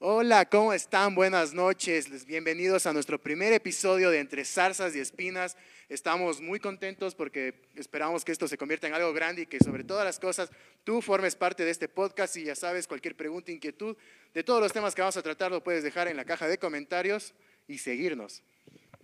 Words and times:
Hola, 0.00 0.48
¿cómo 0.48 0.72
están? 0.72 1.14
Buenas 1.14 1.54
noches. 1.54 2.26
Bienvenidos 2.26 2.84
a 2.84 2.92
nuestro 2.92 3.18
primer 3.22 3.52
episodio 3.52 4.10
de 4.10 4.18
Entre 4.18 4.44
Zarzas 4.44 4.94
y 4.96 4.98
Espinas. 4.98 5.56
Estamos 5.88 6.40
muy 6.40 6.58
contentos 6.58 7.14
porque 7.14 7.62
esperamos 7.76 8.24
que 8.24 8.32
esto 8.32 8.48
se 8.48 8.58
convierta 8.58 8.88
en 8.88 8.94
algo 8.94 9.12
grande 9.12 9.42
y 9.42 9.46
que 9.46 9.60
sobre 9.60 9.84
todas 9.84 10.04
las 10.04 10.18
cosas 10.18 10.50
tú 10.82 11.00
formes 11.00 11.36
parte 11.36 11.64
de 11.64 11.70
este 11.70 11.88
podcast 11.88 12.36
y 12.36 12.44
ya 12.44 12.56
sabes, 12.56 12.88
cualquier 12.88 13.16
pregunta, 13.16 13.52
inquietud 13.52 13.96
de 14.34 14.42
todos 14.42 14.60
los 14.60 14.72
temas 14.72 14.96
que 14.96 15.00
vamos 15.00 15.16
a 15.16 15.22
tratar 15.22 15.52
lo 15.52 15.62
puedes 15.62 15.84
dejar 15.84 16.08
en 16.08 16.16
la 16.16 16.24
caja 16.24 16.48
de 16.48 16.58
comentarios 16.58 17.32
y 17.68 17.78
seguirnos. 17.78 18.42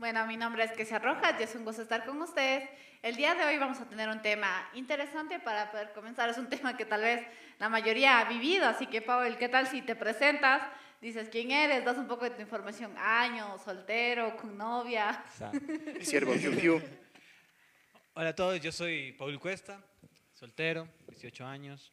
Bueno, 0.00 0.26
mi 0.26 0.38
nombre 0.38 0.64
es 0.64 0.72
Kesia 0.72 0.98
Rojas 0.98 1.34
y 1.38 1.42
es 1.42 1.54
un 1.54 1.62
gusto 1.62 1.82
estar 1.82 2.06
con 2.06 2.22
ustedes. 2.22 2.66
El 3.02 3.16
día 3.16 3.34
de 3.34 3.44
hoy 3.44 3.58
vamos 3.58 3.78
a 3.82 3.86
tener 3.86 4.08
un 4.08 4.22
tema 4.22 4.66
interesante 4.72 5.38
para 5.38 5.70
poder 5.70 5.92
comenzar. 5.92 6.30
Es 6.30 6.38
un 6.38 6.48
tema 6.48 6.74
que 6.74 6.86
tal 6.86 7.02
vez 7.02 7.20
la 7.58 7.68
mayoría 7.68 8.18
ha 8.18 8.24
vivido, 8.24 8.64
así 8.66 8.86
que 8.86 9.02
Paul, 9.02 9.36
¿qué 9.36 9.50
tal 9.50 9.66
si 9.66 9.82
te 9.82 9.94
presentas? 9.94 10.62
Dices 11.02 11.28
quién 11.28 11.50
eres, 11.50 11.84
das 11.84 11.98
un 11.98 12.08
poco 12.08 12.24
de 12.24 12.30
tu 12.30 12.40
información, 12.40 12.96
años, 12.96 13.60
soltero, 13.60 14.38
con 14.38 14.56
novia. 14.56 15.22
Siervo 16.00 16.32
Fiu 16.32 16.52
Fiu. 16.54 16.82
Hola 18.14 18.30
a 18.30 18.34
todos, 18.34 18.58
yo 18.58 18.72
soy 18.72 19.12
Paul 19.12 19.38
Cuesta, 19.38 19.84
soltero, 20.32 20.88
18 21.08 21.44
años. 21.44 21.92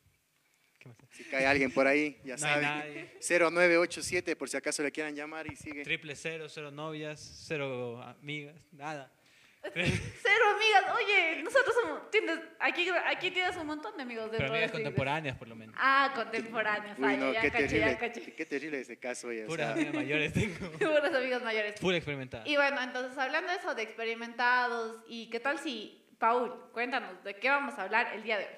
¿Qué 0.95 1.03
más? 1.05 1.15
Si 1.15 1.23
cae 1.25 1.45
alguien 1.45 1.71
por 1.71 1.87
ahí, 1.87 2.19
ya 2.23 2.33
No 2.33 2.37
saben. 2.39 2.61
nadie. 2.63 3.09
0987 3.19 4.35
por 4.35 4.49
si 4.49 4.57
acaso 4.57 4.83
le 4.83 4.91
quieran 4.91 5.15
llamar 5.15 5.47
y 5.51 5.55
sigue. 5.55 5.83
Triple 5.83 6.15
cero, 6.15 6.47
cero 6.49 6.71
novias, 6.71 7.19
cero 7.47 8.01
amigas, 8.01 8.55
nada. 8.71 9.11
Cero 9.73 10.45
amigas, 10.55 10.95
oye, 10.95 11.43
nosotros 11.43 11.75
somos, 11.81 12.09
tienes, 12.09 12.39
aquí, 12.59 12.87
aquí 13.05 13.31
tienes 13.31 13.57
un 13.57 13.67
montón 13.67 13.97
de 13.97 14.03
amigos 14.03 14.29
Pero 14.31 14.43
de 14.43 14.45
amigas 14.45 14.65
esta 14.67 14.77
iglesia. 14.77 14.83
contemporáneas 14.85 15.35
por 15.37 15.47
lo 15.49 15.55
menos. 15.57 15.75
Ah, 15.77 16.13
contemporáneos. 16.15 16.97
Uy, 16.97 17.05
ay, 17.05 17.17
no, 17.17 17.33
ya 17.33 17.41
qué 17.41 17.51
caché, 17.51 17.63
ya 17.63 17.67
terrible, 17.88 17.97
caché. 17.97 18.33
qué 18.35 18.45
terrible 18.45 18.79
ese 18.79 18.97
caso. 18.97 19.27
oye, 19.27 19.43
o 19.43 19.47
Puras 19.47 19.65
sea, 19.67 19.73
amigas 19.75 19.93
mayores 19.93 20.31
tengo. 20.33 20.71
Puros 20.79 21.13
amigos 21.13 21.43
mayores. 21.43 21.79
Full 21.81 21.95
experimentada. 21.95 22.47
Y 22.47 22.55
bueno, 22.55 22.81
entonces 22.81 23.17
hablando 23.17 23.51
de 23.51 23.57
eso, 23.57 23.75
de 23.75 23.81
experimentados, 23.81 25.03
¿y 25.09 25.29
qué 25.29 25.39
tal 25.41 25.59
si, 25.59 26.05
Paul, 26.17 26.72
cuéntanos, 26.72 27.22
¿de 27.25 27.35
qué 27.35 27.49
vamos 27.49 27.77
a 27.77 27.83
hablar 27.83 28.13
el 28.13 28.23
día 28.23 28.38
de 28.38 28.45
hoy? 28.45 28.51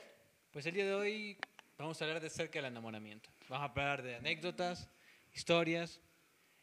Pues 0.52 0.66
el 0.68 0.74
día 0.76 0.86
de 0.86 0.94
hoy 0.94 1.38
vamos 1.80 2.02
a 2.02 2.06
hablar 2.06 2.22
de 2.22 2.30
cerca 2.30 2.60
del 2.60 2.66
enamoramiento. 2.66 3.30
Vamos 3.48 3.68
a 3.68 3.72
hablar 3.72 4.04
de 4.04 4.16
anécdotas, 4.16 4.90
historias. 5.34 6.02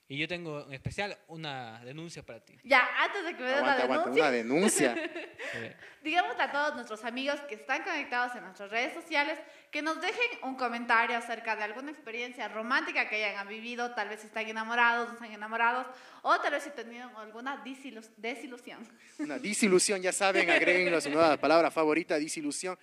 Y 0.08 0.18
yo 0.18 0.28
tengo 0.28 0.64
en 0.68 0.72
especial 0.72 1.18
una 1.26 1.84
denuncia 1.84 2.22
para 2.22 2.38
ti. 2.38 2.56
Ya, 2.62 2.86
antes 3.02 3.24
de 3.24 3.34
que 3.34 3.42
me 3.42 3.48
des 3.48 3.60
la 3.60 3.72
aguanta, 3.72 3.82
aguanta, 3.82 4.30
denuncia, 4.30 4.92
una 4.92 5.00
denuncia. 5.00 5.76
Digamos 6.04 6.36
a 6.38 6.52
todos 6.52 6.74
nuestros 6.76 7.04
amigos 7.04 7.40
que 7.48 7.56
están 7.56 7.82
conectados 7.82 8.36
en 8.36 8.44
nuestras 8.44 8.70
redes 8.70 8.94
sociales 8.94 9.36
que 9.72 9.82
nos 9.82 10.00
dejen 10.00 10.44
un 10.44 10.54
comentario 10.54 11.16
acerca 11.16 11.56
de 11.56 11.64
alguna 11.64 11.90
experiencia 11.90 12.46
romántica 12.46 13.08
que 13.08 13.24
hayan 13.24 13.48
vivido, 13.48 13.94
tal 13.94 14.08
vez 14.08 14.22
están 14.22 14.46
enamorados, 14.46 15.08
no 15.08 15.14
están 15.14 15.32
enamorados, 15.32 15.88
o 16.22 16.38
tal 16.38 16.52
vez 16.52 16.62
si 16.62 16.70
tenido 16.70 17.10
alguna 17.18 17.64
desilusión. 18.16 18.88
Una 19.18 19.40
disilusión, 19.40 20.00
ya 20.00 20.12
saben, 20.12 20.48
agréguenlo 20.50 20.98
a 20.98 21.00
su 21.00 21.10
nueva 21.10 21.36
palabra 21.36 21.72
favorita, 21.72 22.16
disilusión. 22.16 22.78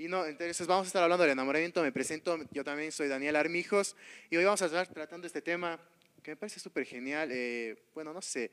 Y 0.00 0.08
no, 0.08 0.24
entonces 0.24 0.66
vamos 0.66 0.86
a 0.86 0.88
estar 0.88 1.02
hablando 1.02 1.24
del 1.24 1.32
enamoramiento. 1.32 1.82
Me 1.82 1.92
presento, 1.92 2.38
yo 2.52 2.64
también 2.64 2.90
soy 2.90 3.06
Daniel 3.06 3.36
Armijos 3.36 3.94
y 4.30 4.36
hoy 4.38 4.44
vamos 4.44 4.62
a 4.62 4.64
estar 4.64 4.86
tratando 4.86 5.26
este 5.26 5.42
tema 5.42 5.78
que 6.22 6.30
me 6.30 6.36
parece 6.36 6.58
súper 6.58 6.86
genial. 6.86 7.28
Eh, 7.30 7.76
bueno, 7.94 8.14
no 8.14 8.22
sé, 8.22 8.50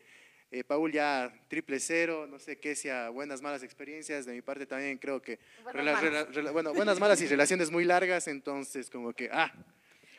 eh, 0.52 0.66
Paul 0.66 0.92
ya 0.92 1.34
triple 1.48 1.80
cero, 1.80 2.28
no 2.30 2.38
sé 2.38 2.60
qué 2.60 2.76
sea, 2.76 3.08
buenas, 3.12 3.42
malas 3.42 3.64
experiencias. 3.64 4.26
De 4.26 4.34
mi 4.34 4.42
parte 4.42 4.66
también 4.66 4.98
creo 4.98 5.22
que, 5.22 5.40
Buenas, 5.64 5.82
rela- 5.86 5.94
malas. 5.94 6.28
rela- 6.28 6.34
rela- 6.34 6.52
bueno, 6.52 6.74
buenas, 6.74 7.00
malas 7.00 7.22
y 7.22 7.28
relaciones 7.28 7.72
muy 7.72 7.86
largas, 7.86 8.28
entonces 8.28 8.90
como 8.90 9.14
que, 9.14 9.30
ah, 9.32 9.50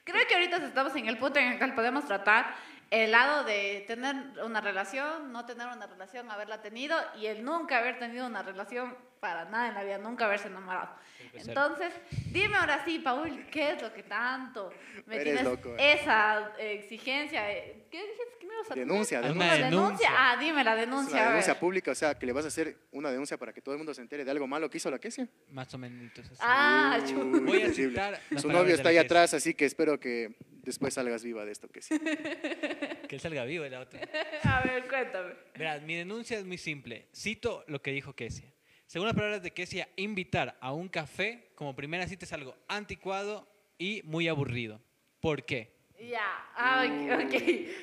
Creo 0.05 0.27
que 0.27 0.35
ahorita 0.35 0.65
estamos 0.67 0.97
en 0.97 1.07
el 1.09 1.19
punto 1.19 1.39
en 1.39 1.49
el 1.49 1.59
cual 1.59 1.75
podemos 1.75 2.07
tratar 2.07 2.55
el 2.91 3.11
lado 3.11 3.45
de 3.45 3.85
tener 3.87 4.15
una 4.45 4.61
relación, 4.61 5.33
no 5.33 5.45
tener 5.45 5.67
una 5.69 5.87
relación, 5.87 6.31
haberla 6.31 6.63
tenido 6.63 6.97
y 7.21 7.27
el 7.27 7.45
nunca 7.45 7.79
haber 7.79 7.99
tenido 7.99 8.27
una 8.27 8.43
relación 8.43 8.97
para 9.21 9.45
nada 9.47 9.69
en 9.69 9.75
la 9.75 9.83
vida, 9.83 9.99
nunca 9.99 10.27
haberse 10.27 10.47
enamorado. 10.47 10.91
Puede 11.33 11.41
ser. 11.45 11.49
Entonces, 11.51 11.93
dime 12.33 12.55
ahora 12.57 12.85
sí, 12.85 13.01
Paul, 13.01 13.47
¿qué 13.51 13.73
es 13.73 13.83
lo 13.83 13.93
que 13.93 14.05
tanto 14.05 14.71
me 15.07 15.17
Eres 15.17 15.25
tienes 15.25 15.45
loco, 15.45 15.75
eh. 15.77 15.95
esa 16.01 16.53
exigencia? 16.59 17.43
¿Qué 17.91 18.01
dijiste 18.01 18.23
que 18.41 18.47
me 18.47 18.55
ibas 18.55 18.71
a 18.71 18.75
denuncia, 18.77 19.21
denuncia. 19.21 19.47
¿Una 19.47 19.55
denuncia? 19.55 19.71
denuncia. 19.71 20.09
Ah, 20.17 20.37
dime 20.39 20.63
la 20.65 20.75
Es 20.75 20.81
denuncia. 20.81 21.17
una 21.21 21.29
denuncia 21.31 21.59
pública, 21.59 21.91
o 21.91 21.95
sea, 21.97 22.17
que 22.17 22.27
le 22.27 22.33
vas 22.33 22.45
a 22.45 22.49
hacer 22.49 22.77
una 22.93 23.11
denuncia 23.11 23.37
para 23.37 23.53
que 23.53 23.61
todo 23.61 23.75
el 23.75 23.79
mundo 23.79 23.93
se 23.93 24.03
entere 24.03 24.25
de 24.25 24.31
algo 24.31 24.47
malo 24.47 24.71
que 24.71 24.77
hizo 24.79 24.89
la 24.91 24.99
Kesia. 25.01 25.29
más 25.51 25.75
o 25.75 25.79
menos. 25.79 26.13
así. 26.17 26.31
Ah, 26.41 26.99
Uy, 27.05 27.41
Voy 27.41 27.63
a 27.63 27.73
citar 27.73 28.21
Su 28.37 28.49
novio 28.49 28.75
está 28.75 28.91
ahí 28.91 28.99
atrás, 28.99 29.35
así 29.35 29.53
que 29.53 29.65
espero 29.65 29.99
que 29.99 30.37
después 30.69 30.95
salgas 30.95 31.25
viva 31.25 31.45
de 31.45 31.53
esto, 31.53 31.69
que 31.69 31.83
sí. 31.83 31.99
Que 31.99 33.17
él 33.17 33.21
salga 33.21 33.45
vivo 33.45 33.65
el 33.65 33.75
otro. 33.75 33.99
A 34.45 34.61
ver, 34.63 34.87
cuéntame. 34.87 35.35
Verás, 35.57 35.83
mi 35.83 35.95
denuncia 35.95 36.39
es 36.39 36.45
muy 36.45 36.59
simple. 36.59 37.09
Cito 37.15 37.65
lo 37.67 37.81
que 37.83 37.91
dijo 37.91 38.15
Kesia. 38.15 38.53
Según 38.87 39.07
las 39.07 39.17
palabras 39.17 39.43
de 39.43 39.51
Kesia, 39.51 39.89
invitar 39.97 40.57
a 40.61 40.73
un 40.73 40.89
café 40.89 41.51
como 41.55 41.75
primera 41.75 42.07
cita 42.07 42.25
es 42.25 42.33
algo 42.33 42.55
anticuado 42.69 43.49
y 43.79 44.03
muy 44.05 44.29
aburrido. 44.29 44.81
¿Por 45.21 45.45
qué? 45.45 45.75
Ya, 45.99 46.51
ah, 46.55 46.85
ok, 46.87 47.25
ok. 47.25 47.33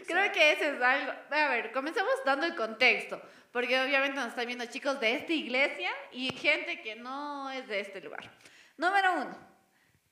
Creo 0.07 0.31
que 0.31 0.52
ese 0.53 0.75
es 0.75 0.81
algo. 0.81 1.12
A 1.29 1.50
ver, 1.50 1.72
comencemos 1.72 2.13
dando 2.25 2.46
el 2.46 2.56
contexto, 2.56 3.22
porque 3.52 3.79
obviamente 3.79 4.16
nos 4.16 4.29
están 4.29 4.46
viendo 4.46 4.66
chicos 4.67 5.00
de 5.00 5.16
esta 5.16 5.34
iglesia 5.34 5.90
y 6.12 6.29
gente 6.29 6.81
que 6.81 6.96
no 6.96 7.52
es 7.52 7.67
de 7.67 7.81
este 7.81 8.00
lugar. 8.02 8.31
Número 8.78 9.13
uno, 9.22 9.38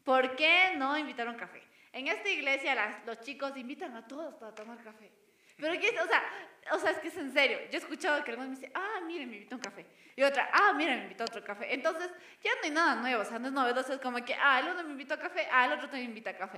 ¿por 0.04 0.36
qué 0.36 0.74
no 0.76 0.98
invitar 0.98 1.28
a 1.28 1.32
un 1.32 1.38
café? 1.38 1.62
En 1.94 2.08
esta 2.08 2.28
iglesia 2.30 2.76
las- 2.76 3.06
los 3.06 3.20
chicos 3.22 3.56
invitan 3.56 3.96
a 3.96 4.06
todos 4.08 4.34
para 4.36 4.54
tomar 4.54 4.84
café. 4.84 5.12
Pero 5.58 5.80
que, 5.80 5.90
o 6.00 6.08
sea, 6.08 6.24
o 6.72 6.80
sea, 6.80 6.92
es 6.92 6.98
que 6.98 7.10
es 7.10 7.18
en 7.18 7.32
serio. 7.32 7.60
Yo 7.70 7.78
he 7.78 7.78
escuchado 7.78 8.24
que 8.24 8.32
algunos 8.32 8.50
me 8.50 8.56
dicen, 8.56 8.72
ah, 8.74 9.00
miren, 9.06 9.30
me 9.30 9.36
invitó 9.38 9.56
un 9.56 9.62
café. 9.62 9.86
Y 10.16 10.24
otra, 10.24 10.50
ah, 10.52 10.74
miren, 10.74 10.98
me 10.98 11.04
invitó 11.04 11.24
otro 11.26 11.44
café. 11.44 11.72
Entonces, 11.74 12.10
ya 12.44 12.52
no 12.56 12.62
hay 12.64 12.72
nada 12.72 12.96
nuevo, 12.96 13.22
o 13.22 13.26
sea, 13.26 13.38
no 13.38 13.48
es 13.48 13.54
novedoso. 13.54 13.94
Es 13.94 14.00
como 14.00 14.18
que, 14.26 14.34
ah, 14.34 14.60
el 14.60 14.70
uno 14.70 14.84
me 14.84 14.92
invitó 14.92 15.14
a 15.14 15.20
café, 15.20 15.48
ah, 15.52 15.66
el 15.66 15.74
otro 15.74 15.90
te 15.90 16.02
invita 16.02 16.32
a 16.32 16.38
café. 16.38 16.58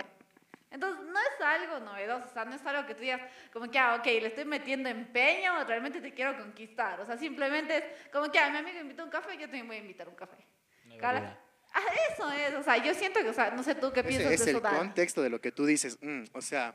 Entonces, 0.70 1.04
no 1.06 1.18
es 1.18 1.40
algo 1.44 1.78
novedoso, 1.80 2.26
o 2.26 2.32
sea, 2.32 2.44
no 2.44 2.54
es 2.54 2.64
algo 2.66 2.86
que 2.86 2.94
tú 2.94 3.02
digas, 3.02 3.20
como 3.52 3.70
que, 3.70 3.78
ah, 3.78 3.94
ok, 3.96 4.06
le 4.06 4.26
estoy 4.26 4.44
metiendo 4.46 4.88
empeño, 4.88 5.62
realmente 5.64 6.00
te 6.00 6.12
quiero 6.14 6.36
conquistar. 6.36 6.98
O 7.00 7.04
sea, 7.06 7.16
simplemente 7.18 7.76
es 7.76 8.10
como 8.10 8.30
que, 8.32 8.38
ah, 8.38 8.48
mi 8.50 8.58
amigo 8.58 8.74
me 8.76 8.80
invitó 8.80 9.04
un 9.04 9.10
café, 9.10 9.34
yo 9.36 9.42
también 9.42 9.66
voy 9.66 9.76
a 9.76 9.80
invitar 9.80 10.08
un 10.08 10.14
café. 10.16 10.44
Ah, 11.18 11.38
eso 12.12 12.30
es, 12.32 12.54
o 12.54 12.62
sea, 12.62 12.82
yo 12.82 12.94
siento 12.94 13.20
que, 13.20 13.28
o 13.28 13.34
sea, 13.34 13.50
no 13.50 13.62
sé 13.62 13.74
tú 13.74 13.92
qué 13.92 14.02
piensas 14.02 14.32
Ese 14.32 14.34
es 14.34 14.44
de 14.46 14.50
el 14.52 14.56
eso, 14.56 14.60
Dana. 14.62 14.78
contexto 14.78 15.22
de 15.22 15.30
lo 15.30 15.40
que 15.40 15.52
tú 15.52 15.66
dices. 15.66 15.98
Mm, 16.00 16.24
o 16.32 16.40
sea, 16.40 16.74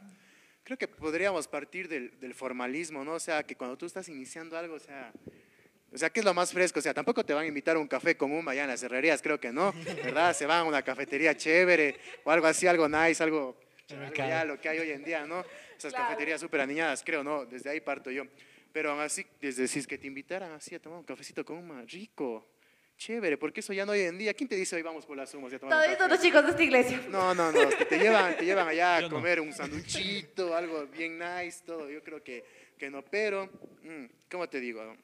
creo 0.64 0.78
que 0.78 0.88
podríamos 0.88 1.48
partir 1.48 1.88
del, 1.88 2.20
del 2.20 2.34
formalismo, 2.34 3.04
¿no? 3.04 3.14
O 3.14 3.20
sea, 3.20 3.44
que 3.44 3.56
cuando 3.56 3.78
tú 3.78 3.86
estás 3.86 4.08
iniciando 4.10 4.58
algo, 4.58 4.76
o 4.76 4.80
sea, 4.80 5.12
o 5.94 5.98
sea, 5.98 6.10
¿qué 6.10 6.20
es 6.22 6.26
lo 6.26 6.34
más 6.34 6.54
fresco? 6.54 6.80
O 6.80 6.82
sea, 6.82 6.94
tampoco 6.94 7.26
te 7.26 7.34
van 7.34 7.44
a 7.44 7.48
invitar 7.48 7.76
a 7.76 7.80
un 7.80 7.88
café 7.88 8.16
con 8.16 8.32
un 8.32 8.48
allá 8.48 8.64
en 8.64 8.70
las 8.70 8.82
herrerías, 8.84 9.22
creo 9.22 9.40
que 9.40 9.52
no, 9.52 9.74
¿verdad? 10.04 10.34
Se 10.36 10.46
van 10.46 10.60
a 10.60 10.64
una 10.64 10.82
cafetería 10.84 11.36
chévere 11.36 11.96
o 12.24 12.32
algo 12.32 12.48
así, 12.48 12.68
algo 12.68 12.88
nice, 12.88 13.22
algo, 13.22 13.58
El 13.90 13.98
algo 14.04 14.16
ya 14.16 14.46
lo 14.46 14.60
que 14.62 14.70
hay 14.70 14.80
hoy 14.80 14.92
en 14.92 15.04
día, 15.04 15.26
¿no? 15.26 15.44
Esas 15.78 15.92
Claro. 15.94 16.06
cafeterías 16.08 16.40
súper 16.40 16.62
aniñadas, 16.62 17.04
creo, 17.04 17.24
¿no? 17.24 17.46
Desde 17.46 17.70
ahí 17.72 17.82
parto 17.82 18.10
yo. 18.12 18.24
Pero 18.72 18.92
aún 18.92 19.02
así, 19.02 19.26
desde 19.42 19.68
si 19.68 19.80
es 19.80 19.88
que 19.88 19.98
te 19.98 20.08
invitaran 20.08 20.52
así 20.54 20.74
a 20.76 20.80
tomar 20.80 21.00
un 21.00 21.04
cafecito 21.04 21.44
con 21.44 21.58
un 21.58 21.86
rico, 21.90 22.48
chévere, 23.02 23.36
porque 23.36 23.62
eso 23.62 23.74
ya 23.74 23.84
no 23.84 23.94
hoy 23.94 24.02
en 24.02 24.18
día. 24.20 24.32
¿Quién 24.36 24.48
te 24.48 24.56
dice 24.56 24.76
hoy 24.76 24.84
vamos 24.84 25.08
por 25.08 25.18
las 25.18 25.34
humos 25.34 25.52
Todos 25.60 26.10
los 26.10 26.22
chicos 26.22 26.44
de 26.44 26.52
esta 26.52 26.64
iglesia. 26.64 27.02
No, 27.10 27.34
no, 27.34 27.52
no, 27.52 27.70
que 27.70 27.86
te 27.86 27.98
llevan, 27.98 28.38
te 28.38 28.46
llevan 28.46 28.68
allá 28.68 28.98
a 28.98 29.02
Yo 29.02 29.10
no. 29.10 29.16
comer 29.16 29.40
un 29.40 29.52
sanduchito, 29.52 30.56
algo 30.56 30.86
bien 30.86 31.18
nice, 31.18 31.64
todo. 31.66 31.90
Yo 31.90 32.04
creo 32.04 32.24
que, 32.24 32.46
que 32.78 32.92
no, 32.92 33.04
pero, 33.04 33.48
mm, 33.82 34.06
¿cómo 34.30 34.48
te 34.48 34.60
digo? 34.60 34.96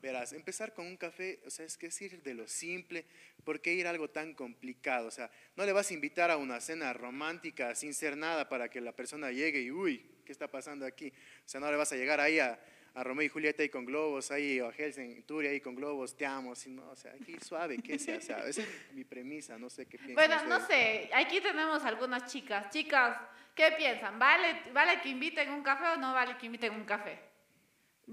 Verás, 0.00 0.34
empezar 0.34 0.72
con 0.72 0.86
un 0.86 0.96
café, 0.96 1.40
o 1.44 1.50
sea, 1.50 1.66
es 1.66 1.76
que 1.76 1.86
es 1.86 2.00
ir 2.00 2.22
de 2.22 2.34
lo 2.34 2.46
simple, 2.46 3.04
¿por 3.42 3.60
qué 3.60 3.74
ir 3.74 3.88
a 3.88 3.90
algo 3.90 4.08
tan 4.08 4.32
complicado? 4.32 5.08
O 5.08 5.10
sea, 5.10 5.30
no 5.56 5.66
le 5.66 5.72
vas 5.72 5.90
a 5.90 5.94
invitar 5.94 6.30
a 6.30 6.36
una 6.36 6.60
cena 6.60 6.92
romántica 6.92 7.74
sin 7.74 7.92
ser 7.92 8.16
nada 8.16 8.48
para 8.48 8.68
que 8.68 8.80
la 8.80 8.92
persona 8.92 9.32
llegue 9.32 9.62
y, 9.62 9.72
uy, 9.72 10.06
¿qué 10.24 10.30
está 10.30 10.46
pasando 10.46 10.86
aquí? 10.86 11.08
O 11.08 11.48
sea, 11.48 11.58
no 11.58 11.68
le 11.72 11.76
vas 11.76 11.90
a 11.90 11.96
llegar 11.96 12.20
ahí 12.20 12.38
a, 12.38 12.60
a 12.94 13.02
Romeo 13.02 13.26
y 13.26 13.28
Julieta 13.28 13.62
ahí 13.62 13.68
con 13.68 13.84
globos, 13.84 14.30
ahí, 14.30 14.60
o 14.60 14.68
a 14.68 14.72
Helsinki 14.72 15.24
ahí 15.46 15.60
con 15.60 15.74
globos, 15.74 16.16
te 16.16 16.24
amo, 16.24 16.54
sino, 16.54 16.88
o 16.88 16.96
sea, 16.96 17.12
ir 17.26 17.42
suave, 17.42 17.78
¿qué 17.82 17.98
sea? 17.98 18.18
O 18.18 18.20
sea, 18.20 18.46
esa 18.46 18.62
es 18.62 18.92
mi 18.92 19.04
premisa, 19.04 19.58
no 19.58 19.68
sé 19.68 19.86
qué 19.86 19.98
piensan 19.98 20.14
Bueno, 20.14 20.44
no 20.46 20.64
sé, 20.64 21.10
aquí 21.12 21.40
tenemos 21.40 21.84
algunas 21.84 22.30
chicas. 22.30 22.70
Chicas, 22.70 23.18
¿qué 23.54 23.72
piensan? 23.76 24.16
¿Vale, 24.18 24.62
¿Vale 24.72 25.00
que 25.00 25.08
inviten 25.08 25.50
un 25.50 25.62
café 25.62 25.88
o 25.88 25.96
no 25.96 26.14
vale 26.14 26.36
que 26.38 26.46
inviten 26.46 26.72
un 26.72 26.84
café? 26.84 27.18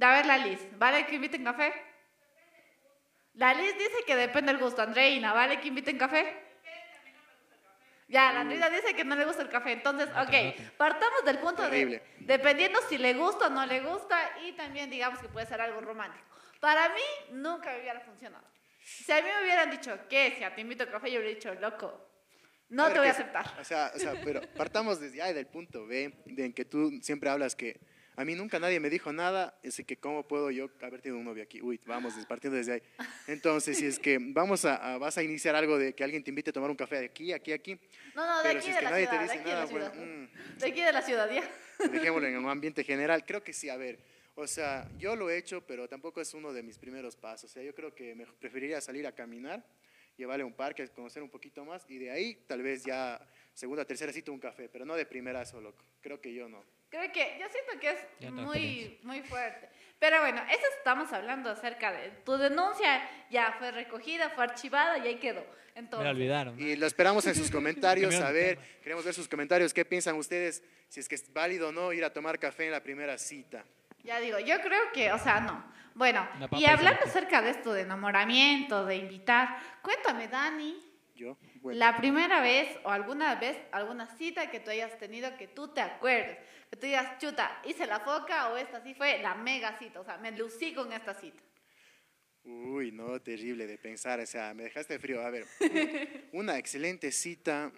A 0.01 0.15
ver 0.15 0.25
la 0.25 0.37
Liz, 0.39 0.59
¿vale 0.79 1.05
que 1.05 1.15
inviten 1.15 1.43
café? 1.43 1.73
La 3.33 3.53
Liz 3.53 3.77
dice 3.77 4.03
que 4.05 4.15
depende 4.15 4.51
del 4.51 4.61
gusto. 4.61 4.81
Andreina, 4.81 5.31
¿vale 5.33 5.59
que 5.61 5.67
inviten 5.67 5.97
café? 5.97 6.50
Ya, 8.11 8.33
la 8.33 8.41
Andreina 8.41 8.69
dice 8.69 8.93
que 8.93 9.05
no 9.05 9.15
le 9.15 9.23
gusta 9.23 9.41
el 9.41 9.47
café. 9.47 9.71
Entonces, 9.71 10.09
ok, 10.09 10.75
partamos 10.75 11.23
del 11.23 11.39
punto 11.39 11.63
Terrible. 11.63 12.03
de, 12.19 12.25
dependiendo 12.25 12.79
si 12.89 12.97
le 12.97 13.13
gusta 13.13 13.47
o 13.47 13.49
no 13.49 13.65
le 13.65 13.79
gusta, 13.79 14.17
y 14.45 14.51
también 14.51 14.89
digamos 14.89 15.19
que 15.19 15.29
puede 15.29 15.45
ser 15.45 15.61
algo 15.61 15.79
romántico. 15.79 16.25
Para 16.59 16.89
mí, 16.89 17.01
nunca 17.31 17.71
me 17.71 17.79
hubiera 17.79 18.01
funcionado. 18.01 18.45
Si 18.83 19.09
a 19.13 19.21
mí 19.21 19.29
me 19.33 19.43
hubieran 19.43 19.71
dicho, 19.71 19.97
¿qué? 20.09 20.35
Si 20.37 20.55
te 20.55 20.61
invito 20.61 20.83
a 20.83 20.87
café, 20.87 21.09
yo 21.09 21.19
hubiera 21.19 21.33
dicho, 21.33 21.53
loco, 21.55 22.05
No 22.67 22.91
te 22.91 22.99
voy 22.99 23.07
a 23.07 23.11
aceptar. 23.11 23.45
O 23.59 23.63
sea, 23.63 23.93
o 23.95 23.97
sea, 23.97 24.13
pero 24.21 24.41
partamos 24.57 24.99
desde 24.99 25.21
ahí 25.21 25.33
del 25.33 25.47
punto 25.47 25.87
B, 25.87 26.13
de 26.25 26.45
en 26.45 26.53
que 26.53 26.65
tú 26.65 26.99
siempre 27.01 27.29
hablas 27.29 27.55
que 27.55 27.79
a 28.21 28.25
mí 28.25 28.35
nunca 28.35 28.59
nadie 28.59 28.79
me 28.79 28.89
dijo 28.89 29.11
nada, 29.11 29.57
así 29.65 29.83
que 29.83 29.97
cómo 29.97 30.27
puedo 30.27 30.51
yo 30.51 30.69
haber 30.81 31.01
tenido 31.01 31.17
un 31.17 31.25
novio 31.25 31.41
aquí. 31.43 31.61
Uy, 31.61 31.79
vamos, 31.85 32.13
partiendo 32.27 32.55
desde 32.57 32.73
ahí. 32.73 32.81
Entonces, 33.27 33.77
si 33.77 33.85
es 33.87 33.97
que 33.97 34.19
vamos 34.21 34.63
a, 34.65 34.75
a- 34.93 34.97
vas 34.99 35.17
a 35.17 35.23
iniciar 35.23 35.55
algo 35.55 35.77
de 35.79 35.93
que 35.93 36.03
alguien 36.03 36.23
te 36.23 36.29
invite 36.29 36.51
a 36.51 36.53
tomar 36.53 36.69
un 36.69 36.75
café 36.75 36.97
de 36.99 37.05
aquí, 37.05 37.33
aquí, 37.33 37.51
aquí, 37.51 37.79
No, 38.15 38.25
no, 38.25 38.37
de 38.37 38.43
pero 38.43 38.59
aquí 38.59 38.65
si 38.65 38.69
es 38.69 38.75
de 38.75 38.79
que 38.79 38.85
la 38.85 38.91
nadie 38.91 39.07
ciudad, 39.07 39.17
te 39.19 39.23
dice 39.23 39.39
aquí 39.39 39.49
de 39.49 39.55
nada, 39.55 39.65
bueno, 39.65 39.91
mm, 39.95 40.59
De 40.59 40.67
aquí 40.67 40.81
de 40.81 40.93
la 40.93 41.01
ciudad, 41.01 41.29
ya. 41.31 41.87
dejémoslo 41.91 42.27
en 42.27 42.37
un 42.37 42.49
ambiente 42.49 42.83
general. 42.83 43.25
Creo 43.25 43.43
que 43.43 43.53
sí, 43.53 43.69
a 43.69 43.77
ver, 43.77 43.97
o 44.35 44.45
sea, 44.45 44.87
yo 44.99 45.15
lo 45.15 45.29
he 45.31 45.37
hecho, 45.37 45.65
pero 45.65 45.87
tampoco 45.89 46.21
es 46.21 46.31
uno 46.35 46.53
de 46.53 46.61
mis 46.61 46.77
primeros 46.77 47.15
pasos. 47.15 47.49
O 47.49 47.53
sea, 47.53 47.63
yo 47.63 47.73
creo 47.73 47.93
que 47.95 48.13
me 48.13 48.25
preferiría 48.27 48.79
salir 48.81 49.07
a 49.07 49.11
caminar, 49.13 49.65
llevarle 50.15 50.43
a 50.43 50.45
un 50.45 50.53
parque, 50.53 50.87
conocer 50.89 51.23
un 51.23 51.29
poquito 51.29 51.65
más, 51.65 51.83
y 51.89 51.97
de 51.97 52.11
ahí 52.11 52.35
tal 52.47 52.61
vez 52.61 52.83
ya 52.83 53.19
segunda, 53.53 53.83
tercera 53.83 54.13
cita 54.13 54.31
un 54.31 54.39
café, 54.39 54.69
pero 54.69 54.85
no 54.85 54.95
de 54.95 55.05
primerazo, 55.07 55.59
loco. 55.59 55.83
Creo 56.01 56.21
que 56.21 56.33
yo 56.33 56.47
no. 56.47 56.63
Creo 56.91 57.09
que, 57.13 57.37
yo 57.39 57.47
siento 57.47 57.79
que 57.79 57.89
es 57.91 58.31
no 58.31 58.43
muy, 58.43 58.99
muy 59.03 59.21
fuerte. 59.21 59.69
Pero 59.97 60.19
bueno, 60.19 60.41
eso 60.49 60.63
estamos 60.77 61.13
hablando 61.13 61.49
acerca 61.49 61.89
de 61.93 62.09
tu 62.25 62.37
denuncia, 62.37 63.01
ya 63.29 63.55
fue 63.57 63.71
recogida, 63.71 64.29
fue 64.31 64.43
archivada 64.43 64.97
y 64.97 65.07
ahí 65.07 65.15
quedó. 65.15 65.39
Me 65.73 65.79
Entonces, 65.79 66.03
la 66.03 66.11
olvidaron. 66.11 66.59
Y 66.59 66.75
lo 66.75 66.85
esperamos 66.85 67.25
en 67.27 67.35
sus 67.35 67.49
comentarios, 67.51 68.13
a 68.15 68.31
ver, 68.31 68.59
queremos 68.83 69.05
ver 69.05 69.13
sus 69.13 69.29
comentarios, 69.29 69.73
qué 69.73 69.85
piensan 69.85 70.17
ustedes, 70.17 70.63
si 70.89 70.99
es 70.99 71.07
que 71.07 71.15
es 71.15 71.31
válido 71.31 71.69
o 71.69 71.71
no 71.71 71.93
ir 71.93 72.03
a 72.03 72.11
tomar 72.11 72.37
café 72.39 72.65
en 72.65 72.71
la 72.71 72.83
primera 72.83 73.17
cita. 73.17 73.63
ya 74.03 74.19
digo, 74.19 74.39
yo 74.39 74.59
creo 74.59 74.91
que, 74.91 75.13
o 75.13 75.17
sea, 75.17 75.39
no. 75.39 75.63
Bueno, 75.95 76.27
y 76.57 76.65
hablando 76.65 77.05
acerca 77.05 77.41
de 77.41 77.51
esto 77.51 77.71
de 77.71 77.81
enamoramiento, 77.81 78.85
de 78.85 78.97
invitar, 78.97 79.57
cuéntame, 79.81 80.27
Dani, 80.27 80.77
Yo, 81.15 81.37
bueno. 81.61 81.77
la 81.77 81.97
primera 81.97 82.41
vez 82.41 82.77
o 82.83 82.89
alguna 82.89 83.35
vez, 83.35 83.57
alguna 83.71 84.07
cita 84.17 84.49
que 84.49 84.59
tú 84.59 84.71
hayas 84.71 84.97
tenido 84.97 85.35
que 85.37 85.47
tú 85.47 85.67
te 85.67 85.81
acuerdes, 85.81 86.37
que 86.69 86.77
tú 86.77 86.87
digas, 86.87 87.17
chuta, 87.19 87.61
hice 87.65 87.85
la 87.85 87.99
foca 87.99 88.49
o 88.49 88.57
esta 88.57 88.81
sí 88.81 88.93
fue 88.93 89.19
la 89.19 89.35
mega 89.35 89.77
cita, 89.77 89.99
o 89.99 90.05
sea, 90.05 90.17
me 90.17 90.31
lucí 90.31 90.73
con 90.73 90.91
esta 90.93 91.13
cita. 91.13 91.43
Uy, 92.43 92.91
no, 92.91 93.21
terrible 93.21 93.67
de 93.67 93.77
pensar, 93.77 94.19
o 94.19 94.25
sea, 94.25 94.53
me 94.53 94.63
dejaste 94.63 94.97
frío. 94.97 95.21
A 95.21 95.29
ver, 95.29 95.45
una 96.33 96.57
excelente 96.57 97.11
cita, 97.11 97.71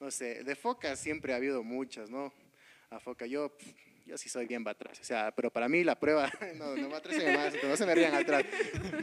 no 0.00 0.10
sé, 0.10 0.42
de 0.42 0.56
foca 0.56 0.96
siempre 0.96 1.32
ha 1.32 1.36
habido 1.36 1.62
muchas, 1.62 2.10
¿no? 2.10 2.32
A 2.90 2.98
foca, 2.98 3.26
yo, 3.26 3.56
yo 4.04 4.18
sí 4.18 4.28
soy 4.28 4.46
bien 4.46 4.66
atrás, 4.66 4.98
o 5.00 5.04
sea, 5.04 5.30
pero 5.30 5.52
para 5.52 5.68
mí 5.68 5.84
la 5.84 5.98
prueba, 5.98 6.30
no, 6.56 6.76
no 6.76 6.88
me 6.88 6.96
atrasen 6.96 7.32
más, 7.34 7.54
no 7.62 7.76
se 7.76 7.86
me 7.86 7.94
rían 7.94 8.14
atrás. 8.14 8.44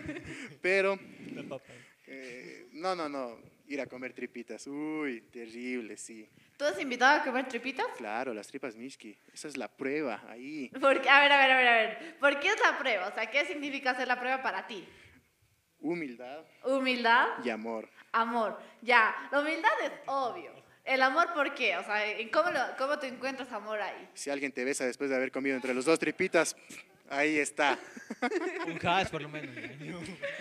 Pero, 0.62 0.98
La 1.34 1.44
papa. 1.44 1.66
Eh, 2.08 2.68
no, 2.74 2.96
no, 2.96 3.08
no, 3.10 3.40
ir 3.68 3.80
a 3.82 3.86
comer 3.88 4.14
tripitas, 4.14 4.68
uy, 4.68 5.22
terrible, 5.32 5.98
sí. 5.98 6.28
¿Tú 6.58 6.66
has 6.66 6.80
invitado 6.80 7.22
a 7.22 7.24
comer 7.24 7.48
tripitas? 7.48 7.88
Claro, 7.98 8.34
las 8.34 8.48
tripas 8.48 8.76
Mishki, 8.76 9.18
esa 9.34 9.48
es 9.48 9.58
la 9.58 9.68
prueba, 9.68 10.22
ahí. 10.30 10.70
Porque, 10.80 11.10
a 11.10 11.20
ver, 11.22 11.32
a 11.32 11.38
ver, 11.38 11.52
a 11.52 11.58
ver, 11.58 11.68
a 11.68 11.74
ver. 11.76 12.18
¿Por 12.20 12.40
qué 12.40 12.50
es 12.50 12.60
la 12.62 12.78
prueba? 12.78 13.08
O 13.08 13.14
sea, 13.14 13.30
¿qué 13.30 13.46
significa 13.46 13.92
hacer 13.92 14.08
la 14.08 14.20
prueba 14.20 14.42
para 14.42 14.68
ti? 14.68 14.88
Humildad 15.80 16.46
Humildad, 16.64 17.28
y 17.44 17.50
amor. 17.50 17.90
amor. 18.14 18.58
Ya, 18.82 19.14
la 19.32 19.40
humildad 19.42 19.72
es 19.84 19.92
obvio. 20.06 20.52
El 20.86 21.02
amor, 21.02 21.34
¿por 21.34 21.54
qué? 21.56 21.76
O 21.78 21.84
sea, 21.84 22.06
¿en 22.10 22.30
¿cómo, 22.30 22.52
lo- 22.52 22.76
¿cómo 22.78 23.00
te 23.00 23.08
encuentras 23.08 23.52
amor 23.52 23.82
ahí? 23.82 24.10
Si 24.14 24.30
alguien 24.30 24.52
te 24.52 24.64
besa 24.66 24.86
después 24.86 25.10
de 25.10 25.16
haber 25.16 25.32
comido 25.32 25.56
entre 25.56 25.74
los 25.74 25.86
dos 25.86 25.98
tripitas, 26.00 26.56
ahí 27.14 27.38
está. 27.40 27.78
Un 28.68 28.80
hash, 28.86 29.10
por 29.10 29.22
lo 29.22 29.30
menos. 29.30 29.56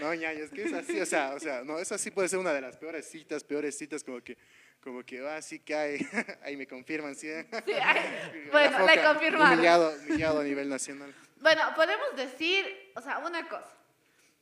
No, 0.00 0.14
ñaño, 0.14 0.44
es 0.44 0.50
que 0.50 0.64
es 0.64 0.72
así, 0.72 1.00
o 1.00 1.06
sea, 1.06 1.34
o 1.34 1.40
sea, 1.40 1.62
no, 1.64 1.78
esa 1.78 1.98
sí 1.98 2.10
puede 2.10 2.28
ser 2.28 2.38
una 2.38 2.52
de 2.52 2.60
las 2.60 2.76
peores 2.76 3.08
citas, 3.08 3.44
peores 3.44 3.76
citas, 3.76 4.02
como 4.04 4.20
que, 4.20 4.36
como 4.82 5.02
que, 5.04 5.26
ah, 5.26 5.40
sí 5.42 5.58
que 5.60 5.74
hay, 5.74 6.06
ahí 6.42 6.56
me 6.56 6.66
confirman, 6.66 7.14
sí. 7.14 7.28
¿eh? 7.28 7.46
Sí, 7.64 7.72
bueno, 8.52 8.78
foca, 8.78 8.94
le 8.96 9.02
confirmaron. 9.02 9.52
Humillado, 9.54 9.94
humillado 10.06 10.40
a 10.40 10.44
nivel 10.44 10.69
nacional. 10.69 11.14
Bueno, 11.40 11.62
podemos 11.74 12.14
decir, 12.16 12.92
o 12.94 13.00
sea, 13.00 13.19
una 13.19 13.48
cosa. 13.48 13.76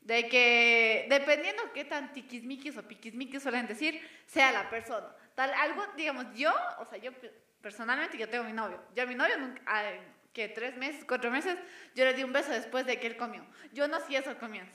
De 0.03 0.29
que 0.29 1.07
dependiendo 1.11 1.63
qué 1.75 1.85
tan 1.85 2.13
tiquismiquis 2.13 2.77
o 2.77 2.83
piquismiquis 2.83 3.43
suelen 3.43 3.67
decir, 3.67 4.01
sea 4.27 4.51
la 4.51 4.69
persona. 4.71 5.07
Tal, 5.35 5.53
algo, 5.55 5.87
digamos, 5.97 6.27
yo, 6.35 6.53
o 6.79 6.87
sea, 6.87 6.99
yo 6.99 7.13
pe- 7.13 7.31
personalmente, 7.61 8.17
yo 8.17 8.29
tengo 8.29 8.45
mi 8.45 8.53
novio. 8.53 8.83
Yo 8.97 9.03
a 9.03 9.07
mi 9.07 9.15
novio, 9.15 9.37
nunca, 9.39 9.63
que 10.41 10.49
tres 10.55 10.77
meses, 10.77 11.05
cuatro 11.07 11.31
meses, 11.31 11.57
yo 11.95 12.05
le 12.05 12.15
di 12.15 12.25
un 12.25 12.33
beso 12.33 12.51
después 12.51 12.87
de 12.87 12.99
que 12.99 13.07
él 13.07 13.17
comió. 13.17 13.45
Yo 13.73 13.87
no 13.89 13.97
hacía 13.97 14.21
eso 14.21 14.31
al 14.31 14.39
comienzo. 14.39 14.73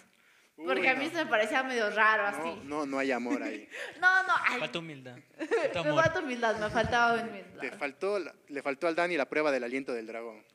Porque 0.55 0.81
Uy, 0.81 0.87
a 0.87 0.95
mí 0.95 1.05
no. 1.05 1.11
se 1.11 1.17
me 1.17 1.25
parecía 1.29 1.63
medio 1.63 1.89
raro 1.89 2.31
No, 2.31 2.37
así. 2.51 2.61
no, 2.63 2.85
no 2.85 2.97
hay 2.99 3.11
amor 3.11 3.41
ahí. 3.43 3.67
No, 3.99 4.23
no, 4.23 4.33
ay, 4.47 4.59
Falta 4.59 4.79
humildad. 4.79 5.17
Falta 5.73 5.83
me 5.83 5.93
falta 5.93 6.19
humildad, 6.19 6.55
me 6.59 6.69
faltaba 6.69 7.21
humildad. 7.21 7.59
Te 7.59 7.71
faltó, 7.71 8.19
le 8.47 8.61
faltó 8.61 8.87
al 8.87 8.95
Dani 8.95 9.17
la 9.17 9.25
prueba 9.27 9.51
del 9.51 9.63
aliento 9.63 9.93
del 9.93 10.07
dragón. 10.07 10.45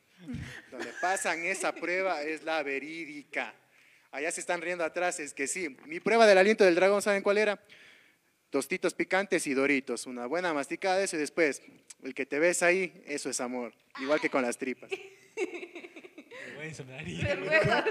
Donde 0.71 0.91
pasan 1.01 1.43
esa 1.45 1.73
prueba 1.73 2.21
es 2.23 2.43
la 2.43 2.63
verídica. 2.63 3.53
Allá 4.11 4.31
se 4.31 4.39
están 4.41 4.61
riendo 4.61 4.83
atrás, 4.83 5.19
es 5.19 5.33
que 5.33 5.47
sí. 5.47 5.75
Mi 5.85 5.99
prueba 5.99 6.25
del 6.25 6.37
aliento 6.37 6.63
del 6.63 6.75
dragón, 6.75 7.01
¿saben 7.01 7.21
cuál 7.23 7.37
era? 7.37 7.59
Tostitos 8.51 8.93
picantes 8.93 9.47
y 9.47 9.53
doritos. 9.55 10.05
Una 10.05 10.27
buena 10.27 10.53
masticada 10.53 10.97
de 10.97 11.05
eso 11.05 11.15
y 11.15 11.19
después, 11.19 11.61
el 12.03 12.13
que 12.13 12.25
te 12.27 12.37
ves 12.37 12.61
ahí, 12.61 13.01
eso 13.07 13.29
es 13.29 13.41
amor. 13.41 13.73
Igual 13.99 14.19
que 14.21 14.29
con 14.29 14.43
las 14.43 14.57
tripas. 14.57 14.91
Vergüenza 16.55 16.83
me 16.83 16.91
daría. 16.93 17.23
Vergüenza. 17.23 17.85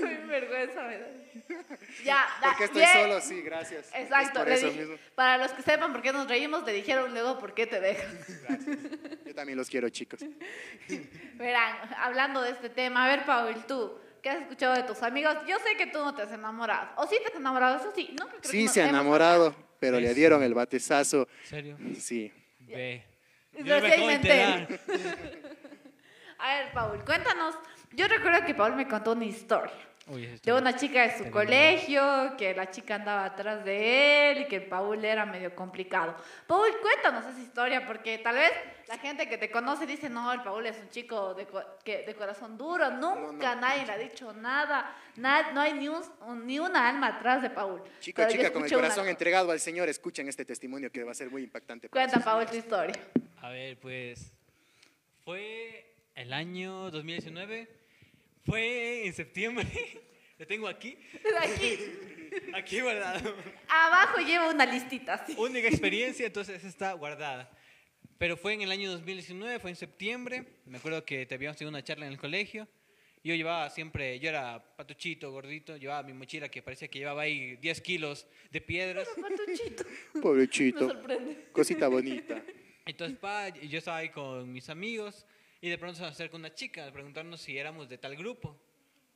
Me 0.00 0.16
vergüenza 0.26 0.82
me 0.82 0.98
da. 0.98 1.06
Ya, 2.04 2.26
da- 2.40 2.48
Porque 2.50 2.64
estoy 2.64 2.82
bien. 2.82 2.92
solo, 2.92 3.20
sí, 3.20 3.40
gracias. 3.42 3.86
Es 3.88 4.02
Exacto. 4.04 4.44
eso 4.46 4.66
dije- 4.68 4.80
mismo. 4.80 4.96
para 5.14 5.38
los 5.38 5.52
que 5.52 5.62
sepan 5.62 5.92
por 5.92 6.02
qué 6.02 6.12
nos 6.12 6.28
reímos, 6.28 6.64
le 6.64 6.72
dijeron 6.72 7.12
luego 7.12 7.38
por 7.38 7.54
qué 7.54 7.66
te 7.66 7.80
dejan. 7.80 8.18
Gracias. 8.48 8.78
Yo 9.24 9.34
también 9.34 9.58
los 9.58 9.68
quiero, 9.68 9.88
chicos. 9.88 10.20
Verán, 11.34 11.76
hablando 11.96 12.42
de 12.42 12.50
este 12.50 12.68
tema, 12.70 13.06
a 13.06 13.08
ver, 13.16 13.24
Paul, 13.24 13.64
tú, 13.66 13.98
¿qué 14.22 14.30
has 14.30 14.42
escuchado 14.42 14.74
de 14.74 14.82
tus 14.84 15.02
amigos? 15.02 15.36
Yo 15.48 15.56
sé 15.58 15.76
que 15.76 15.86
tú 15.86 15.98
no 15.98 16.14
te 16.14 16.22
has 16.22 16.32
enamorado. 16.32 16.90
¿O 16.96 17.06
sí 17.06 17.16
te 17.22 17.28
has 17.30 17.34
enamorado? 17.36 17.76
Eso 17.78 17.92
sí, 17.94 18.08
nunca 18.10 18.26
creo 18.32 18.40
que 18.42 18.48
Sí, 18.48 18.64
nos 18.64 18.72
se 18.74 18.82
ha 18.82 18.88
enamorado, 18.88 19.54
pero 19.80 19.98
le 19.98 20.14
dieron 20.14 20.42
el 20.42 20.54
batezazo. 20.54 21.26
¿En 21.42 21.46
serio? 21.46 21.76
Sí. 21.98 22.32
Ve. 22.60 23.02
A 26.38 26.54
ver, 26.54 26.72
Paul, 26.72 27.04
cuéntanos. 27.04 27.56
Yo 27.92 28.06
recuerdo 28.06 28.46
que 28.46 28.54
Paul 28.54 28.76
me 28.76 28.86
contó 28.86 29.12
una 29.12 29.24
historia. 29.24 29.89
Uy, 30.12 30.26
De 30.42 30.52
una 30.52 30.74
chica 30.76 31.02
de 31.02 31.10
su 31.10 31.18
Terrible. 31.18 31.30
colegio, 31.32 32.34
que 32.36 32.52
la 32.52 32.68
chica 32.70 32.96
andaba 32.96 33.24
atrás 33.26 33.64
de 33.64 34.32
él 34.32 34.38
y 34.42 34.44
que 34.48 34.60
Paul 34.60 35.04
era 35.04 35.24
medio 35.24 35.54
complicado. 35.54 36.16
Paul, 36.48 36.68
cuéntanos 36.82 37.24
esa 37.26 37.38
historia, 37.40 37.86
porque 37.86 38.18
tal 38.18 38.34
vez 38.34 38.50
la 38.88 38.98
gente 38.98 39.28
que 39.28 39.38
te 39.38 39.50
conoce 39.52 39.86
dice, 39.86 40.08
no, 40.10 40.32
el 40.32 40.42
Paul 40.42 40.66
es 40.66 40.76
un 40.78 40.88
chico 40.90 41.34
de, 41.34 41.46
que, 41.84 41.98
de 42.04 42.14
corazón 42.16 42.58
duro, 42.58 42.90
nunca 42.90 43.54
no. 43.54 43.60
nadie 43.60 43.86
le 43.86 43.92
ha 43.92 43.98
dicho 43.98 44.32
nada, 44.32 44.96
na- 45.14 45.52
no 45.52 45.60
hay 45.60 45.74
ni, 45.74 45.88
un- 45.88 46.02
un- 46.26 46.44
ni 46.44 46.58
una 46.58 46.88
alma 46.88 47.06
atrás 47.18 47.40
de 47.42 47.50
Paul. 47.50 47.80
Chico, 48.00 48.16
Pero 48.16 48.30
chica, 48.32 48.52
con 48.52 48.64
el 48.64 48.68
una 48.74 48.82
corazón 48.82 49.06
entregado 49.08 49.52
al 49.52 49.60
Señor, 49.60 49.88
escuchen 49.88 50.28
este 50.28 50.44
testimonio 50.44 50.90
que 50.90 51.04
va 51.04 51.12
a 51.12 51.14
ser 51.14 51.30
muy 51.30 51.44
impactante. 51.44 51.88
para 51.88 52.08
Cuenta, 52.08 52.24
Paul, 52.24 52.46
tu 52.46 52.56
historia. 52.56 52.94
A 53.42 53.48
ver, 53.50 53.78
pues. 53.78 54.32
Fue 55.24 55.86
el 56.16 56.32
año 56.32 56.90
2019. 56.90 57.68
Fue 58.44 59.06
en 59.06 59.12
septiembre. 59.12 59.66
Lo 60.40 60.46
tengo 60.46 60.66
aquí. 60.68 60.96
Aquí, 61.38 61.78
Aquí 62.54 62.80
guardado. 62.80 63.36
abajo 63.68 64.20
lleva 64.22 64.48
una 64.48 64.64
listita, 64.64 65.14
así. 65.14 65.34
Única 65.36 65.68
experiencia, 65.68 66.24
entonces 66.26 66.64
está 66.64 66.94
guardada. 66.94 67.50
Pero 68.16 68.38
fue 68.38 68.54
en 68.54 68.62
el 68.62 68.70
año 68.70 68.90
2019, 68.90 69.58
fue 69.58 69.68
en 69.68 69.76
septiembre. 69.76 70.44
Me 70.64 70.78
acuerdo 70.78 71.04
que 71.04 71.26
te 71.26 71.34
habíamos 71.34 71.58
tenido 71.58 71.68
una 71.68 71.84
charla 71.84 72.06
en 72.06 72.12
el 72.12 72.18
colegio. 72.18 72.66
Yo 73.22 73.34
llevaba 73.34 73.68
siempre, 73.68 74.18
yo 74.18 74.30
era 74.30 74.64
patuchito, 74.76 75.30
gordito, 75.30 75.76
llevaba 75.76 76.02
mi 76.04 76.14
mochila 76.14 76.48
que 76.48 76.62
parecía 76.62 76.88
que 76.88 77.00
llevaba 77.00 77.20
ahí 77.20 77.56
10 77.56 77.80
kilos 77.82 78.26
de 78.50 78.62
piedras. 78.62 79.08
Patuchito, 79.20 79.84
me 80.14 80.20
Pobrecito, 80.22 80.88
sorprende. 80.88 81.48
cosita 81.52 81.88
bonita. 81.88 82.42
Entonces, 82.86 83.18
pa, 83.18 83.50
yo 83.50 83.76
estaba 83.76 83.98
ahí 83.98 84.08
con 84.08 84.50
mis 84.50 84.70
amigos 84.70 85.26
y 85.60 85.68
de 85.68 85.76
pronto 85.76 85.96
se 85.96 86.02
nos 86.02 86.12
acerca 86.12 86.36
una 86.38 86.54
chica 86.54 86.86
a 86.86 86.92
preguntarnos 86.92 87.42
si 87.42 87.58
éramos 87.58 87.90
de 87.90 87.98
tal 87.98 88.16
grupo. 88.16 88.58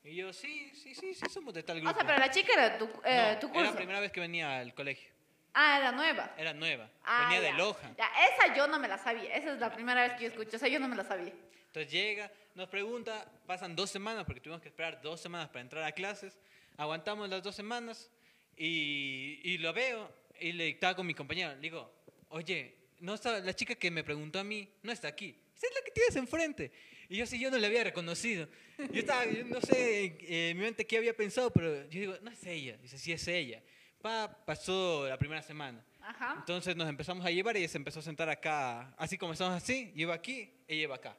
Y 0.04 0.16
yo, 0.16 0.32
sí, 0.32 0.70
sí, 0.74 0.94
sí, 0.94 1.14
sí, 1.14 1.26
somos 1.30 1.54
de 1.54 1.62
tal 1.62 1.80
grupo. 1.80 1.90
O 1.90 1.94
sea, 1.94 2.06
pero 2.06 2.18
la 2.18 2.30
chica 2.30 2.52
era 2.52 2.76
tu, 2.78 2.84
eh, 3.04 3.32
No, 3.34 3.38
tu 3.40 3.46
era 3.46 3.54
curso. 3.54 3.70
la 3.70 3.76
primera 3.76 4.00
vez 4.00 4.12
que 4.12 4.20
venía 4.20 4.58
al 4.58 4.74
colegio. 4.74 5.10
Ah, 5.54 5.78
era 5.78 5.92
nueva. 5.92 6.34
Era 6.36 6.52
nueva. 6.52 6.90
Ah, 7.04 7.28
venía 7.30 7.40
ya. 7.42 7.52
de 7.52 7.58
Loja. 7.58 7.90
Ya, 7.96 8.10
esa 8.28 8.54
yo 8.54 8.66
no 8.66 8.78
me 8.78 8.88
la 8.88 8.98
sabía. 8.98 9.34
Esa 9.34 9.54
es 9.54 9.60
la 9.60 9.72
primera 9.72 10.02
vez 10.02 10.12
que 10.14 10.24
yo 10.24 10.28
escucho. 10.30 10.56
Esa 10.56 10.68
yo 10.68 10.78
no 10.78 10.88
me 10.88 10.96
la 10.96 11.04
sabía. 11.04 11.32
Entonces 11.66 11.90
llega, 11.90 12.30
nos 12.54 12.68
pregunta, 12.68 13.24
pasan 13.46 13.74
dos 13.74 13.88
semanas, 13.90 14.24
porque 14.24 14.40
tuvimos 14.40 14.60
que 14.60 14.68
esperar 14.68 15.00
dos 15.00 15.20
semanas 15.20 15.48
para 15.48 15.60
entrar 15.60 15.84
a 15.84 15.92
clases. 15.92 16.36
Aguantamos 16.76 17.28
las 17.28 17.42
dos 17.42 17.54
semanas 17.54 18.10
y, 18.56 19.40
y 19.42 19.58
lo 19.58 19.72
veo 19.72 20.12
y 20.40 20.52
le 20.52 20.68
estaba 20.70 20.94
con 20.94 21.06
mi 21.06 21.14
compañero. 21.14 21.54
Le 21.54 21.60
digo, 21.60 21.90
oye, 22.28 22.76
no 23.00 23.14
está, 23.14 23.38
la 23.38 23.54
chica 23.54 23.74
que 23.76 23.90
me 23.90 24.04
preguntó 24.04 24.38
a 24.40 24.44
mí 24.44 24.68
no 24.82 24.92
está 24.92 25.08
aquí. 25.08 25.36
Esa 25.56 25.66
es 25.68 25.74
la 25.74 25.80
que 25.84 25.90
tienes 25.92 26.16
enfrente. 26.16 26.72
Y 27.08 27.16
yo 27.16 27.26
sí, 27.26 27.38
yo 27.38 27.50
no 27.50 27.58
la 27.58 27.66
había 27.66 27.84
reconocido. 27.84 28.48
Yo 28.78 29.00
estaba, 29.00 29.24
yo 29.26 29.44
no 29.44 29.60
sé 29.60 30.04
eh, 30.04 30.50
en 30.50 30.56
mi 30.56 30.64
mente 30.64 30.86
qué 30.86 30.98
había 30.98 31.14
pensado, 31.14 31.50
pero 31.50 31.84
yo 31.88 32.00
digo, 32.00 32.14
no 32.22 32.30
es 32.30 32.44
ella. 32.44 32.76
Dice, 32.78 32.98
sí 32.98 33.12
es 33.12 33.26
ella. 33.28 33.62
Pa, 34.00 34.44
pasó 34.44 35.08
la 35.08 35.18
primera 35.18 35.42
semana. 35.42 35.84
Ajá. 36.00 36.36
Entonces 36.38 36.76
nos 36.76 36.88
empezamos 36.88 37.24
a 37.24 37.30
llevar 37.30 37.56
y 37.56 37.60
ella 37.60 37.68
se 37.68 37.78
empezó 37.78 38.00
a 38.00 38.02
sentar 38.02 38.28
acá, 38.28 38.94
así 38.98 39.16
como 39.16 39.32
estamos 39.32 39.54
así, 39.54 39.90
yo 39.94 40.02
iba 40.02 40.14
aquí, 40.14 40.52
ella 40.68 40.82
iba 40.82 40.96
acá. 40.96 41.16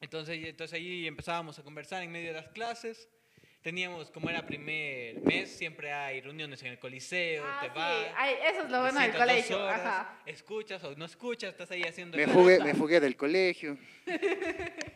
Entonces, 0.00 0.38
entonces 0.44 0.74
ahí 0.74 1.06
empezábamos 1.06 1.58
a 1.58 1.62
conversar 1.62 2.02
en 2.02 2.12
medio 2.12 2.28
de 2.28 2.34
las 2.34 2.48
clases. 2.48 3.08
Teníamos, 3.70 4.12
como 4.12 4.30
era 4.30 4.46
primer 4.46 5.20
mes, 5.22 5.50
siempre 5.50 5.92
hay 5.92 6.20
reuniones 6.20 6.62
en 6.62 6.68
el 6.68 6.78
coliseo, 6.78 7.44
Ah, 7.44 7.58
te 7.62 7.66
sí. 7.66 7.72
vas. 7.74 8.06
Ay, 8.16 8.34
eso 8.48 8.62
es 8.62 8.70
lo 8.70 8.80
bueno 8.80 9.00
del 9.00 9.12
colegio. 9.12 9.60
horas, 9.60 9.80
Ajá. 9.80 10.18
Escuchas 10.24 10.84
o 10.84 10.94
no 10.94 11.04
escuchas, 11.04 11.50
estás 11.50 11.68
ahí 11.72 11.82
haciendo... 11.82 12.16
Me 12.16 12.28
fugué, 12.28 12.60
me 12.60 12.74
fugué 12.74 13.00
del 13.00 13.16
colegio. 13.16 13.76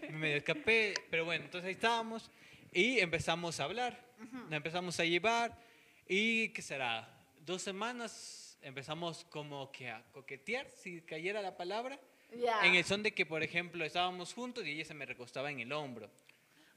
me 0.02 0.10
medio 0.10 0.36
escapé, 0.36 0.94
pero 1.10 1.24
bueno, 1.24 1.46
entonces 1.46 1.66
ahí 1.66 1.72
estábamos 1.72 2.30
y 2.70 3.00
empezamos 3.00 3.58
a 3.58 3.64
hablar, 3.64 3.98
nos 4.32 4.52
empezamos 4.52 5.00
a 5.00 5.04
llevar 5.04 5.58
y 6.06 6.50
¿qué 6.50 6.62
será? 6.62 7.12
Dos 7.40 7.62
semanas 7.62 8.56
empezamos 8.62 9.24
como 9.30 9.72
que 9.72 9.90
a 9.90 10.04
coquetear, 10.12 10.68
si 10.70 11.00
cayera 11.00 11.42
la 11.42 11.56
palabra, 11.56 11.98
Ya. 12.40 12.64
en 12.64 12.76
el 12.76 12.84
son 12.84 13.02
de 13.02 13.12
que, 13.12 13.26
por 13.26 13.42
ejemplo, 13.42 13.84
estábamos 13.84 14.32
juntos 14.32 14.64
y 14.64 14.70
ella 14.70 14.84
se 14.84 14.94
me 14.94 15.06
recostaba 15.06 15.50
en 15.50 15.58
el 15.58 15.72
hombro. 15.72 16.08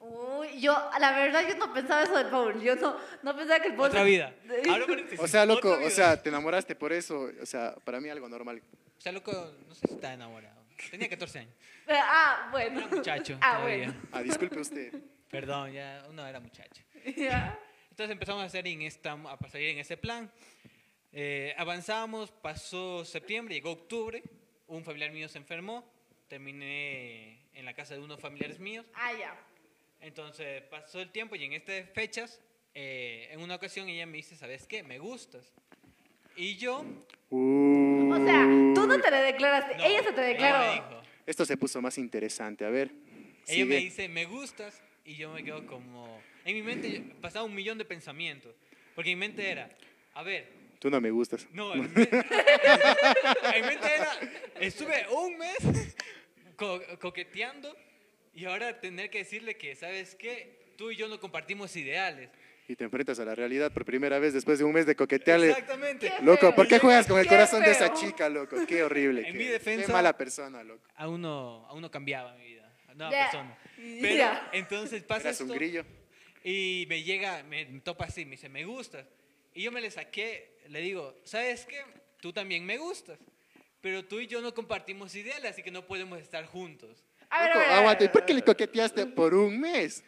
Uy, 0.05 0.59
yo, 0.59 0.73
la 0.99 1.11
verdad, 1.17 1.47
yo 1.47 1.55
no 1.57 1.71
pensaba 1.73 2.03
eso 2.03 2.17
del 2.17 2.27
Paul. 2.27 2.61
Yo 2.61 2.75
no, 2.75 2.97
no 3.21 3.35
pensaba 3.35 3.59
que 3.61 3.69
el 3.69 3.75
Paul. 3.75 3.87
Otra 3.89 4.03
vida. 4.03 4.33
Paréntesis, 4.67 5.19
O 5.19 5.27
sea, 5.27 5.45
loco, 5.45 5.71
o 5.81 5.89
sea, 5.89 6.21
te 6.21 6.29
enamoraste 6.29 6.75
por 6.75 6.91
eso. 6.91 7.29
O 7.41 7.45
sea, 7.45 7.73
para 7.83 7.99
mí 8.01 8.09
algo 8.09 8.27
normal. 8.27 8.61
O 8.97 9.01
sea, 9.01 9.11
loco, 9.11 9.31
no 9.67 9.73
sé 9.75 9.87
si 9.87 9.93
está 9.93 10.13
enamorado. 10.13 10.61
Tenía 10.91 11.07
14 11.09 11.39
años. 11.39 11.53
Ah, 11.87 12.49
bueno. 12.51 12.79
Era 12.79 12.87
muchacho 12.87 13.37
Ah, 13.41 13.55
todavía. 13.57 13.85
bueno. 13.87 14.01
Ah, 14.11 14.21
disculpe 14.21 14.59
usted. 14.59 14.93
Perdón, 15.29 15.71
ya 15.71 16.05
uno 16.09 16.27
era 16.27 16.39
muchacho. 16.39 16.83
Ya. 17.15 17.57
Entonces 17.89 18.11
empezamos 18.11 18.43
a 18.43 18.45
hacer 18.47 18.67
en 18.67 18.81
esta, 18.81 19.13
a 19.13 19.49
salir 19.49 19.69
en 19.69 19.79
ese 19.79 19.97
plan. 19.97 20.29
Eh, 21.11 21.53
avanzamos, 21.57 22.31
pasó 22.31 23.05
septiembre, 23.05 23.53
llegó 23.55 23.71
octubre, 23.71 24.23
un 24.67 24.83
familiar 24.83 25.11
mío 25.11 25.29
se 25.29 25.37
enfermó, 25.37 25.87
terminé 26.27 27.39
en 27.53 27.65
la 27.65 27.73
casa 27.73 27.93
de 27.93 27.99
unos 28.01 28.19
familiares 28.19 28.59
míos. 28.59 28.85
Ah, 28.95 29.11
ya. 29.13 29.35
Entonces 30.03 30.61
pasó 30.63 31.01
el 31.01 31.11
tiempo 31.11 31.35
y 31.35 31.43
en 31.45 31.53
estas 31.53 31.89
fechas, 31.91 32.39
eh, 32.75 33.29
en 33.31 33.39
una 33.41 33.55
ocasión 33.55 33.87
ella 33.89 34.05
me 34.05 34.17
dice, 34.17 34.35
¿sabes 34.35 34.67
qué? 34.67 34.83
Me 34.83 34.99
gustas. 34.99 35.53
Y 36.35 36.57
yo... 36.57 36.83
Uh, 37.29 38.11
O 38.13 38.25
sea, 38.25 38.43
tú 38.75 38.85
no 38.85 38.99
te 38.99 39.09
le 39.09 39.17
declaraste. 39.17 39.77
no, 39.77 39.83
ella 39.85 40.03
se 40.03 40.11
te 40.11 40.21
ella 40.21 40.27
declaró. 40.27 40.67
me 40.67 40.73
dijo, 40.97 41.03
esto 41.25 41.45
se 41.45 41.57
puso 41.57 41.81
más 41.81 41.97
interesante. 41.97 42.65
A 42.65 42.69
ver. 42.69 42.91
Ella 43.47 43.65
me 43.65 43.75
sigue. 43.75 43.77
dice, 43.77 44.07
me 44.09 44.25
gustas, 44.25 44.83
y 45.05 45.15
yo 45.15 45.31
me 45.33 45.43
quedo 45.43 45.65
como... 45.65 46.21
En 46.45 46.53
mi 46.55 46.61
mente 46.61 47.01
pasaba 47.21 47.45
un 47.45 47.55
millón 47.55 47.77
de 47.77 47.85
pensamientos, 47.85 48.53
porque 48.95 49.09
mi 49.11 49.15
mente 49.15 49.49
era, 49.49 49.69
a 50.13 50.23
ver, 50.23 50.51
Tú 50.79 50.89
no 50.89 50.99
me 50.99 51.11
gustas. 51.11 51.47
no, 51.53 51.73
en 51.73 51.81
mi, 51.93 52.01
en 52.03 53.61
mi 53.61 53.67
mente 53.67 53.87
era, 53.95 54.11
estuve 54.59 55.05
un 55.09 55.37
mes 55.37 55.95
co- 56.57 56.81
coqueteando 56.99 57.73
y 58.33 58.45
ahora 58.45 58.79
tener 58.79 59.09
que 59.09 59.19
decirle 59.19 59.55
que, 59.57 59.75
¿sabes 59.75 60.15
qué? 60.15 60.73
Tú 60.77 60.91
y 60.91 60.95
yo 60.95 61.07
no 61.07 61.19
compartimos 61.19 61.75
ideales. 61.75 62.29
Y 62.67 62.75
te 62.75 62.85
enfrentas 62.85 63.19
a 63.19 63.25
la 63.25 63.35
realidad 63.35 63.71
por 63.73 63.83
primera 63.83 64.19
vez 64.19 64.33
después 64.33 64.57
de 64.57 64.63
un 64.65 64.71
mes 64.71 64.85
de 64.85 64.95
coquetearle. 64.95 65.49
Exactamente. 65.49 66.11
Qué 66.17 66.23
Loco, 66.23 66.55
¿por 66.55 66.67
qué 66.67 66.79
juegas 66.79 67.05
con 67.07 67.19
el 67.19 67.27
corazón 67.27 67.61
de 67.61 67.71
esa 67.71 67.93
chica, 67.93 68.29
loco? 68.29 68.55
Qué 68.65 68.83
horrible. 68.83 69.27
En 69.27 69.33
qué, 69.33 69.37
mi 69.37 69.45
defensa- 69.45 69.85
qué 69.87 69.91
mala 69.91 70.17
persona, 70.17 70.63
loco. 70.63 70.87
A 70.95 71.07
uno, 71.09 71.65
a 71.67 71.73
uno 71.73 71.91
cambiaba 71.91 72.33
mi 72.35 72.45
vida, 72.45 72.73
a 72.87 72.93
una 72.93 73.11
Ya. 73.11 73.23
persona. 73.29 73.57
Pero 73.75 74.15
Ya. 74.15 74.49
entonces 74.53 75.03
pasa 75.03 75.29
Eras 75.29 75.41
un 75.41 75.47
esto, 75.47 75.55
grillo. 75.59 75.85
Y 76.45 76.85
me 76.87 77.03
llega, 77.03 77.43
me, 77.43 77.65
me 77.65 77.81
topa 77.81 78.05
así, 78.05 78.23
me 78.25 78.31
dice, 78.31 78.47
me 78.49 78.63
gustas. 78.65 79.05
Y 79.53 79.63
yo 79.63 79.71
me 79.71 79.81
le 79.81 79.91
saqué, 79.91 80.57
le 80.69 80.79
digo, 80.79 81.15
¿sabes 81.25 81.65
qué? 81.65 81.83
Tú 82.21 82.31
también 82.31 82.65
me 82.65 82.77
gustas. 82.77 83.19
Pero 83.81 84.05
tú 84.05 84.21
y 84.21 84.27
yo 84.27 84.39
no 84.41 84.53
compartimos 84.53 85.13
ideales, 85.15 85.51
así 85.51 85.61
que 85.63 85.69
no 85.71 85.85
podemos 85.85 86.19
estar 86.21 86.45
juntos. 86.45 87.03
A 87.35 87.41
ver, 87.41 87.47
Loco, 87.49 87.59
a 87.59 87.61
ver, 87.61 87.67
a 87.67 87.69
ver. 87.71 87.79
aguanta. 87.79 88.03
¿Y 88.03 88.07
por 88.09 88.25
qué 88.25 88.33
le 88.33 88.41
coqueteaste 88.43 89.05
por 89.07 89.33
un 89.33 89.59
mes? 89.59 90.03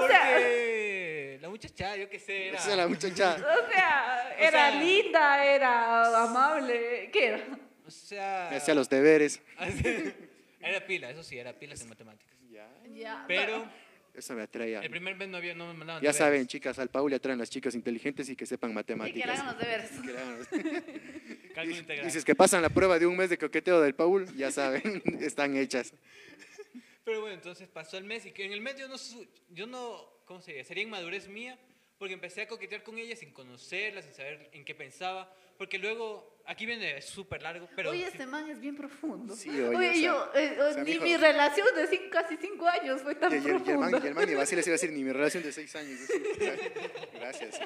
O 0.00 0.06
sea, 0.06 1.38
la 1.40 1.48
muchacha, 1.48 1.96
yo 1.96 2.08
qué 2.08 2.18
sé, 2.18 2.48
era... 2.48 2.58
O 2.58 2.62
sea, 2.62 2.76
la 2.76 2.88
muchacha. 2.88 3.34
o 3.36 3.70
sea, 3.72 4.34
O 4.38 4.42
era 4.42 4.70
sea- 4.70 4.80
linda, 4.82 5.44
era 5.46 6.22
amable. 6.24 7.10
¿Qué 7.12 7.26
era? 7.26 7.44
O 7.86 7.90
sea... 7.90 8.48
Me 8.50 8.56
hacía 8.56 8.74
los 8.74 8.88
deberes. 8.88 9.40
era 10.60 10.86
pila, 10.86 11.10
eso 11.10 11.22
sí, 11.22 11.38
era 11.38 11.52
pilas 11.52 11.80
en 11.82 11.88
matemáticas. 11.88 12.36
Ya. 12.50 12.68
Ya. 12.94 13.24
Pero 13.26 13.68
Eso 14.14 14.34
me 14.34 14.42
atraía. 14.42 14.80
el 14.80 14.90
primer 14.90 15.16
mes 15.16 15.28
no, 15.28 15.36
había, 15.38 15.54
no 15.54 15.66
me 15.68 15.74
mandaban 15.74 16.02
Ya 16.02 16.08
deberes. 16.12 16.16
saben, 16.16 16.46
chicas, 16.46 16.78
al 16.78 16.88
Paul 16.88 17.10
le 17.10 17.16
atraen 17.16 17.38
las 17.38 17.50
chicas 17.50 17.74
inteligentes 17.74 18.28
y 18.28 18.36
que 18.36 18.46
sepan 18.46 18.70
Y 18.70 18.72
que 18.72 18.76
matemáticas. 18.94 19.28
eran 19.34 19.46
los 19.46 19.58
deberes. 19.58 19.90
Que 20.04 20.12
le 20.12 20.18
hagan 20.18 20.38
los- 20.38 20.48
Cálculo 21.54 21.76
integral. 21.78 22.06
Dices 22.06 22.24
que 22.24 22.34
pasan 22.34 22.62
la 22.62 22.68
prueba 22.70 22.98
de 22.98 23.06
un 23.06 23.16
mes 23.16 23.28
de 23.30 23.38
coqueteo 23.38 23.80
del 23.80 23.94
Paul, 23.94 24.26
ya 24.36 24.50
saben, 24.52 25.02
están 25.20 25.56
hechas. 25.56 25.92
Pero 27.04 27.20
bueno, 27.20 27.34
entonces 27.34 27.68
pasó 27.68 27.96
el 27.96 28.04
mes 28.04 28.26
y 28.26 28.32
que 28.32 28.44
en 28.44 28.52
el 28.52 28.60
mes 28.60 28.76
yo 28.76 28.86
no, 28.88 28.96
yo 29.48 29.66
no, 29.66 30.22
¿cómo 30.26 30.40
se 30.40 30.52
diría? 30.52 30.64
Sería 30.64 30.82
inmadurez 30.84 31.28
mía 31.28 31.58
porque 31.98 32.14
empecé 32.14 32.42
a 32.42 32.48
coquetear 32.48 32.82
con 32.82 32.98
ella 32.98 33.14
sin 33.16 33.32
conocerla, 33.32 34.00
sin 34.02 34.12
saber 34.14 34.48
en 34.52 34.64
qué 34.64 34.74
pensaba, 34.74 35.30
porque 35.58 35.76
luego, 35.76 36.40
aquí 36.46 36.64
viene 36.64 36.96
es 36.96 37.04
súper 37.04 37.42
largo, 37.42 37.68
pero... 37.76 37.90
oye, 37.90 38.04
sí- 38.06 38.12
este 38.12 38.24
man 38.26 38.48
es 38.48 38.58
bien 38.58 38.74
profundo. 38.74 39.36
Sí, 39.36 39.50
oye, 39.50 39.66
o 39.76 39.78
sea, 39.78 39.92
yo, 39.94 40.30
eh, 40.34 40.56
o 40.62 40.72
sea, 40.72 40.82
ni 40.84 40.92
mijo- 40.94 41.02
mi 41.04 41.16
relación 41.18 41.66
de 41.74 41.86
cinco- 41.88 42.08
casi 42.10 42.36
cinco 42.38 42.66
años 42.66 43.02
fue 43.02 43.14
tan 43.16 43.30
Y, 43.32 43.36
el- 43.36 43.42
y 43.42 43.46
el 43.46 43.52
man, 43.54 43.64
profunda. 43.64 43.98
y 44.02 44.08
el 44.08 44.14
man 44.14 44.28
ni 44.28 44.34
Basile 44.34 44.62
se 44.62 44.70
iba 44.70 44.74
a 44.74 44.78
decir 44.80 44.92
ni 44.92 45.04
mi 45.04 45.12
relación 45.12 45.42
de 45.42 45.52
seis 45.52 45.76
años. 45.76 46.00
Gracias. 47.14 47.60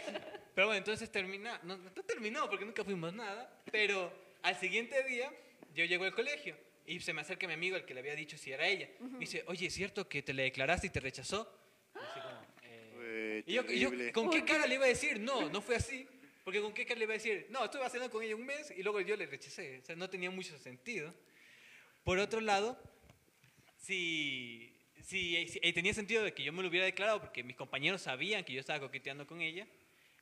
Pero 0.54 0.66
bueno, 0.68 0.78
entonces 0.78 1.10
termina, 1.10 1.60
no, 1.62 1.76
no 1.76 1.90
terminó 2.04 2.48
porque 2.48 2.64
nunca 2.64 2.84
fuimos 2.84 3.12
nada, 3.14 3.52
pero 3.70 4.12
al 4.42 4.58
siguiente 4.58 5.02
día 5.04 5.30
yo 5.74 5.84
llego 5.84 6.04
al 6.04 6.14
colegio 6.14 6.56
y 6.86 7.00
se 7.00 7.12
me 7.12 7.20
acerca 7.22 7.46
mi 7.46 7.54
amigo, 7.54 7.76
el 7.76 7.84
que 7.84 7.94
le 7.94 8.00
había 8.00 8.14
dicho 8.14 8.36
si 8.38 8.52
era 8.52 8.66
ella. 8.66 8.88
Me 9.00 9.18
dice, 9.20 9.42
oye, 9.46 9.66
¿es 9.66 9.74
cierto 9.74 10.08
que 10.08 10.22
te 10.22 10.32
le 10.34 10.42
declaraste 10.44 10.86
y 10.86 10.90
te 10.90 11.00
rechazó? 11.00 11.50
Y 11.94 11.98
así 11.98 12.20
como, 12.20 12.46
eh, 12.62 13.42
Uy, 13.46 13.52
y 13.52 13.54
yo, 13.54 13.64
y 13.72 13.78
yo. 13.80 14.12
¿con 14.12 14.30
qué 14.30 14.44
cara 14.44 14.66
le 14.66 14.74
iba 14.74 14.84
a 14.84 14.88
decir? 14.88 15.20
No, 15.20 15.48
no 15.48 15.60
fue 15.62 15.76
así. 15.76 16.06
Porque 16.44 16.60
con 16.60 16.74
qué 16.74 16.84
cara 16.84 16.98
le 16.98 17.04
iba 17.04 17.14
a 17.14 17.16
decir, 17.16 17.46
no, 17.48 17.64
estuve 17.64 17.84
haciendo 17.84 18.10
con 18.10 18.22
ella 18.22 18.36
un 18.36 18.44
mes 18.44 18.70
y 18.76 18.82
luego 18.82 19.00
yo 19.00 19.16
le 19.16 19.24
rechacé. 19.26 19.78
O 19.78 19.84
sea, 19.84 19.96
no 19.96 20.10
tenía 20.10 20.30
mucho 20.30 20.58
sentido. 20.58 21.14
Por 22.04 22.18
otro 22.18 22.40
lado, 22.42 22.78
si, 23.78 24.72
si, 25.02 25.48
si- 25.48 25.60
tenía 25.72 25.94
sentido 25.94 26.22
de 26.22 26.34
que 26.34 26.42
yo 26.42 26.52
me 26.52 26.62
lo 26.62 26.68
hubiera 26.68 26.84
declarado 26.86 27.20
porque 27.20 27.42
mis 27.42 27.56
compañeros 27.56 28.02
sabían 28.02 28.44
que 28.44 28.52
yo 28.52 28.60
estaba 28.60 28.80
coqueteando 28.80 29.26
con 29.26 29.40
ella, 29.40 29.66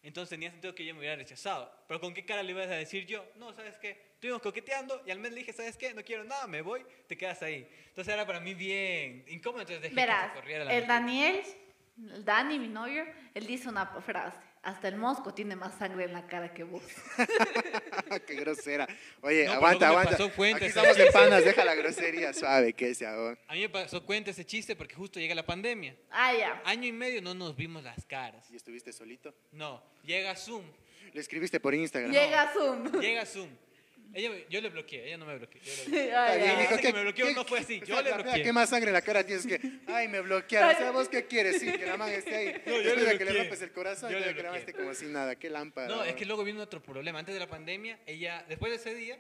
entonces 0.08 0.30
tenía 0.30 0.50
sentido 0.50 0.74
que 0.74 0.82
ella 0.82 0.94
me 0.94 1.00
hubiera 1.00 1.16
rechazado. 1.16 1.72
Pero 1.86 2.00
¿con 2.00 2.12
qué 2.12 2.24
cara 2.24 2.42
le 2.42 2.50
ibas 2.50 2.66
a 2.66 2.74
decir 2.74 3.06
yo? 3.06 3.24
No, 3.36 3.52
¿sabes 3.52 3.78
qué? 3.78 4.12
Estuvimos 4.14 4.42
coqueteando 4.42 5.02
y 5.06 5.10
al 5.10 5.18
mes 5.18 5.32
le 5.32 5.38
dije, 5.38 5.52
¿sabes 5.52 5.76
qué? 5.76 5.94
No 5.94 6.02
quiero 6.02 6.24
nada, 6.24 6.46
me 6.46 6.62
voy, 6.62 6.84
te 7.06 7.16
quedas 7.16 7.42
ahí. 7.42 7.68
Entonces 7.88 8.12
era 8.12 8.26
para 8.26 8.40
mí 8.40 8.54
bien 8.54 9.24
incómodo, 9.28 9.62
entonces 9.62 9.82
dejé 9.82 9.94
que 9.94 10.00
Verás, 10.00 10.32
se 10.32 10.34
corriera 10.40 10.64
la 10.64 10.74
el. 10.74 10.86
Daniel, 10.86 11.42
el 11.98 12.24
Dani, 12.24 12.58
mi 12.58 12.68
novio, 12.68 13.04
él 13.34 13.46
dice 13.46 13.68
una 13.68 13.86
frase. 13.86 14.38
Hasta 14.62 14.86
el 14.86 14.96
mosco 14.96 15.34
tiene 15.34 15.56
más 15.56 15.76
sangre 15.76 16.04
en 16.04 16.12
la 16.12 16.26
cara 16.28 16.54
que 16.54 16.62
vos. 16.62 16.82
Qué 18.26 18.34
grosera. 18.36 18.86
Oye, 19.20 19.44
No, 19.46 19.50
pero 19.50 19.56
aguanta, 19.56 19.58
luego 19.58 19.78
me 19.78 19.86
aguanta. 19.86 20.10
pasó 20.10 20.32
cuenta 20.36 20.56
Aquí 20.58 20.66
ese 20.66 20.78
estamos 20.78 20.96
de 20.96 21.06
panas, 21.10 21.44
deja 21.44 21.64
la 21.64 21.74
grosería 21.74 22.32
suave, 22.32 22.72
que 22.72 22.94
sea. 22.94 23.18
oh. 23.18 23.34
A 23.48 23.54
mí 23.54 23.60
me 23.62 23.68
pasó 23.68 24.04
cuenta 24.04 24.30
ese 24.30 24.44
chiste 24.44 24.76
porque 24.76 24.94
justo 24.94 25.18
llega 25.18 25.34
la 25.34 25.44
pandemia. 25.44 25.96
Ah, 26.10 26.32
ya. 26.32 26.62
Año 26.64 26.86
y 26.86 26.92
medio 26.92 27.20
no 27.22 27.34
nos 27.34 27.56
vimos 27.56 27.82
las 27.82 28.04
caras. 28.06 28.48
¿Y 28.52 28.56
estuviste 28.56 28.92
solito? 28.92 29.34
No, 29.50 29.82
llega 30.04 30.36
Zoom. 30.36 30.64
Le 31.12 31.20
escribiste 31.20 31.58
por 31.58 31.74
Instagram. 31.74 32.12
Llega 32.12 32.52
Zoom. 32.52 33.00
Llega 33.00 33.26
Zoom. 33.26 33.48
Ella, 34.14 34.30
yo 34.50 34.60
le 34.60 34.68
bloqueé, 34.68 35.06
ella 35.06 35.16
no 35.16 35.24
me 35.26 35.36
bloqueó. 35.38 35.60
Yo 35.62 35.72
le 35.90 36.06
hijo, 36.46 36.60
dice 36.60 36.80
que 36.80 36.92
me 36.92 37.02
bloqueó, 37.02 37.32
no 37.32 37.44
fue 37.44 37.60
así, 37.60 37.80
yo 37.84 38.00
le 38.02 38.12
bloqueé. 38.12 38.42
¿Qué 38.42 38.52
más 38.52 38.68
sangre 38.68 38.88
en 38.90 38.94
la 38.94 39.02
cara 39.02 39.24
tienes 39.24 39.46
que? 39.46 39.60
Ay, 39.86 40.08
me 40.08 40.20
bloquearon. 40.20 40.74
O 40.74 40.78
sea, 40.78 40.90
¿vos 40.90 41.08
qué 41.08 41.26
quieres? 41.26 41.60
Sí, 41.60 41.72
que 41.72 41.86
la 41.86 41.96
man 41.96 42.10
esté 42.10 42.34
ahí. 42.34 42.62
No, 42.66 42.80
yo 42.80 42.94
le 42.94 43.18
que 43.18 43.24
le 43.24 43.32
rompes 43.32 43.62
el 43.62 43.72
corazón, 43.72 44.10
Yo 44.12 44.18
y 44.18 44.20
le 44.20 44.34
que 44.34 44.42
la 44.42 44.50
man 44.50 44.58
esté 44.60 44.72
como 44.72 44.92
sin 44.94 45.12
nada. 45.12 45.36
Qué 45.36 45.48
lámpara. 45.48 45.88
No, 45.88 46.04
es 46.04 46.14
que 46.14 46.24
luego 46.26 46.44
vino 46.44 46.62
otro 46.62 46.82
problema. 46.82 47.18
Antes 47.18 47.34
de 47.34 47.40
la 47.40 47.46
pandemia, 47.48 47.98
ella, 48.06 48.44
después 48.48 48.70
de 48.70 48.76
ese 48.76 48.94
día, 48.94 49.18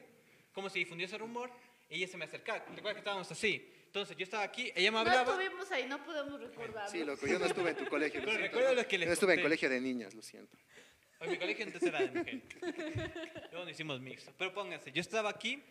como 0.52 0.68
se 0.68 0.78
difundió 0.78 1.06
ese 1.06 1.16
rumor, 1.18 1.50
ella 1.88 2.06
se 2.06 2.16
me 2.16 2.24
acercaba. 2.24 2.58
Recuerda 2.74 2.92
que 2.94 2.98
estábamos 2.98 3.30
así. 3.30 3.68
Entonces 3.86 4.16
yo 4.16 4.24
estaba 4.24 4.42
aquí, 4.42 4.72
ella 4.74 4.90
me 4.90 4.94
No 4.94 4.98
hablaba. 5.00 5.32
estuvimos 5.32 5.70
ahí, 5.70 5.86
no 5.86 6.02
podemos 6.02 6.40
recordar. 6.40 6.88
Sí, 6.90 7.04
loco, 7.04 7.26
yo 7.26 7.38
no 7.38 7.44
estuve 7.44 7.70
en 7.70 7.76
tu 7.76 7.86
colegio. 7.86 8.20
lo 8.20 8.26
Pero 8.26 8.38
siento, 8.38 8.46
recuerdo 8.48 8.74
¿no? 8.74 8.82
lo 8.82 8.88
que 8.88 8.98
les 8.98 9.06
Yo 9.08 9.12
estuve 9.12 9.34
en 9.34 9.42
colegio 9.42 9.68
de 9.68 9.80
niñas, 9.82 10.14
lo 10.14 10.22
siento. 10.22 10.56
En 11.22 11.30
mi 11.30 11.38
colegio 11.38 11.66
antes 11.66 11.82
era 11.82 12.00
de 12.00 12.10
mujeres. 12.10 12.42
Luego 13.50 13.64
no 13.64 13.70
hicimos 13.70 14.00
mixto. 14.00 14.32
Pero 14.36 14.52
pónganse, 14.52 14.92
yo 14.92 15.00
estaba 15.00 15.30
aquí 15.30 15.62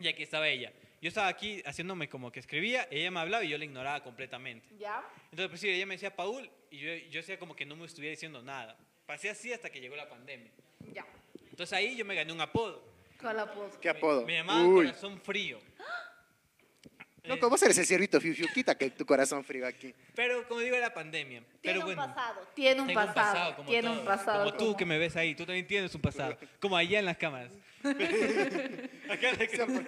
y 0.00 0.08
aquí 0.08 0.22
estaba 0.22 0.48
ella. 0.48 0.72
Yo 1.00 1.08
estaba 1.08 1.28
aquí 1.28 1.62
haciéndome 1.64 2.08
como 2.08 2.32
que 2.32 2.40
escribía, 2.40 2.88
ella 2.90 3.10
me 3.10 3.20
hablaba 3.20 3.44
y 3.44 3.50
yo 3.50 3.58
la 3.58 3.64
ignoraba 3.64 4.02
completamente. 4.02 4.66
¿Ya? 4.78 5.04
Entonces, 5.24 5.48
pues 5.48 5.60
sí, 5.60 5.68
ella 5.68 5.86
me 5.86 5.94
decía 5.94 6.14
Paul 6.14 6.50
y 6.70 6.78
yo, 6.78 6.94
yo 7.10 7.20
hacía 7.20 7.38
como 7.38 7.54
que 7.54 7.64
no 7.64 7.76
me 7.76 7.86
estuviera 7.86 8.10
diciendo 8.10 8.42
nada. 8.42 8.76
Pasé 9.06 9.30
así 9.30 9.52
hasta 9.52 9.70
que 9.70 9.80
llegó 9.80 9.94
la 9.94 10.08
pandemia. 10.08 10.50
Ya. 10.92 11.06
Entonces 11.50 11.72
ahí 11.72 11.96
yo 11.96 12.04
me 12.04 12.14
gané 12.14 12.32
un 12.32 12.40
apodo. 12.40 12.82
¿Cuál 13.20 13.38
apodo? 13.40 13.80
¿Qué 13.80 13.88
apodo? 13.88 14.24
Me 14.24 14.34
llamaban 14.34 14.66
Uy, 14.66 14.86
Corazón 14.86 15.20
Frío. 15.20 15.60
Loco, 17.24 17.50
vos 17.50 17.62
eres 17.62 17.76
el 17.78 17.86
ciervito 17.86 18.20
fiu 18.20 18.34
fiu, 18.34 18.46
quita 18.54 18.76
que 18.76 18.90
tu 18.90 19.04
corazón 19.04 19.44
frío 19.44 19.66
aquí. 19.66 19.94
Pero 20.14 20.46
como 20.48 20.60
digo, 20.60 20.76
era 20.76 20.92
pandemia. 20.94 21.40
Tiene 21.40 21.58
Pero 21.62 21.80
un 21.80 21.84
bueno. 21.86 22.14
pasado, 22.14 22.48
tiene 22.54 22.80
un 22.80 22.86
Tengo 22.86 23.00
pasado, 23.04 23.56
como 23.56 23.68
tiene 23.68 23.88
un 23.88 23.94
todos, 23.96 24.06
pasado. 24.06 24.44
Como 24.44 24.56
tú 24.56 24.76
que 24.76 24.84
me 24.86 24.98
ves 24.98 25.16
ahí, 25.16 25.34
tú 25.34 25.44
también 25.44 25.66
tienes 25.66 25.94
un 25.94 26.00
pasado. 26.00 26.38
Como 26.60 26.76
allá 26.76 26.98
en 27.00 27.04
las 27.04 27.16
cámaras. 27.16 27.52
Acá 27.82 29.30
en 29.30 29.38
la 29.38 29.46
cámara. 29.46 29.84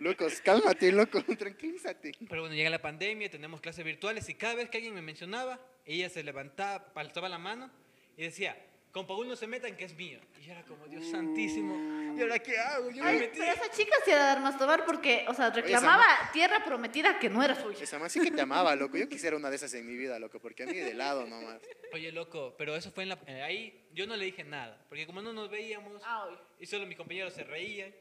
Locos, 0.00 0.40
cálmate, 0.40 0.92
loco, 0.92 1.22
tranquilízate. 1.38 2.12
Pero 2.28 2.42
bueno, 2.42 2.54
llega 2.54 2.70
la 2.70 2.80
pandemia, 2.80 3.30
tenemos 3.30 3.60
clases 3.60 3.84
virtuales 3.84 4.28
y 4.28 4.34
cada 4.34 4.54
vez 4.54 4.70
que 4.70 4.78
alguien 4.78 4.94
me 4.94 5.02
mencionaba, 5.02 5.58
ella 5.84 6.08
se 6.08 6.22
levantaba, 6.22 6.92
alzaba 6.94 7.28
la 7.28 7.38
mano 7.38 7.70
y 8.16 8.22
decía, 8.22 8.56
con 8.96 9.06
Paul 9.06 9.28
no 9.28 9.36
se 9.36 9.46
metan 9.46 9.76
que 9.76 9.84
es 9.84 9.94
mío. 9.94 10.18
Y 10.40 10.46
yo 10.46 10.52
era 10.52 10.62
como, 10.62 10.86
Dios 10.86 11.04
santísimo, 11.10 12.16
¿y 12.16 12.22
ahora 12.22 12.38
qué 12.38 12.56
hago? 12.58 12.88
Yo 12.90 13.04
me 13.04 13.10
Ay, 13.10 13.18
metí. 13.18 13.38
pero 13.38 13.52
esa 13.52 13.70
chica 13.70 13.94
se 14.02 14.12
iba 14.12 14.20
a 14.20 14.24
dar 14.24 14.40
más 14.40 14.56
tomar 14.56 14.86
porque, 14.86 15.26
o 15.28 15.34
sea, 15.34 15.50
reclamaba 15.50 16.02
tierra 16.32 16.64
prometida 16.64 17.18
que 17.18 17.28
no 17.28 17.42
era 17.42 17.54
suya. 17.60 17.84
Esa 17.84 17.98
más 17.98 18.10
sí 18.10 18.20
que 18.20 18.30
te 18.30 18.40
amaba, 18.40 18.74
loco. 18.74 18.96
Yo 18.96 19.06
quisiera 19.06 19.36
una 19.36 19.50
de 19.50 19.56
esas 19.56 19.74
en 19.74 19.86
mi 19.86 19.94
vida, 19.98 20.18
loco, 20.18 20.40
porque 20.40 20.62
a 20.62 20.66
mí 20.66 20.72
de 20.78 20.94
lado 20.94 21.26
nomás. 21.26 21.60
Oye, 21.92 22.10
loco, 22.10 22.54
pero 22.56 22.74
eso 22.74 22.90
fue 22.90 23.02
en 23.02 23.10
la... 23.10 23.18
eh, 23.26 23.42
ahí 23.42 23.86
yo 23.92 24.06
no 24.06 24.16
le 24.16 24.24
dije 24.24 24.44
nada, 24.44 24.82
porque 24.88 25.06
como 25.06 25.20
no 25.20 25.34
nos 25.34 25.50
veíamos 25.50 26.00
Ah, 26.02 26.24
oye. 26.24 26.38
y 26.58 26.64
solo 26.64 26.86
mis 26.86 26.96
compañeros 26.96 27.34
se 27.34 27.44
reían, 27.44 27.94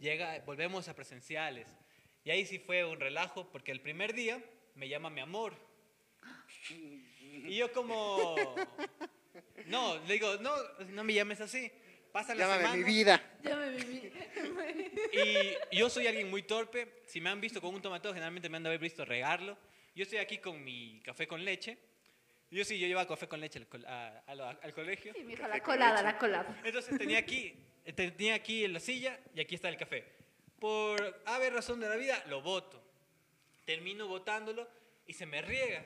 llega, 0.00 0.38
volvemos 0.46 0.88
a 0.88 0.94
presenciales. 0.94 1.68
Y 2.24 2.30
ahí 2.30 2.46
sí 2.46 2.58
fue 2.58 2.86
un 2.86 2.98
relajo, 2.98 3.46
porque 3.52 3.70
el 3.70 3.82
primer 3.82 4.14
día 4.14 4.42
me 4.76 4.88
llama 4.88 5.10
mi 5.10 5.20
amor. 5.20 5.52
Y 6.70 7.54
yo 7.54 7.70
como... 7.70 8.34
No, 9.66 9.98
le 10.06 10.14
digo, 10.14 10.36
no, 10.38 10.52
no 10.90 11.04
me 11.04 11.14
llames 11.14 11.40
así. 11.40 11.70
Pasa 12.12 12.34
la 12.34 12.40
Llámame 12.44 12.60
semana. 12.62 12.76
mi 12.76 12.84
vida. 12.84 13.38
Ya 13.42 13.56
me 13.56 13.70
viví. 13.70 14.12
Y 15.70 15.76
yo 15.76 15.90
soy 15.90 16.06
alguien 16.06 16.30
muy 16.30 16.42
torpe. 16.42 17.02
Si 17.06 17.20
me 17.20 17.30
han 17.30 17.40
visto 17.40 17.60
con 17.60 17.74
un 17.74 17.82
tomatón, 17.82 18.12
generalmente 18.14 18.48
me 18.48 18.56
han 18.56 18.62
de 18.62 18.70
haber 18.70 18.80
visto 18.80 19.04
regarlo. 19.04 19.56
Yo 19.94 20.04
estoy 20.04 20.18
aquí 20.18 20.38
con 20.38 20.62
mi 20.64 21.00
café 21.04 21.26
con 21.26 21.44
leche. 21.44 21.76
Yo 22.50 22.64
sí, 22.64 22.78
yo 22.78 22.86
llevaba 22.86 23.06
café 23.06 23.28
con 23.28 23.40
leche 23.40 23.58
al, 23.72 23.84
a- 23.86 24.22
a 24.26 24.34
lo- 24.34 24.46
al 24.48 24.72
colegio. 24.72 25.12
Sí, 25.14 25.22
mija, 25.22 25.46
la 25.48 25.60
colada, 25.62 26.02
la 26.02 26.16
colada. 26.16 26.60
Entonces 26.64 26.96
tenía 26.96 27.18
aquí, 27.18 27.54
tenía 27.94 28.34
aquí 28.34 28.64
en 28.64 28.72
la 28.72 28.80
silla 28.80 29.18
y 29.34 29.40
aquí 29.40 29.54
está 29.54 29.68
el 29.68 29.76
café. 29.76 30.04
Por 30.58 31.20
haber 31.26 31.52
razón 31.52 31.78
de 31.78 31.88
la 31.88 31.96
vida, 31.96 32.24
lo 32.28 32.40
boto. 32.40 32.82
Termino 33.66 34.08
botándolo 34.08 34.66
y 35.06 35.12
se 35.12 35.26
me 35.26 35.42
riega. 35.42 35.84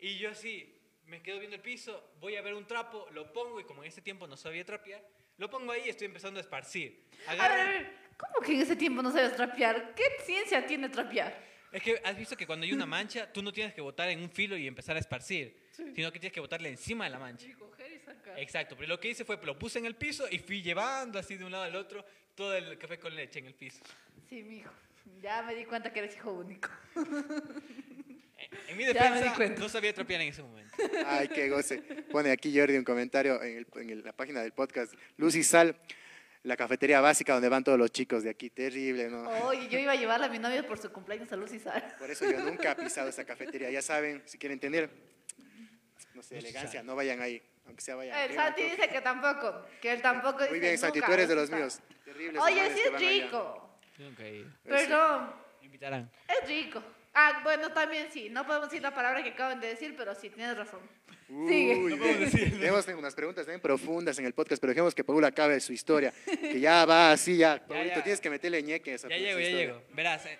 Y 0.00 0.18
yo 0.18 0.30
así, 0.30 0.75
me 1.06 1.22
quedo 1.22 1.38
viendo 1.38 1.56
el 1.56 1.62
piso, 1.62 2.12
voy 2.20 2.36
a 2.36 2.42
ver 2.42 2.54
un 2.54 2.66
trapo, 2.66 3.06
lo 3.12 3.32
pongo 3.32 3.60
y 3.60 3.64
como 3.64 3.82
en 3.82 3.88
ese 3.88 4.00
tiempo 4.02 4.26
no 4.26 4.36
sabía 4.36 4.64
trapear, 4.64 5.02
lo 5.38 5.48
pongo 5.50 5.72
ahí 5.72 5.82
y 5.86 5.88
estoy 5.90 6.06
empezando 6.06 6.38
a 6.38 6.42
esparcir. 6.42 7.04
A 7.26 7.32
ver, 7.32 7.40
Agarro- 7.40 7.60
a 7.60 7.64
ver, 7.64 7.92
¿cómo 8.16 8.44
que 8.46 8.54
en 8.54 8.60
ese 8.60 8.76
tiempo 8.76 9.02
no 9.02 9.10
sabes 9.12 9.34
trapear? 9.36 9.94
¿Qué 9.94 10.04
ciencia 10.24 10.66
tiene 10.66 10.88
trapear? 10.88 11.44
Es 11.72 11.82
que 11.82 12.00
has 12.04 12.16
visto 12.16 12.36
que 12.36 12.46
cuando 12.46 12.64
hay 12.64 12.72
una 12.72 12.86
mancha, 12.86 13.30
tú 13.30 13.42
no 13.42 13.52
tienes 13.52 13.74
que 13.74 13.80
botar 13.80 14.08
en 14.08 14.20
un 14.22 14.30
filo 14.30 14.56
y 14.56 14.66
empezar 14.66 14.96
a 14.96 15.00
esparcir, 15.00 15.68
sino 15.72 16.10
que 16.10 16.18
tienes 16.18 16.32
que 16.32 16.40
botarle 16.40 16.70
encima 16.70 17.04
de 17.04 17.10
la 17.10 17.18
mancha. 17.18 17.46
coger 17.58 17.92
y 17.92 17.98
sacar. 17.98 18.38
Exacto, 18.38 18.76
pero 18.76 18.88
lo 18.88 19.00
que 19.00 19.10
hice 19.10 19.24
fue 19.24 19.36
lo 19.44 19.58
puse 19.58 19.78
en 19.78 19.84
el 19.86 19.94
piso 19.96 20.26
y 20.30 20.38
fui 20.38 20.62
llevando 20.62 21.18
así 21.18 21.36
de 21.36 21.44
un 21.44 21.52
lado 21.52 21.64
al 21.64 21.76
otro 21.76 22.04
todo 22.34 22.54
el 22.56 22.78
café 22.78 22.98
con 22.98 23.14
leche 23.14 23.40
en 23.40 23.46
el 23.46 23.54
piso. 23.54 23.82
Sí, 24.28 24.42
mijo. 24.42 24.70
Ya 25.20 25.42
me 25.42 25.54
di 25.54 25.64
cuenta 25.66 25.92
que 25.92 25.98
eres 26.00 26.16
hijo 26.16 26.32
único. 26.32 26.68
En 28.68 28.76
mi 28.76 28.84
defensa, 28.84 29.34
no 29.58 29.68
sabía 29.68 29.92
trapear 29.94 30.20
en 30.22 30.28
ese 30.28 30.42
momento. 30.42 30.76
Ay, 31.06 31.28
qué 31.28 31.48
goce. 31.48 31.78
Pone 32.10 32.30
aquí 32.30 32.56
Jordi 32.56 32.76
un 32.76 32.84
comentario 32.84 33.42
en, 33.42 33.58
el- 33.58 33.66
en 33.76 33.90
el- 33.90 34.02
la 34.04 34.12
página 34.12 34.40
del 34.42 34.52
podcast. 34.52 34.92
Luz 35.16 35.34
y 35.36 35.42
Sal, 35.42 35.76
la 36.42 36.56
cafetería 36.56 37.00
básica 37.00 37.32
donde 37.32 37.48
van 37.48 37.64
todos 37.64 37.78
los 37.78 37.90
chicos 37.90 38.22
de 38.22 38.30
aquí. 38.30 38.50
Terrible, 38.50 39.08
¿no? 39.08 39.22
Oye, 39.46 39.68
yo 39.68 39.78
iba 39.78 39.92
a 39.92 39.96
llevarla 39.96 40.26
a 40.26 40.28
mi 40.28 40.38
novio 40.38 40.66
por 40.66 40.78
su 40.78 40.92
cumpleaños 40.92 41.30
a 41.32 41.36
Luz 41.36 41.52
y 41.52 41.58
Sal. 41.58 41.94
Por 41.98 42.10
eso 42.10 42.30
yo 42.30 42.38
nunca 42.40 42.72
he 42.72 42.76
pisado 42.76 43.08
esa 43.08 43.24
cafetería. 43.24 43.70
Ya 43.70 43.82
saben, 43.82 44.22
si 44.26 44.38
quieren 44.38 44.60
tener, 44.60 44.90
no 46.14 46.22
sé, 46.22 46.38
elegancia, 46.38 46.82
no 46.82 46.94
vayan 46.96 47.20
ahí. 47.20 47.42
Aunque 47.66 47.82
sea 47.82 47.96
vayan. 47.96 48.16
El 48.30 48.34
Santi 48.36 48.62
dice 48.62 48.88
que 48.88 49.00
tampoco, 49.00 49.66
que 49.80 49.90
él 49.92 50.00
tampoco 50.00 50.38
Muy 50.38 50.48
dice 50.48 50.60
bien, 50.60 50.78
Santi, 50.78 50.98
nunca, 51.00 51.06
tú 51.08 51.12
eres 51.14 51.28
de 51.28 51.34
los 51.34 51.50
míos. 51.50 51.80
Terribles 52.04 52.40
Oye, 52.42 52.70
sí 52.74 52.80
es 52.84 52.92
van 52.92 53.02
allá. 53.02 53.10
rico. 53.24 53.78
Nunca 53.98 54.22
he 54.24 54.36
ido. 54.36 54.50
Perdón, 54.62 55.32
Me 55.60 55.66
invitarán. 55.66 56.10
es 56.28 56.48
rico. 56.48 56.82
Ah, 57.18 57.40
bueno, 57.42 57.72
también 57.72 58.08
sí. 58.12 58.28
No 58.28 58.46
podemos 58.46 58.68
decir 58.68 58.82
la 58.82 58.94
palabra 58.94 59.22
que 59.22 59.30
acaban 59.30 59.58
de 59.58 59.68
decir, 59.68 59.94
pero 59.96 60.14
sí, 60.14 60.28
tienes 60.28 60.54
razón. 60.54 60.80
Sigue. 61.26 61.76
Uy, 61.76 61.92
No 61.92 61.96
podemos 61.96 62.20
decirlo. 62.20 62.58
Tenemos 62.58 62.86
unas 62.88 63.14
preguntas 63.14 63.46
también 63.46 63.60
profundas 63.62 64.18
en 64.18 64.26
el 64.26 64.34
podcast, 64.34 64.60
pero 64.60 64.72
dejemos 64.72 64.94
que 64.94 65.02
Paul 65.02 65.24
acabe 65.24 65.58
su 65.60 65.72
historia. 65.72 66.12
Que 66.26 66.60
ya 66.60 66.84
va 66.84 67.12
así, 67.12 67.38
ya. 67.38 67.66
Paulito, 67.66 67.96
ya. 67.96 68.02
tienes 68.02 68.20
que 68.20 68.28
meterle 68.28 68.62
ñeque 68.62 68.92
a 68.92 68.94
esa 68.96 69.08
Ya 69.08 69.16
llego, 69.16 69.40
ya 69.40 69.48
llego. 69.48 69.82
Verás, 69.94 70.26
eh, 70.26 70.38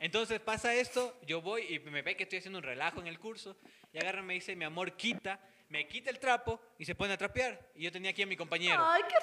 entonces 0.00 0.40
pasa 0.40 0.74
esto, 0.74 1.16
yo 1.24 1.40
voy 1.40 1.62
y 1.72 1.78
me 1.78 2.02
ve 2.02 2.16
que 2.16 2.24
estoy 2.24 2.40
haciendo 2.40 2.58
un 2.58 2.64
relajo 2.64 3.00
en 3.00 3.06
el 3.06 3.20
curso 3.20 3.56
y 3.92 3.98
agarra 3.98 4.20
y 4.20 4.24
me 4.24 4.34
dice, 4.34 4.56
mi 4.56 4.64
amor, 4.64 4.96
quita, 4.96 5.40
me 5.68 5.86
quita 5.86 6.10
el 6.10 6.18
trapo 6.18 6.60
y 6.78 6.84
se 6.84 6.96
pone 6.96 7.12
a 7.12 7.16
trapear. 7.16 7.60
Y 7.76 7.84
yo 7.84 7.92
tenía 7.92 8.10
aquí 8.10 8.22
a 8.22 8.26
mi 8.26 8.36
compañero. 8.36 8.84
Ay, 8.84 9.02
qué 9.08 9.14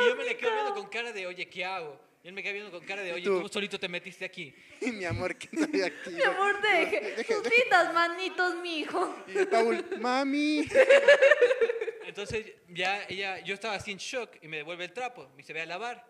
Y 0.00 0.08
yo 0.08 0.16
me 0.16 0.24
le 0.24 0.36
quedo 0.38 0.50
viendo 0.50 0.70
romántico. 0.70 0.82
con 0.82 0.90
cara 0.90 1.12
de, 1.12 1.26
oye, 1.26 1.46
¿qué 1.46 1.62
hago? 1.62 2.11
Y 2.24 2.28
él 2.28 2.34
me 2.34 2.42
queda 2.42 2.52
viendo 2.52 2.70
con 2.70 2.84
cara 2.86 3.02
de, 3.02 3.12
oye, 3.12 3.24
tú? 3.24 3.34
¿cómo 3.36 3.48
solito 3.48 3.80
te 3.80 3.88
metiste 3.88 4.24
aquí? 4.24 4.54
mi 4.92 5.04
amor, 5.04 5.36
que 5.36 5.48
no 5.52 5.66
hay 5.72 5.82
aquí. 5.82 6.10
Mi 6.10 6.22
amor, 6.22 6.60
deje. 6.62 7.16
Deje- 7.16 7.34
Sus 7.34 7.42
lindas 7.50 7.92
manitos, 7.92 8.56
mijo. 8.62 9.24
Y 9.26 9.38
el 9.38 9.48
Paul, 9.48 9.84
mami. 9.98 10.68
Entonces 12.06 12.46
ya 12.68 13.04
ella, 13.08 13.38
yo 13.40 13.54
estaba 13.54 13.74
así 13.74 13.90
en 13.92 13.98
shock 13.98 14.36
y 14.42 14.48
me 14.48 14.58
devuelve 14.58 14.84
el 14.84 14.92
trapo, 14.92 15.28
me 15.30 15.38
dice, 15.38 15.52
ve 15.52 15.62
a 15.62 15.66
lavar. 15.66 16.04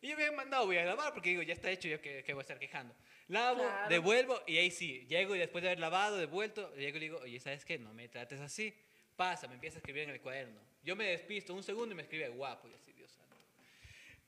Y 0.00 0.08
yo 0.08 0.16
me 0.16 0.24
había 0.24 0.36
mandado, 0.36 0.66
voy 0.66 0.76
a 0.76 0.84
lavar 0.84 1.12
porque 1.12 1.30
digo, 1.30 1.42
ya 1.42 1.54
está 1.54 1.70
hecho, 1.70 1.88
yo 1.88 2.00
que, 2.00 2.22
que 2.22 2.32
voy 2.34 2.40
a 2.40 2.42
estar 2.42 2.58
quejando. 2.58 2.94
Lavo, 3.28 3.62
Claro. 3.62 3.88
devuelvo 3.88 4.42
y 4.46 4.56
ahí 4.58 4.70
sí, 4.70 5.06
llego 5.08 5.34
y 5.34 5.38
después 5.38 5.62
de 5.62 5.70
haber 5.70 5.80
lavado, 5.80 6.16
devuelto, 6.16 6.72
llego 6.76 6.96
y 6.96 7.00
le 7.00 7.06
digo, 7.06 7.18
oye, 7.18 7.40
¿sabes 7.40 7.64
qué? 7.64 7.78
No 7.78 7.92
me 7.94 8.08
trates 8.08 8.40
así. 8.40 8.74
Pasa, 9.16 9.48
me 9.48 9.54
empieza 9.54 9.76
a 9.76 9.80
escribir 9.80 10.04
en 10.04 10.10
el 10.10 10.20
cuaderno. 10.20 10.60
Yo 10.84 10.94
me 10.94 11.04
despisto 11.06 11.52
un 11.52 11.62
segundo 11.64 11.92
y 11.92 11.96
me 11.96 12.02
escribe 12.02 12.28
guapo 12.28 12.68
y 12.68 12.74
así. 12.74 12.94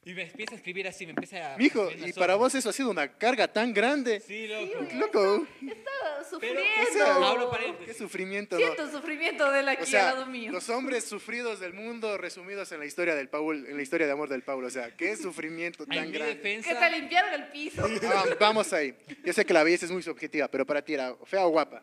Y 0.03 0.15
me 0.15 0.23
empieza 0.23 0.53
a 0.55 0.57
escribir 0.57 0.89
así, 0.89 1.05
me 1.05 1.11
empieza 1.11 1.55
a... 1.55 1.59
Mijo, 1.59 1.91
y 1.93 2.15
para 2.15 2.35
vos 2.35 2.55
eso 2.55 2.71
ha 2.71 2.73
sido 2.73 2.89
una 2.91 3.07
carga 3.19 3.47
tan 3.49 3.75
grande. 3.75 4.21
Sí, 4.21 4.49
loco. 4.49 4.79
oye. 4.81 4.95
Loco, 4.95 5.47
Pero, 5.61 6.25
sufriendo. 6.31 6.61
o 6.63 6.93
sea, 6.95 7.15
abro 7.17 7.51
paréntesis. 7.51 7.87
qué 7.87 7.95
sufrimiento, 7.95 8.57
¿no? 8.59 8.63
Siento 8.65 8.85
el 8.85 8.91
sufrimiento 8.93 9.51
de 9.53 9.61
él 9.61 9.69
aquí 9.69 9.83
O 9.83 9.87
sea, 9.87 10.09
al 10.09 10.15
lado 10.15 10.27
mío. 10.27 10.53
los 10.53 10.71
hombres 10.71 11.05
sufridos 11.05 11.61
del 11.61 11.75
mundo 11.75 12.17
resumidos 12.17 12.73
en 12.73 12.79
la 12.81 12.87
historia 12.87 13.15
del 13.15 13.29
Paul, 13.29 13.67
en 13.67 13.77
la 13.77 13.83
historia 13.83 14.07
de 14.07 14.13
amor 14.15 14.31
del 14.31 14.43
Paul. 14.43 14.65
O 14.65 14.71
sea, 14.71 14.97
qué 14.97 15.15
sufrimiento 15.19 15.83
En 15.85 15.91
tan 15.91 16.07
mi 16.07 16.13
grande. 16.13 16.41
Que 16.41 16.49
defensa... 16.49 16.81
te 16.81 16.91
limpiaron 16.99 17.35
el 17.35 17.49
piso. 17.49 17.87
Ah, 18.05 18.25
vamos 18.41 18.73
ahí. 18.73 18.95
Yo 19.23 19.35
sé 19.35 19.45
que 19.45 19.53
la 19.53 19.63
belleza 19.65 19.85
es 19.85 19.93
muy 19.93 20.03
subjetiva, 20.03 20.49
pero 20.49 20.65
para 20.65 20.83
ti 20.83 20.95
era 20.95 21.15
fea 21.27 21.45
o 21.45 21.51
guapa. 21.51 21.83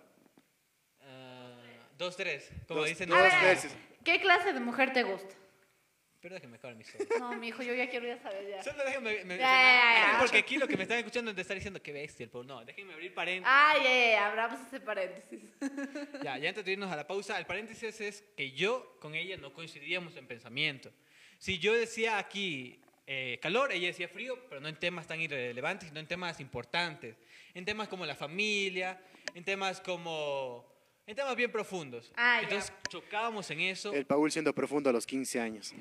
ah, 1.01 1.55
dos, 1.99 2.17
tres, 2.17 2.49
como 2.67 2.79
Dos- 2.79 2.89
dicen 2.89 3.09
dos 3.09 3.19
veces. 3.43 3.71
¿Qué 4.03 4.19
clase 4.21 4.53
de 4.53 4.59
mujer 4.59 4.91
te 4.91 5.03
gusta? 5.03 5.35
Pero 6.27 6.35
déjame 6.35 6.57
acabar 6.57 6.75
mi 6.75 6.81
historia. 6.83 7.07
No, 7.19 7.37
mijo, 7.37 7.63
yo 7.63 7.73
ya 7.73 7.89
quiero 7.89 8.05
ya 8.05 8.17
saber 8.21 8.49
ya. 8.49 8.61
Solo 8.61 8.83
déjenme. 8.83 9.23
me- 9.23 9.37
Ya, 9.37 9.43
ya, 9.45 9.47
ya, 9.47 10.11
ya. 10.11 10.19
Porque 10.19 10.39
aquí 10.39 10.57
lo 10.57 10.67
que 10.67 10.75
me 10.75 10.83
están 10.83 10.97
escuchando 10.97 11.31
es 11.31 11.37
de 11.37 11.41
estar 11.41 11.55
diciendo 11.55 11.81
que 11.81 11.93
bestia 11.93 12.25
el. 12.29 12.45
No, 12.45 12.65
déjenme 12.65 12.91
abrir 12.93 13.13
paréntesis. 13.13 13.47
Ay, 13.49 13.79
ay, 13.79 13.87
ay, 14.09 14.13
abramos 14.15 14.59
ese 14.67 14.81
paréntesis. 14.81 15.39
Ya, 16.23 16.37
ya 16.37 16.49
antes 16.49 16.65
de 16.65 16.73
irnos 16.73 16.91
a 16.91 16.97
la 16.97 17.07
pausa, 17.07 17.37
el 17.39 17.45
paréntesis 17.45 18.01
es 18.01 18.23
que 18.35 18.51
yo 18.51 18.97
con 18.99 19.15
ella 19.15 19.37
no 19.37 19.53
coincidíamos 19.53 20.17
en 20.17 20.27
pensamiento. 20.27 20.91
Si 21.37 21.59
yo 21.59 21.71
decía 21.73 22.17
aquí 22.17 22.81
eh, 23.05 23.39
calor, 23.41 23.71
ella 23.71 23.87
decía 23.87 24.09
frío, 24.09 24.37
pero 24.49 24.59
no 24.59 24.67
en 24.67 24.75
temas 24.75 25.07
tan 25.07 25.21
irrelevantes, 25.21 25.87
sino 25.87 26.01
en 26.01 26.07
temas 26.07 26.41
importantes. 26.41 27.15
En 27.53 27.63
temas 27.63 27.87
como 27.87 28.05
la 28.05 28.15
familia, 28.15 28.99
en 29.33 29.45
temas 29.45 29.79
como. 29.79 30.75
En 31.07 31.15
temas 31.15 31.37
bien 31.37 31.49
profundos. 31.49 32.11
Ah, 32.17 32.39
ya. 32.41 32.49
Entonces 32.49 32.73
chocábamos 32.89 33.49
en 33.49 33.61
eso. 33.61 33.93
El 33.93 34.05
Paul 34.05 34.29
siendo 34.29 34.53
profundo 34.53 34.89
a 34.89 34.93
los 34.93 35.07
15 35.07 35.39
años. 35.39 35.73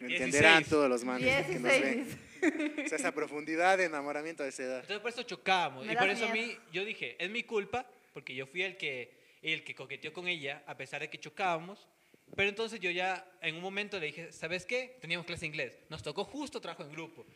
Entenderán 0.00 0.58
16. 0.58 0.68
todos 0.68 0.88
los 0.88 1.04
manes 1.04 1.46
que 1.46 1.54
nos 1.54 1.72
ven. 1.72 2.04
16. 2.40 2.86
O 2.86 2.88
sea, 2.88 2.98
esa 2.98 3.12
profundidad 3.12 3.78
de 3.78 3.86
enamoramiento 3.86 4.44
de 4.44 4.50
esa 4.50 4.62
edad. 4.62 4.80
Entonces 4.80 5.00
por 5.00 5.10
eso 5.10 5.24
chocábamos. 5.24 5.84
Me 5.86 5.94
y 5.94 5.96
por 5.96 6.08
eso 6.08 6.24
a 6.24 6.32
mí, 6.32 6.56
yo 6.72 6.84
dije, 6.84 7.16
es 7.18 7.28
mi 7.28 7.42
culpa, 7.42 7.84
porque 8.12 8.32
yo 8.32 8.46
fui 8.46 8.62
el 8.62 8.76
que, 8.76 9.12
el 9.42 9.64
que 9.64 9.74
coqueteó 9.74 10.12
con 10.12 10.28
ella, 10.28 10.62
a 10.68 10.76
pesar 10.76 11.00
de 11.00 11.10
que 11.10 11.18
chocábamos. 11.18 11.88
Pero 12.36 12.48
entonces 12.48 12.78
yo 12.78 12.92
ya, 12.92 13.28
en 13.42 13.56
un 13.56 13.62
momento 13.62 13.98
le 13.98 14.06
dije, 14.06 14.30
¿sabes 14.30 14.64
qué? 14.64 14.96
Teníamos 15.00 15.26
clase 15.26 15.40
de 15.40 15.46
inglés. 15.48 15.78
Nos 15.88 16.00
tocó 16.00 16.24
justo 16.24 16.60
trabajo 16.60 16.84
en 16.84 16.92
grupo. 16.92 17.26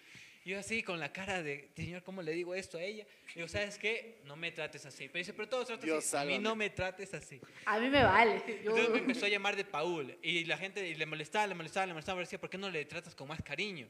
Y 0.44 0.50
yo 0.50 0.59
así, 0.59 0.83
con 0.83 1.00
la 1.00 1.11
cara 1.11 1.42
de, 1.42 1.70
señor, 1.74 2.02
¿cómo 2.02 2.20
le 2.20 2.33
digo 2.33 2.54
esto 2.54 2.76
a 2.76 2.83
ella? 2.83 3.07
Digo, 3.35 3.48
¿sabes 3.48 3.78
qué? 3.78 4.18
No 4.26 4.37
me 4.37 4.52
trates 4.52 4.85
así. 4.85 5.09
Pero 5.09 5.18
dice, 5.20 5.33
pero 5.33 5.48
todos 5.48 5.66
tratan 5.68 5.87
Dios, 5.87 6.04
así. 6.12 6.16
A 6.16 6.24
mí 6.26 6.38
no 6.38 6.54
me 6.54 6.68
trates 6.68 7.14
así. 7.14 7.40
A 7.64 7.78
mí 7.78 7.88
me 7.88 8.02
vale. 8.04 8.42
Yo- 8.46 8.54
Entonces 8.76 8.90
me 8.90 8.98
empezó 8.98 9.24
a 9.24 9.30
llamar 9.30 9.57
de 9.57 9.64
Paul. 9.64 10.16
Y 10.22 10.44
la 10.44 10.59
gente 10.59 10.87
y 10.87 10.94
le 10.96 11.07
molestaba, 11.07 11.46
le 11.46 11.54
molestaba, 11.54 11.87
le 11.87 11.94
molestaba. 11.94 12.16
pero 12.18 12.26
decía, 12.26 12.38
¿por 12.38 12.50
qué 12.50 12.59
no 12.59 12.68
le 12.70 12.85
tratas 12.85 13.14
con 13.14 13.26
más 13.26 13.40
cariño? 13.42 13.88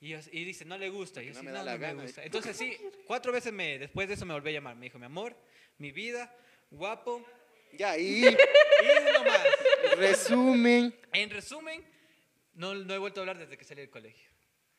Y, 0.00 0.10
yo- 0.10 0.18
y 0.30 0.44
dice, 0.44 0.64
no 0.64 0.78
le 0.78 0.88
gusta. 0.90 1.20
Y 1.22 1.26
yo, 1.26 1.32
No 1.34 1.40
sí, 1.40 1.46
me 1.46 1.50
no, 1.50 1.58
da 1.58 1.64
no 1.64 1.70
la 1.72 1.76
me 1.78 1.86
gana". 1.88 2.02
gusta. 2.04 2.22
Entonces 2.22 2.56
sí, 2.56 2.76
cuatro 3.06 3.32
veces 3.32 3.52
me, 3.52 3.76
después 3.80 4.06
de 4.06 4.14
eso 4.14 4.24
me 4.24 4.32
volvió 4.34 4.50
a 4.50 4.52
llamar. 4.52 4.76
Me 4.76 4.86
dijo, 4.86 5.00
mi 5.00 5.06
amor, 5.06 5.36
mi 5.78 5.90
vida, 5.90 6.32
guapo. 6.70 7.26
Ya, 7.72 7.98
y 7.98 8.22
Y 8.26 8.28
uno 9.08 9.24
más. 9.24 9.44
resumen. 9.96 10.94
En 11.12 11.30
resumen, 11.30 11.84
no, 12.54 12.74
no 12.76 12.94
he 12.94 12.98
vuelto 12.98 13.20
a 13.20 13.22
hablar 13.22 13.38
desde 13.38 13.58
que 13.58 13.64
salí 13.64 13.80
del 13.80 13.90
colegio. 13.90 14.25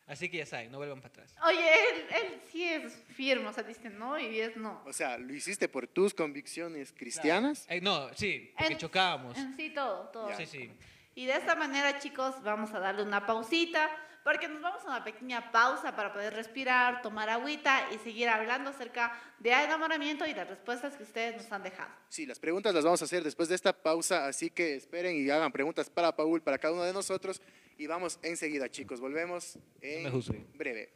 Así 0.08 0.30
que 0.30 0.38
ya 0.38 0.46
saben, 0.46 0.72
no 0.72 0.78
vuelvan 0.78 1.02
para 1.02 1.10
atrás. 1.10 1.36
Oye, 1.46 1.60
él, 1.60 2.06
él 2.16 2.42
sí 2.50 2.64
es 2.64 2.94
firme, 3.16 3.48
o 3.48 3.54
sea, 3.54 3.64
dice 3.64 3.90
no 3.90 4.18
y 4.18 4.40
es 4.40 4.56
no. 4.56 4.82
O 4.86 4.94
sea, 4.94 5.18
¿lo 5.18 5.34
hiciste 5.34 5.68
por 5.68 5.86
tus 5.88 6.14
convicciones 6.14 6.94
cristianas? 6.94 7.66
Eh, 7.70 7.82
no, 7.82 8.08
sí, 8.14 8.52
porque 8.58 8.74
En- 8.74 8.80
chocábamos. 8.80 9.38
En 9.38 9.58
sí, 9.58 9.70
todo, 9.72 10.08
todo. 10.10 10.36
Sí, 10.38 10.46
sí. 10.46 10.72
Y 11.16 11.26
de 11.26 11.34
esta 11.34 11.56
manera, 11.56 12.00
chicos, 12.00 12.42
vamos 12.44 12.72
a 12.74 12.80
darle 12.80 13.04
una 13.04 13.26
pausita, 13.26 13.90
porque 14.24 14.48
nos 14.48 14.62
vamos 14.62 14.84
a 14.84 14.88
una 14.88 15.04
pequeña 15.04 15.52
pausa 15.52 15.96
para 15.96 16.14
poder 16.14 16.34
respirar, 16.34 17.02
tomar 17.02 17.30
agüita 17.30 17.88
y 17.94 17.98
seguir 17.98 18.30
hablando 18.30 18.70
acerca 18.70 19.12
de 19.40 19.52
enamoramiento 19.52 20.26
y 20.26 20.34
las 20.34 20.48
respuestas 20.48 20.96
que 20.96 21.04
ustedes 21.04 21.36
nos 21.36 21.52
han 21.52 21.64
dejado. 21.64 21.90
Sí, 22.10 22.26
las 22.26 22.40
preguntas 22.40 22.74
las 22.74 22.84
vamos 22.86 23.02
a 23.02 23.06
hacer 23.06 23.24
después 23.24 23.50
de 23.50 23.56
esta 23.56 23.74
pausa, 23.74 24.28
así 24.28 24.50
que 24.52 24.76
esperen 24.76 25.16
y 25.18 25.30
hagan 25.30 25.52
preguntas 25.52 25.90
para 25.90 26.16
Paul, 26.16 26.42
para 26.42 26.58
cada 26.58 26.74
uno 26.74 26.84
de 26.84 26.94
nosotros. 26.94 27.42
Y 27.78 27.88
vamos 27.88 28.20
enseguida, 28.24 28.70
chicos. 28.70 29.00
Volvemos 29.00 29.60
en 29.82 30.48
breve. 30.58 30.90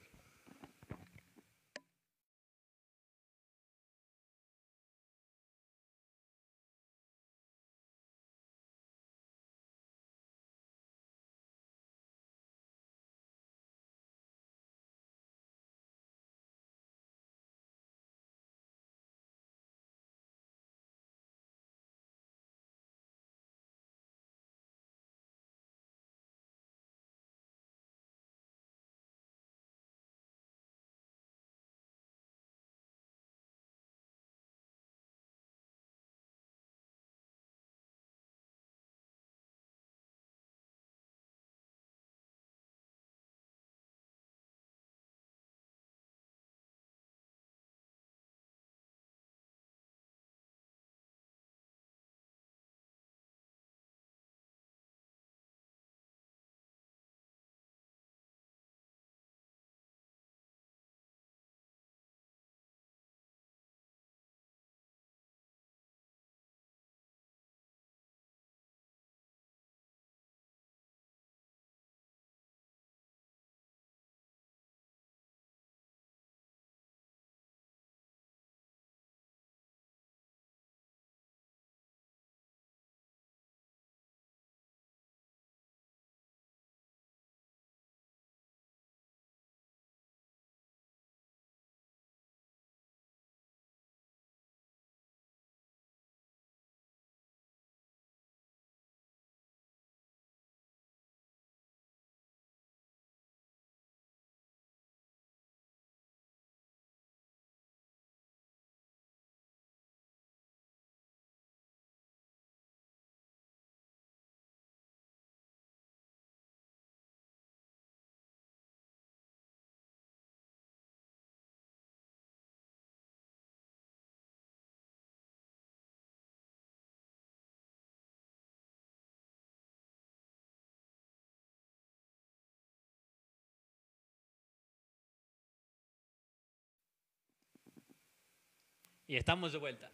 Y 139.11 139.17
estamos 139.17 139.51
de 139.51 139.57
vuelta. 139.57 139.91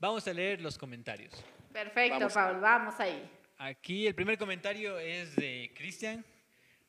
Vamos 0.00 0.28
a 0.28 0.34
leer 0.34 0.60
los 0.60 0.76
comentarios. 0.76 1.32
Perfecto, 1.72 2.18
Vamos. 2.18 2.34
Paul, 2.34 2.60
vamos 2.60 3.00
ahí. 3.00 3.26
Aquí 3.56 4.06
el 4.06 4.14
primer 4.14 4.36
comentario 4.36 4.98
es 4.98 5.34
de 5.34 5.72
Cristian, 5.74 6.22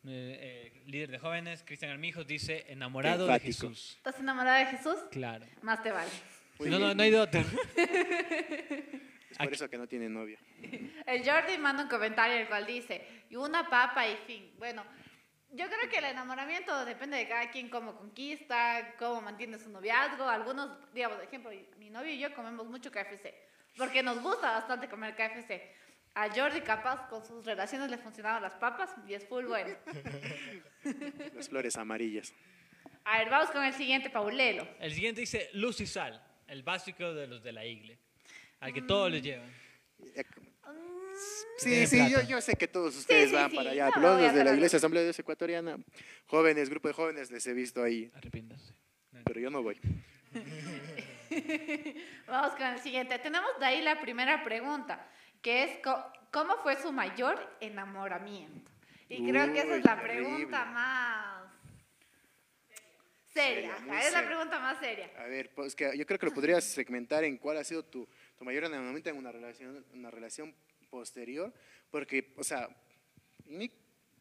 eh, 0.06 0.74
eh, 0.76 0.82
líder 0.88 1.12
de 1.12 1.18
jóvenes. 1.18 1.64
Cristian 1.66 1.92
Armijos 1.92 2.28
dice, 2.28 2.66
enamorado 2.68 3.26
de. 3.26 3.40
Jesús. 3.40 3.94
¿Estás 3.96 4.20
enamorada 4.20 4.58
de 4.58 4.66
Jesús? 4.66 4.98
Claro. 5.12 5.46
Más 5.62 5.82
te 5.82 5.92
vale. 5.94 6.12
Muy 6.60 6.70
no, 6.70 6.78
no, 6.78 6.86
bien. 6.88 6.98
no 6.98 7.04
hay 7.04 7.12
de 7.12 7.20
otro. 7.22 7.40
Es 7.40 9.38
por 9.38 9.48
Aquí- 9.48 9.54
eso 9.56 9.70
que 9.70 9.78
no 9.78 9.88
tiene 9.88 10.10
novia. 10.10 10.40
El 11.06 11.24
Jordi 11.24 11.58
manda 11.58 11.84
un 11.84 11.90
comentario 11.90 12.36
el 12.36 12.48
cual 12.50 12.66
dice, 12.66 13.24
y 13.30 13.38
una 13.38 13.70
papa 13.70 14.06
y 14.10 14.18
fin. 14.28 14.52
Bueno, 14.58 14.84
yo 15.54 15.68
creo 15.68 15.90
que 15.90 15.98
el 15.98 16.06
enamoramiento 16.06 16.86
depende 16.86 17.18
de 17.18 17.28
cada 17.28 17.52
quien, 17.52 17.70
cómo 17.70 17.96
conquista, 17.96 18.96
cómo 18.98 19.22
mantiene 19.22 19.60
su 19.60 19.70
noviazgo. 19.70 20.28
Algunos, 20.28 20.70
digamos, 20.94 21.18
por 21.18 21.28
ejemplo, 21.28 21.52
mi 21.78 21.90
novio 21.90 22.12
y 22.12 22.20
yo 22.20 22.34
comemos 22.34 22.68
mucho 22.68 22.92
KFC, 22.92 23.34
porque 23.78 24.02
nos 24.02 24.22
gusta 24.22 24.52
bastante 24.52 24.88
comer 24.88 25.16
KFC. 25.16 25.62
A 26.14 26.30
Jordi 26.30 26.62
capaz 26.62 27.08
con 27.08 27.26
sus 27.26 27.46
relaciones 27.46 27.90
le 27.90 27.98
funcionaban 27.98 28.42
las 28.42 28.54
papas 28.56 28.94
y 29.08 29.14
es 29.14 29.26
full 29.28 29.46
bueno. 29.46 29.76
Las 31.34 31.48
flores 31.48 31.78
amarillas. 31.78 32.34
A 33.06 33.20
ver, 33.20 33.30
vamos 33.30 33.50
con 33.52 33.64
el 33.64 33.74
siguiente, 33.74 34.10
Paulelo. 34.10 34.68
El 34.80 34.94
siguiente 34.94 35.22
dice 35.22 35.50
luz 35.54 35.80
y 35.80 35.88
sal, 35.88 36.22
el 36.48 36.64
básico 36.64 37.14
de 37.14 37.28
los 37.28 37.42
de 37.42 37.54
la 37.54 37.66
iglesia, 37.66 38.04
al 38.60 38.74
que 38.74 38.82
todos 38.82 39.10
les 39.10 39.24
llevan. 39.24 39.50
Mm, 39.98 41.01
Sí, 41.58 41.86
sí, 41.86 42.00
yo, 42.28 42.42
sé 42.42 42.56
que 42.56 42.68
todos 42.68 42.96
ustedes 42.98 43.30
sí, 43.30 43.36
van 43.36 43.52
sí, 43.52 43.56
para 43.56 43.72
allá. 43.72 43.90
no, 43.98 44.18
Los 44.18 44.34
de 44.34 44.44
la. 44.44 44.54
Iglesia 44.54 44.78
Asamblea 44.78 45.02
de 45.02 45.08
Dios 45.08 45.20
Ecuatoriana, 45.20 45.78
jóvenes, 46.26 46.70
grupo 46.70 46.88
de 46.88 46.94
jóvenes, 46.94 47.30
les 47.30 47.46
he 47.46 47.54
visto 47.54 47.84
ahí, 47.84 48.12
Arrepiéntanse. 48.16 48.74
pero 49.24 49.40
yo 49.40 49.50
no 49.52 49.62
voy. 49.62 49.80
Vamos 52.28 52.54
con 52.56 52.68
el 52.68 52.80
siguiente. 52.80 53.20
Tenemos 53.20 53.52
de 53.60 53.66
ahí 53.66 53.82
la 53.82 54.00
primera 54.02 54.44
pregunta, 54.44 55.08
que 55.42 55.64
es 55.64 55.80
¿cómo 56.32 56.58
fue 56.64 56.82
su 56.82 56.92
mayor 56.92 57.40
enamoramiento? 57.60 58.72
Y 59.08 59.30
creo 59.30 59.52
que 59.54 59.60
esa 59.60 59.76
es 59.76 59.84
la 59.84 60.00
terrible. 60.00 60.30
pregunta 60.30 60.66
más 60.66 61.52
seria. 63.28 63.78
Seria, 63.78 64.00
es 64.08 64.14
la 64.14 64.26
pregunta 64.26 64.60
más 64.60 64.80
seria. 64.80 65.12
A 65.18 65.26
ver, 65.26 65.54
pues 65.54 65.76
que 65.76 65.96
yo 65.98 66.06
creo 66.06 66.18
que 66.18 66.26
lo 66.26 66.34
podrías 66.34 66.64
segmentar 66.64 67.24
en 67.24 67.38
cuál 67.38 67.58
ha 67.58 67.64
sido 67.64 67.84
tu, 67.84 68.08
tu 68.38 68.46
mayor 68.46 68.64
enamoramiento 68.64 69.10
en 69.10 69.18
una 69.18 69.32
relación, 69.32 69.86
una 69.94 70.10
relación 70.10 70.56
posterior, 70.92 71.52
porque, 71.90 72.34
o 72.38 72.44
sea, 72.44 72.70
en 73.48 73.58
mi 73.58 73.72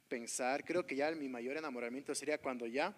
pensar, 0.08 0.64
creo 0.64 0.86
que 0.86 0.96
ya 0.96 1.10
mi 1.10 1.28
mayor 1.28 1.56
enamoramiento 1.56 2.14
sería 2.14 2.38
cuando 2.38 2.66
ya 2.66 2.94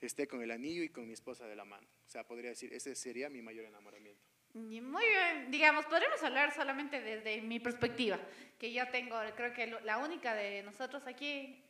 esté 0.00 0.26
con 0.26 0.40
el 0.42 0.50
anillo 0.50 0.82
y 0.82 0.88
con 0.88 1.06
mi 1.06 1.12
esposa 1.12 1.46
de 1.46 1.56
la 1.56 1.64
mano. 1.64 1.86
O 2.06 2.08
sea, 2.08 2.24
podría 2.24 2.50
decir, 2.50 2.72
ese 2.72 2.94
sería 2.94 3.28
mi 3.28 3.42
mayor 3.42 3.66
enamoramiento. 3.66 4.22
Muy 4.54 5.04
bien, 5.06 5.50
digamos, 5.50 5.84
podremos 5.84 6.22
hablar 6.22 6.54
solamente 6.54 7.00
desde 7.00 7.42
mi 7.42 7.60
perspectiva, 7.60 8.18
que 8.58 8.72
yo 8.72 8.88
tengo, 8.88 9.16
creo 9.36 9.52
que 9.52 9.66
la 9.84 9.98
única 9.98 10.34
de 10.34 10.62
nosotros 10.62 11.02
aquí, 11.06 11.62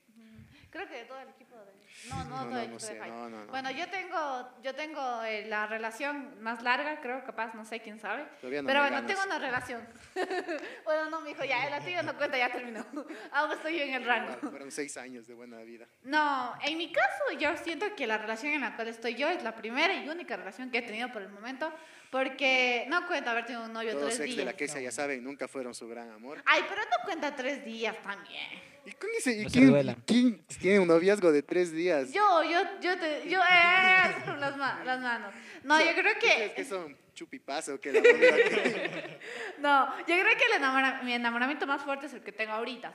creo 0.70 0.88
que 0.88 0.94
de 0.96 1.04
todo 1.04 1.20
el 1.20 1.28
equipo 1.30 1.56
de... 1.56 1.72
No, 2.08 2.16
no, 2.16 2.24
No, 2.24 2.36
todo 2.36 2.44
no, 2.50 2.58
el 2.60 2.70
no 2.70 2.76
equipo 2.76 2.80
sé, 2.80 2.94
de 2.94 3.08
no. 3.08 3.46
Bueno, 3.46 3.70
yo 3.70 3.88
tengo, 3.88 4.48
yo 4.62 4.74
tengo 4.74 5.22
eh, 5.24 5.46
la 5.46 5.66
relación 5.66 6.40
más 6.42 6.62
larga, 6.62 7.00
creo, 7.00 7.24
capaz, 7.24 7.54
no 7.54 7.64
sé 7.64 7.80
quién 7.80 7.98
sabe. 7.98 8.26
Pero 8.40 8.62
bueno, 8.62 9.04
tengo 9.06 9.22
una 9.24 9.38
relación. 9.38 9.86
bueno, 10.84 11.10
no, 11.10 11.20
mijo, 11.22 11.44
ya, 11.44 11.68
la 11.70 11.80
tuya 11.80 12.02
no 12.02 12.16
cuenta, 12.16 12.38
ya 12.38 12.50
terminó. 12.52 12.84
Aún 13.32 13.52
estoy 13.52 13.78
yo 13.78 13.84
en 13.84 13.94
el 13.94 14.04
rango. 14.04 14.50
Fueron 14.50 14.70
seis 14.70 14.96
años 14.96 15.26
de 15.26 15.34
buena 15.34 15.58
vida. 15.62 15.86
No, 16.02 16.54
en 16.62 16.76
mi 16.78 16.92
caso 16.92 17.24
yo 17.38 17.56
siento 17.56 17.86
que 17.96 18.06
la 18.06 18.18
relación 18.18 18.52
en 18.52 18.60
la 18.60 18.76
cual 18.76 18.88
estoy 18.88 19.14
yo 19.14 19.28
es 19.28 19.42
la 19.42 19.54
primera 19.54 19.94
y 19.94 20.08
única 20.08 20.36
relación 20.36 20.70
que 20.70 20.78
he 20.78 20.82
tenido 20.82 21.10
por 21.12 21.22
el 21.22 21.28
momento, 21.30 21.72
porque 22.10 22.86
no 22.88 23.06
cuenta 23.06 23.32
haber 23.32 23.46
tenido 23.46 23.64
un 23.64 23.72
novio 23.72 23.92
Todos 23.92 24.14
tres 24.16 24.20
ex 24.28 24.36
de 24.36 24.44
la 24.44 24.52
días. 24.52 24.72
queja, 24.72 24.80
ya 24.80 24.90
saben, 24.90 25.22
nunca 25.24 25.48
fueron 25.48 25.74
su 25.74 25.88
gran 25.88 26.10
amor. 26.10 26.42
Ay, 26.46 26.64
pero 26.68 26.82
no 26.82 27.04
cuenta 27.04 27.34
tres 27.34 27.64
días 27.64 27.96
también. 28.02 28.77
¿Y 28.88 28.92
con 28.94 29.10
ese- 29.18 29.32
y 29.32 29.44
No 29.44 29.50
quién, 29.50 29.94
quién 30.06 30.44
tiene 30.60 30.78
un 30.80 30.88
noviazgo 30.88 31.30
de 31.32 31.42
tres 31.42 31.72
días? 31.72 32.12
Yo, 32.12 32.42
yo, 32.44 32.58
yo 32.80 32.98
te, 32.98 33.28
yo, 33.28 33.40
eh, 33.40 34.14
las, 34.38 34.56
ma- 34.56 34.82
las 34.84 35.00
manos. 35.00 35.34
No, 35.64 35.78
yo 35.80 35.92
creo 35.94 36.12
¿Ustedes 36.12 36.50
que, 36.50 36.54
que 36.54 36.64
son 36.64 36.96
chupipazo 37.14 37.74
o 37.74 37.80
que 37.80 37.92
la 37.92 38.00
no, 39.58 39.98
yo 39.98 40.04
creo 40.06 40.36
que 40.36 40.44
el 40.46 40.62
enamora- 40.62 41.02
mi 41.02 41.12
enamoramiento 41.12 41.66
más 41.66 41.82
fuerte 41.82 42.06
es 42.06 42.14
el 42.14 42.22
que 42.22 42.32
tengo 42.32 42.52
ahorita. 42.52 42.92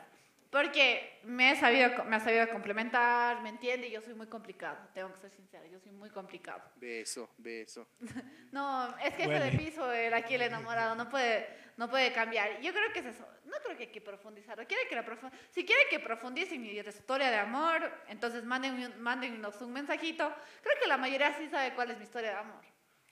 Porque 0.53 1.19
me, 1.23 1.51
he 1.51 1.55
sabido, 1.55 2.03
me 2.05 2.15
ha 2.17 2.19
sabido 2.19 2.47
complementar, 2.47 3.41
me 3.41 3.49
entiende, 3.49 3.87
y 3.87 3.91
yo 3.91 4.01
soy 4.01 4.13
muy 4.13 4.27
complicado, 4.27 4.77
tengo 4.93 5.11
que 5.11 5.19
ser 5.19 5.31
sincera, 5.31 5.65
yo 5.65 5.79
soy 5.79 5.91
muy 5.91 6.11
complicado. 6.11 6.61
Beso, 6.75 7.27
beso. 7.39 7.87
No, 8.51 8.95
es 8.99 9.15
que 9.15 9.23
ese 9.23 9.29
Huele. 9.33 9.45
de 9.49 9.57
piso, 9.57 9.91
el 9.91 10.13
aquí 10.13 10.35
el 10.35 10.43
enamorado, 10.43 10.93
no 10.93 11.09
puede, 11.09 11.47
no 11.75 11.89
puede 11.89 12.13
cambiar. 12.13 12.61
Yo 12.61 12.71
creo 12.71 12.93
que 12.93 12.99
es 12.99 13.07
eso. 13.07 13.27
No 13.45 13.53
creo 13.63 13.75
que 13.75 13.85
hay 13.85 13.91
que 13.91 13.99
profundizarlo. 13.99 14.67
Quiere 14.67 14.87
que 14.87 14.93
la 14.93 15.03
profu- 15.03 15.31
si 15.49 15.65
quiere 15.65 15.87
que 15.89 15.99
profundice 15.99 16.59
mi 16.59 16.69
historia 16.69 17.31
de 17.31 17.37
amor, 17.37 17.91
entonces 18.09 18.43
mándenme 18.43 18.85
un- 18.85 19.73
mensajito. 19.73 20.31
Creo 20.61 20.75
que 20.79 20.87
la 20.87 20.97
mayoría 20.97 21.35
sí 21.35 21.49
sabe 21.49 21.73
cuál 21.73 21.89
es 21.89 21.97
mi 21.97 22.03
historia 22.03 22.29
de 22.29 22.35
amor. 22.35 22.63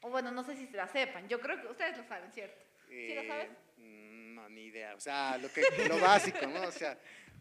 O 0.01 0.11
bueno, 0.11 0.29
no 0.29 0.43
sé 0.43 0.55
si 0.55 0.67
se 0.67 0.77
la 0.77 0.87
sepan. 0.87 1.27
Yo 1.27 1.39
creo 1.41 1.59
que 1.59 1.65
ustedes 1.69 1.97
lo 1.97 2.03
saben, 2.03 2.31
¿cierto? 2.31 2.61
¿Sí 2.87 3.15
lo 3.15 3.21
Eh, 3.21 3.27
saben? 3.27 3.57
mm, 3.77 4.35
No, 4.35 4.47
ni 4.49 4.65
idea. 4.65 4.93
O 4.93 4.99
sea, 4.99 5.39
lo, 5.39 5.51
que, 5.51 5.61
lo 5.89 5.99
básico, 5.99 6.45
¿no? 6.45 6.61
O 6.67 6.71
sea, 6.71 6.95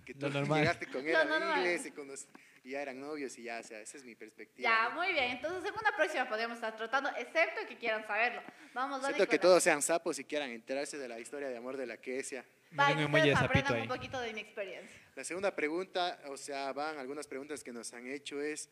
que 0.04 0.14
tú 0.14 0.28
llegaste 0.28 0.86
con 0.86 1.06
él 1.06 1.12
Lo 1.12 1.34
a 1.34 1.58
iglesia 1.58 1.88
y, 1.88 1.92
conoc- 1.92 2.26
y 2.64 2.70
ya 2.70 2.82
eran 2.82 3.00
novios 3.00 3.36
y 3.38 3.44
ya, 3.44 3.60
o 3.60 3.62
sea, 3.62 3.80
esa 3.80 3.96
es 3.96 4.04
mi 4.04 4.14
perspectiva. 4.14 4.68
Ya, 4.68 4.88
¿no? 4.90 4.96
muy 4.96 5.12
bien. 5.12 5.32
Entonces, 5.32 5.70
en 5.70 5.78
una 5.78 5.96
próxima 5.96 6.28
podríamos 6.28 6.56
estar 6.56 6.76
tratando, 6.76 7.10
excepto 7.16 7.66
que 7.68 7.76
quieran 7.76 8.06
saberlo. 8.06 8.42
Vamos, 8.74 9.02
Siento 9.04 9.26
que 9.26 9.38
con 9.38 9.48
todos 9.48 9.62
sean 9.62 9.82
sapos 9.82 10.18
y 10.18 10.24
quieran 10.24 10.50
enterarse 10.50 10.98
de 10.98 11.08
la 11.08 11.18
historia 11.18 11.48
de 11.48 11.56
amor 11.56 11.76
de 11.76 11.86
la 11.86 11.96
quesia. 11.96 12.44
Para 12.76 12.96
que 12.96 13.04
ustedes 13.04 13.36
aprendan 13.36 13.74
ahí. 13.74 13.82
un 13.82 13.88
poquito 13.88 14.20
de 14.20 14.32
mi 14.32 14.40
experiencia. 14.40 14.96
La 15.16 15.24
segunda 15.24 15.54
pregunta, 15.56 16.20
o 16.26 16.36
sea, 16.36 16.72
van 16.72 16.98
algunas 16.98 17.26
preguntas 17.26 17.64
que 17.64 17.72
nos 17.72 17.92
han 17.94 18.06
hecho 18.06 18.40
es, 18.40 18.68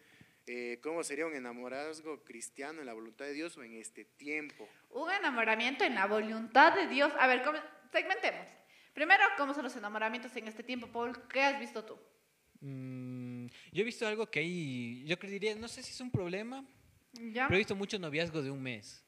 eh, 0.47 0.79
¿cómo 0.83 1.03
sería 1.03 1.27
un 1.27 1.35
enamorazgo 1.35 2.23
cristiano 2.25 2.81
en 2.81 2.87
la 2.87 2.93
voluntad 2.93 3.25
de 3.25 3.33
Dios 3.33 3.57
o 3.57 3.65
en 3.65 3.75
este 3.75 4.05
tiempo? 4.05 4.69
Un 4.91 5.11
enamoramiento 5.11 5.83
en 5.85 5.97
la 5.97 6.07
voluntad 6.07 6.75
de 6.75 6.87
Dios. 6.87 7.13
A 7.19 7.27
ver, 7.27 7.43
segmentemos. 7.91 8.47
Primero, 8.99 9.23
¿cómo 9.37 9.55
son 9.55 9.63
los 9.63 9.77
enamoramientos 9.77 10.35
en 10.35 10.49
este 10.49 10.65
tiempo, 10.65 10.89
Paul? 10.89 11.17
¿Qué 11.29 11.41
has 11.41 11.61
visto 11.61 11.85
tú? 11.85 11.97
Mm, 12.59 13.47
yo 13.71 13.83
he 13.83 13.85
visto 13.85 14.05
algo 14.09 14.29
que 14.29 14.41
hay, 14.41 15.05
yo 15.05 15.17
creo 15.21 15.31
diría, 15.31 15.55
no 15.55 15.69
sé 15.69 15.85
si 15.85 15.93
es 15.93 16.01
un 16.01 16.11
problema, 16.11 16.67
¿Ya? 17.13 17.47
pero 17.47 17.55
he 17.55 17.59
visto 17.59 17.77
muchos 17.77 18.01
noviazgos 18.01 18.43
de 18.43 18.51
un 18.51 18.61
mes. 18.61 19.05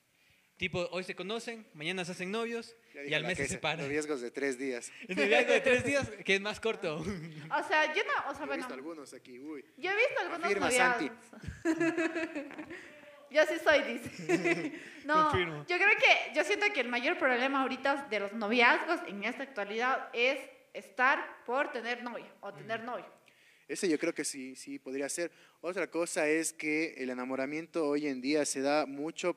Tipo, 0.56 0.86
hoy 0.92 1.02
se 1.02 1.16
conocen, 1.16 1.66
mañana 1.74 2.04
se 2.04 2.12
hacen 2.12 2.30
novios 2.30 2.76
y 3.04 3.14
al 3.14 3.24
mes 3.24 3.38
se 3.38 3.48
separan. 3.48 3.84
Noviazgos 3.84 4.20
de 4.20 4.30
tres 4.30 4.56
días. 4.60 4.92
El 5.08 5.16
noviazgo 5.16 5.54
de 5.54 5.60
tres 5.60 5.84
días, 5.84 6.08
que 6.24 6.36
es 6.36 6.40
más 6.40 6.60
corto. 6.60 6.98
O 6.98 7.62
sea, 7.66 7.92
yo 7.92 8.04
no, 8.04 8.30
o 8.30 8.34
sea, 8.34 8.44
He 8.44 8.46
bueno, 8.46 8.58
visto 8.58 8.74
algunos 8.74 9.12
aquí, 9.12 9.40
uy. 9.40 9.64
yo 9.76 9.90
he 9.90 9.96
visto 9.96 10.20
algunos 10.20 10.44
Afirma, 10.44 10.70
Santi. 10.70 11.10
yo 13.30 13.42
sí 13.46 13.54
soy, 13.62 13.82
dice. 13.82 14.72
no, 15.04 15.30
Confirmo. 15.30 15.64
yo 15.66 15.76
creo 15.76 15.96
que, 15.98 16.34
yo 16.34 16.44
siento 16.44 16.66
que 16.72 16.80
el 16.80 16.88
mayor 16.88 17.18
problema 17.18 17.62
ahorita 17.62 18.06
de 18.10 18.20
los 18.20 18.32
noviazgos 18.32 19.00
en 19.06 19.24
esta 19.24 19.42
actualidad 19.42 20.08
es 20.12 20.38
estar 20.72 21.44
por 21.44 21.72
tener 21.72 22.02
novia 22.02 22.32
o 22.40 22.52
tener 22.52 22.82
novio. 22.82 23.06
Ese 23.68 23.88
yo 23.88 23.98
creo 23.98 24.12
que 24.12 24.24
sí, 24.24 24.56
sí 24.56 24.78
podría 24.78 25.08
ser. 25.08 25.30
Otra 25.60 25.88
cosa 25.90 26.28
es 26.28 26.52
que 26.52 26.94
el 26.94 27.10
enamoramiento 27.10 27.86
hoy 27.86 28.08
en 28.08 28.20
día 28.20 28.44
se 28.44 28.60
da 28.62 28.84
mucho 28.84 29.36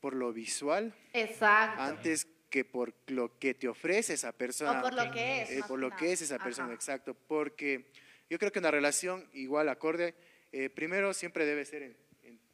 por 0.00 0.14
lo 0.14 0.32
visual 0.32 0.94
Exacto. 1.12 1.82
antes 1.82 2.28
que 2.48 2.64
por 2.64 2.94
lo 3.08 3.38
que 3.38 3.54
te 3.54 3.66
ofrece 3.66 4.14
esa 4.14 4.30
persona. 4.32 4.78
o 4.78 4.82
por 4.82 4.94
lo 4.94 5.10
que 5.10 5.42
es. 5.42 5.50
Eh, 5.50 5.60
por 5.66 5.80
lo 5.80 5.90
que 5.90 6.12
es 6.12 6.22
esa 6.22 6.38
persona, 6.38 6.68
Ajá. 6.68 6.74
exacto. 6.74 7.14
Porque 7.14 7.90
yo 8.30 8.38
creo 8.38 8.52
que 8.52 8.60
una 8.60 8.70
relación 8.70 9.28
igual 9.32 9.68
acorde, 9.68 10.14
eh, 10.52 10.70
primero 10.70 11.12
siempre 11.12 11.44
debe 11.44 11.64
ser 11.64 11.82
en 11.82 11.96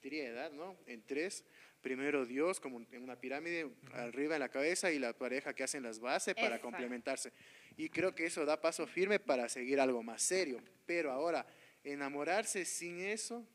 triedad, 0.03 0.53
¿no? 0.53 0.77
En 0.87 1.03
tres. 1.07 1.47
Primero 1.81 2.27
Dios, 2.27 2.61
como 2.61 2.85
en 2.93 3.03
una 3.03 3.19
pirámide, 3.19 3.71
arriba 3.95 4.35
en 4.35 4.41
la 4.41 4.51
cabeza, 4.51 4.93
y 4.93 4.99
la 4.99 5.15
pareja 5.15 5.55
que 5.55 5.63
hacen 5.63 5.83
las 5.83 5.99
bases 5.99 6.35
para 6.35 6.49
Exacto. 6.49 6.67
complementarse. 6.67 7.33
Y 7.77 7.89
creo 7.89 8.15
que 8.15 8.27
eso 8.27 8.45
da 8.45 8.61
paso 8.61 8.87
firme 8.87 9.19
para 9.19 9.49
seguir 9.49 9.81
algo 9.81 10.03
más 10.03 10.23
serio. 10.23 10.63
Pero 10.85 11.11
ahora, 11.11 11.47
enamorarse 11.83 12.65
sin 12.67 13.01
eso, 13.01 13.49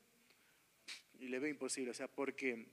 y 1.19 1.27
le 1.27 1.39
veo 1.39 1.49
imposible, 1.49 1.91
o 1.91 1.93
sea, 1.93 2.07
porque 2.07 2.65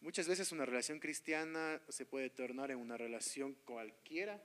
muchas 0.00 0.28
veces 0.28 0.52
una 0.52 0.64
relación 0.64 0.98
cristiana 0.98 1.80
se 1.88 2.06
puede 2.06 2.30
tornar 2.30 2.70
en 2.70 2.78
una 2.78 2.96
relación 2.96 3.54
cualquiera, 3.64 4.42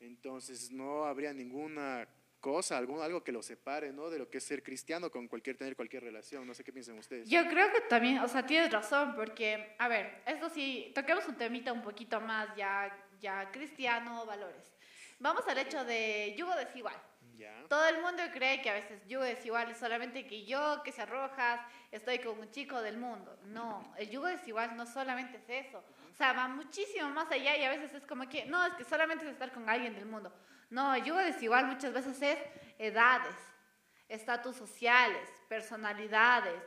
entonces 0.00 0.70
no 0.70 1.04
habría 1.04 1.32
ninguna 1.32 2.08
cosa, 2.44 2.76
algún, 2.76 3.00
algo 3.00 3.24
que 3.24 3.32
lo 3.32 3.42
separe, 3.42 3.90
¿no? 3.90 4.10
De 4.10 4.18
lo 4.18 4.28
que 4.28 4.36
es 4.36 4.44
ser 4.44 4.62
cristiano 4.62 5.10
con 5.10 5.28
cualquier, 5.28 5.56
tener 5.56 5.74
cualquier 5.74 6.04
relación, 6.04 6.46
no 6.46 6.52
sé 6.52 6.62
qué 6.62 6.74
piensan 6.74 6.98
ustedes. 6.98 7.26
Yo 7.26 7.48
creo 7.48 7.72
que 7.72 7.80
también, 7.80 8.18
o 8.18 8.28
sea, 8.28 8.44
tienes 8.44 8.70
razón, 8.70 9.14
porque, 9.14 9.74
a 9.78 9.88
ver, 9.88 10.20
esto 10.26 10.50
sí, 10.50 10.92
toquemos 10.94 11.26
un 11.26 11.36
temita 11.36 11.72
un 11.72 11.80
poquito 11.80 12.20
más 12.20 12.54
ya, 12.54 12.94
ya 13.18 13.50
cristiano, 13.50 14.26
valores. 14.26 14.74
Vamos 15.20 15.48
al 15.48 15.56
hecho 15.56 15.86
de 15.86 16.34
yugo 16.36 16.54
desigual. 16.56 16.94
Ya. 17.38 17.64
Todo 17.66 17.88
el 17.88 18.02
mundo 18.02 18.22
cree 18.30 18.60
que 18.60 18.68
a 18.68 18.74
veces 18.74 19.00
yugo 19.08 19.24
desigual 19.24 19.70
es 19.70 19.78
solamente 19.78 20.26
que 20.26 20.44
yo, 20.44 20.82
que 20.84 20.92
se 20.92 21.00
arrojas, 21.00 21.62
estoy 21.90 22.18
con 22.18 22.38
un 22.38 22.50
chico 22.50 22.82
del 22.82 22.98
mundo. 22.98 23.38
No, 23.46 23.90
el 23.96 24.10
yugo 24.10 24.26
desigual 24.26 24.76
no 24.76 24.84
solamente 24.84 25.38
es 25.38 25.66
eso. 25.66 25.82
O 26.12 26.14
sea, 26.14 26.34
va 26.34 26.46
muchísimo 26.46 27.08
más 27.08 27.32
allá 27.32 27.56
y 27.56 27.64
a 27.64 27.70
veces 27.70 27.94
es 27.94 28.04
como 28.04 28.28
que, 28.28 28.44
no, 28.44 28.66
es 28.66 28.74
que 28.74 28.84
solamente 28.84 29.24
es 29.24 29.32
estar 29.32 29.50
con 29.50 29.66
alguien 29.66 29.94
del 29.94 30.04
mundo. 30.04 30.30
No, 30.70 30.96
yugo 30.98 31.18
desigual 31.18 31.66
muchas 31.66 31.92
veces 31.92 32.20
es 32.22 32.38
edades, 32.78 33.34
estatus 34.08 34.56
sociales, 34.56 35.28
personalidades, 35.48 36.60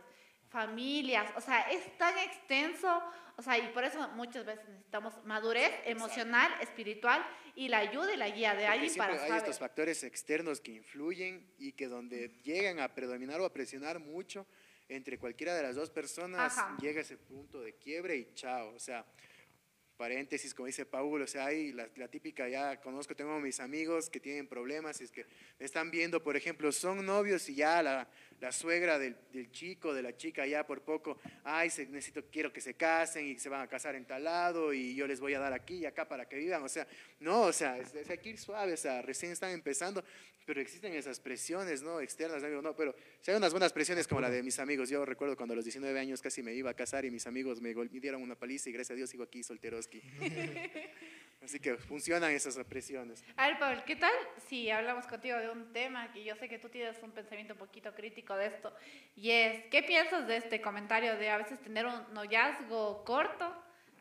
familias. 0.49 1.31
O 1.35 1.41
sea, 1.41 1.61
es 1.71 1.97
tan 1.97 2.17
extenso. 2.19 3.01
O 3.35 3.41
sea, 3.43 3.57
y 3.57 3.67
por 3.73 3.83
eso 3.83 4.07
muchas 4.15 4.45
veces 4.45 4.67
necesitamos 4.67 5.13
madurez 5.25 5.71
emocional, 5.85 6.51
espiritual 6.61 7.23
y 7.55 7.67
la 7.67 7.79
ayuda 7.79 8.13
y 8.13 8.17
la 8.17 8.29
guía 8.29 8.51
de 8.55 8.65
Porque 8.65 8.67
alguien 8.67 8.95
para 8.95 9.13
hay 9.13 9.19
saber. 9.19 9.37
estos 9.37 9.59
factores 9.59 10.03
externos 10.03 10.59
que 10.59 10.71
influyen 10.71 11.53
y 11.59 11.73
que 11.73 11.87
donde 11.87 12.29
llegan 12.43 12.79
a 12.79 12.95
predominar 12.95 13.39
o 13.41 13.45
a 13.45 13.53
presionar 13.53 13.99
mucho 13.99 14.47
entre 14.89 15.19
cualquiera 15.19 15.53
de 15.53 15.61
las 15.63 15.75
dos 15.75 15.91
personas, 15.91 16.57
Ajá. 16.57 16.77
llega 16.81 17.01
ese 17.01 17.17
punto 17.17 17.59
de 17.61 17.75
quiebre 17.75 18.15
y 18.15 18.33
chao. 18.33 18.73
O 18.73 18.79
sea, 18.79 19.05
paréntesis, 19.97 20.53
como 20.53 20.67
dice 20.67 20.85
Paul, 20.85 21.21
o 21.21 21.27
sea, 21.27 21.47
hay 21.47 21.73
la, 21.73 21.89
la 21.95 22.07
típica, 22.07 22.47
ya 22.47 22.79
conozco, 22.79 23.15
tengo 23.15 23.39
mis 23.39 23.59
amigos 23.59 24.09
que 24.09 24.19
tienen 24.19 24.47
problemas, 24.47 25.01
es 25.01 25.11
que 25.11 25.25
me 25.59 25.65
están 25.65 25.91
viendo, 25.91 26.23
por 26.23 26.37
ejemplo, 26.37 26.71
son 26.71 27.05
novios 27.05 27.49
y 27.49 27.55
ya 27.55 27.81
la, 27.81 28.07
la 28.39 28.51
suegra 28.51 28.99
del, 28.99 29.15
del 29.31 29.51
chico, 29.51 29.93
de 29.93 30.01
la 30.01 30.15
chica, 30.15 30.45
ya 30.45 30.65
por 30.65 30.81
poco, 30.81 31.19
ay, 31.43 31.69
se, 31.69 31.85
necesito, 31.87 32.25
quiero 32.31 32.53
que 32.53 32.61
se 32.61 32.75
casen 32.75 33.25
y 33.25 33.39
se 33.39 33.49
van 33.49 33.61
a 33.61 33.67
casar 33.67 33.95
en 33.95 34.05
tal 34.05 34.23
lado 34.23 34.73
y 34.73 34.95
yo 34.95 35.07
les 35.07 35.19
voy 35.19 35.33
a 35.33 35.39
dar 35.39 35.53
aquí 35.53 35.77
y 35.77 35.85
acá 35.85 36.07
para 36.07 36.27
que 36.27 36.37
vivan, 36.37 36.63
o 36.63 36.69
sea, 36.69 36.87
no, 37.19 37.41
o 37.43 37.53
sea, 37.53 37.77
es, 37.77 37.93
es 37.95 38.09
hay 38.09 38.37
suave, 38.37 38.73
o 38.73 38.77
sea, 38.77 39.01
recién 39.01 39.31
están 39.31 39.51
empezando, 39.51 40.03
pero 40.45 40.61
existen 40.61 40.93
esas 40.93 41.19
presiones, 41.19 41.81
¿no? 41.81 41.99
Externas, 41.99 42.41
digo, 42.41 42.61
no, 42.61 42.75
pero 42.75 42.95
si 43.21 43.31
hay 43.31 43.37
unas 43.37 43.51
buenas 43.51 43.73
presiones 43.73 44.07
como 44.07 44.21
la 44.21 44.29
de 44.29 44.43
mis 44.43 44.59
amigos, 44.59 44.89
yo 44.89 45.03
recuerdo 45.03 45.35
cuando 45.35 45.53
a 45.53 45.55
los 45.55 45.65
19 45.65 45.99
años 45.99 46.21
casi 46.21 46.43
me 46.43 46.53
iba 46.53 46.69
a 46.69 46.73
casar 46.73 47.05
y 47.05 47.11
mis 47.11 47.27
amigos 47.27 47.59
me, 47.59 47.73
me 47.73 47.99
dieron 47.99 48.21
una 48.21 48.35
paliza 48.35 48.69
y 48.69 48.73
gracias 48.73 48.91
a 48.91 48.95
Dios 48.95 49.09
sigo 49.09 49.23
aquí 49.23 49.43
solteroski. 49.43 50.01
Así 51.41 51.59
que 51.59 51.77
funcionan 51.77 52.31
esas 52.31 52.57
presiones. 52.65 53.23
A 53.35 53.47
ver, 53.47 53.59
Paul, 53.59 53.83
¿qué 53.85 53.95
tal 53.95 54.11
si 54.47 54.69
hablamos 54.71 55.05
contigo 55.05 55.37
de 55.37 55.49
un 55.49 55.71
tema 55.71 56.11
que 56.11 56.23
yo 56.23 56.35
sé 56.35 56.49
que 56.49 56.57
tú 56.57 56.67
tienes 56.67 57.01
un 57.03 57.11
pensamiento 57.11 57.53
un 57.53 57.59
poquito 57.59 57.93
crítico 57.93 58.35
de 58.35 58.47
esto? 58.47 58.73
Y 59.15 59.29
es, 59.31 59.65
¿qué 59.65 59.83
piensas 59.83 60.27
de 60.27 60.37
este 60.37 60.59
comentario 60.61 61.15
de 61.15 61.29
a 61.29 61.37
veces 61.37 61.61
tener 61.61 61.85
un 61.85 62.13
noviazgo 62.13 63.03
corto 63.05 63.53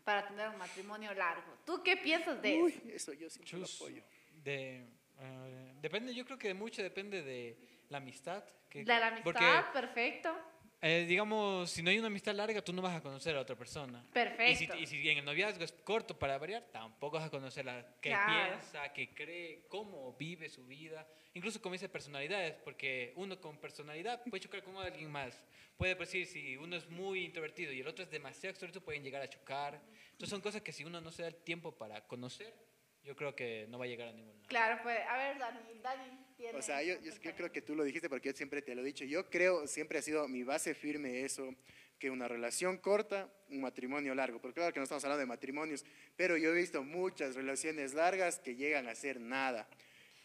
para 0.02 0.26
tener 0.26 0.48
un 0.48 0.56
matrimonio 0.56 1.12
largo? 1.14 1.58
¿Tú 1.66 1.82
qué 1.84 1.96
piensas 1.96 2.40
de 2.40 2.56
Uy, 2.56 2.72
eso? 2.72 2.88
eso 2.88 3.12
yo 3.12 3.28
siempre 3.28 3.58
lo 3.58 3.66
Chus, 3.66 3.76
apoyo. 3.82 4.02
de, 4.42 4.86
eh, 5.20 5.74
depende, 5.80 6.14
yo 6.14 6.24
creo 6.24 6.38
que 6.38 6.54
mucho 6.54 6.82
depende 6.82 7.22
de 7.22 7.56
la 7.90 7.98
amistad. 7.98 8.42
Que, 8.68 8.80
De 8.80 8.84
la 8.86 9.08
amistad, 9.08 9.24
Porque, 9.24 9.46
perfecto. 9.72 10.34
Eh, 10.82 11.06
digamos, 11.08 11.70
si 11.70 11.82
no 11.82 11.90
hay 11.90 11.98
una 11.98 12.08
amistad 12.08 12.34
larga, 12.34 12.62
tú 12.62 12.72
no 12.72 12.82
vas 12.82 12.96
a 12.96 13.00
conocer 13.00 13.34
a 13.36 13.40
otra 13.40 13.56
persona. 13.56 14.04
Perfecto. 14.12 14.76
Y 14.76 14.86
si, 14.86 14.96
y 14.96 15.00
si 15.02 15.08
en 15.10 15.18
el 15.18 15.24
noviazgo 15.24 15.64
es 15.64 15.72
corto 15.72 16.18
para 16.18 16.36
variar, 16.38 16.64
tampoco 16.70 17.16
vas 17.16 17.26
a 17.26 17.30
conocer 17.30 17.68
a 17.68 17.96
qué 18.00 18.10
Claro. 18.10 18.52
piensa, 18.52 18.92
qué 18.92 19.14
cree, 19.14 19.66
cómo 19.68 20.12
vive 20.14 20.48
su 20.48 20.66
vida. 20.66 21.08
Incluso 21.34 21.60
como 21.60 21.72
dice 21.74 21.88
personalidades, 21.88 22.54
porque 22.64 23.12
uno 23.16 23.40
con 23.40 23.58
personalidad 23.58 24.22
puede 24.24 24.40
chocar 24.40 24.62
con 24.62 24.76
alguien 24.76 25.10
más. 25.10 25.42
Puede 25.76 25.94
decir, 25.94 26.26
si 26.26 26.56
uno 26.56 26.76
es 26.76 26.88
muy 26.88 27.24
introvertido 27.24 27.72
y 27.72 27.80
el 27.80 27.88
otro 27.88 28.04
es 28.04 28.10
demasiado 28.10 28.50
extrovertido, 28.50 28.84
pueden 28.84 29.02
llegar 29.02 29.22
a 29.22 29.28
chocar. 29.28 29.80
Entonces 30.12 30.28
son 30.30 30.40
cosas 30.40 30.62
que 30.62 30.72
si 30.72 30.84
uno 30.84 31.00
no 31.00 31.10
se 31.10 31.22
da 31.22 31.28
el 31.28 31.36
tiempo 31.36 31.76
para 31.76 32.06
conocer, 32.06 32.54
yo 33.02 33.14
creo 33.14 33.34
que 33.36 33.66
no 33.68 33.78
va 33.78 33.84
a 33.84 33.88
llegar 33.88 34.08
a 34.08 34.12
ningún 34.12 34.34
lado. 34.36 34.48
Claro, 34.48 34.80
pues, 34.82 34.98
a 35.08 35.16
ver, 35.16 35.38
Dani, 35.38 35.60
Dani 35.82 36.25
tiene... 36.36 36.58
O 36.58 36.62
sea, 36.62 36.82
yo, 36.82 37.00
yo- 37.00 37.12
yo 37.20 37.34
creo 37.34 37.50
que 37.50 37.62
tú 37.62 37.74
lo 37.74 37.84
dijiste 37.84 38.08
porque 38.08 38.30
yo 38.30 38.36
siempre 38.36 38.62
te 38.62 38.74
lo 38.74 38.82
he 38.82 38.84
dicho. 38.84 39.04
Yo 39.04 39.28
creo, 39.30 39.66
siempre 39.66 39.98
ha 39.98 40.02
sido 40.02 40.26
mi 40.28 40.42
base 40.42 40.74
firme 40.74 41.22
eso, 41.24 41.54
que 41.98 42.10
una 42.10 42.28
relación 42.28 42.76
corta, 42.78 43.32
un 43.48 43.60
matrimonio 43.62 44.14
largo. 44.14 44.40
Porque 44.40 44.56
claro 44.56 44.72
que 44.72 44.80
no 44.80 44.84
estamos 44.84 45.04
hablando 45.04 45.20
de 45.20 45.26
matrimonios, 45.26 45.84
pero 46.16 46.36
yo 46.36 46.52
he 46.52 46.54
visto 46.60 46.82
muchas 46.82 47.34
relaciones 47.34 47.94
largas 47.94 48.38
que 48.38 48.54
llegan 48.54 48.86
a 48.88 48.94
ser 48.94 49.18
nada. 49.20 49.68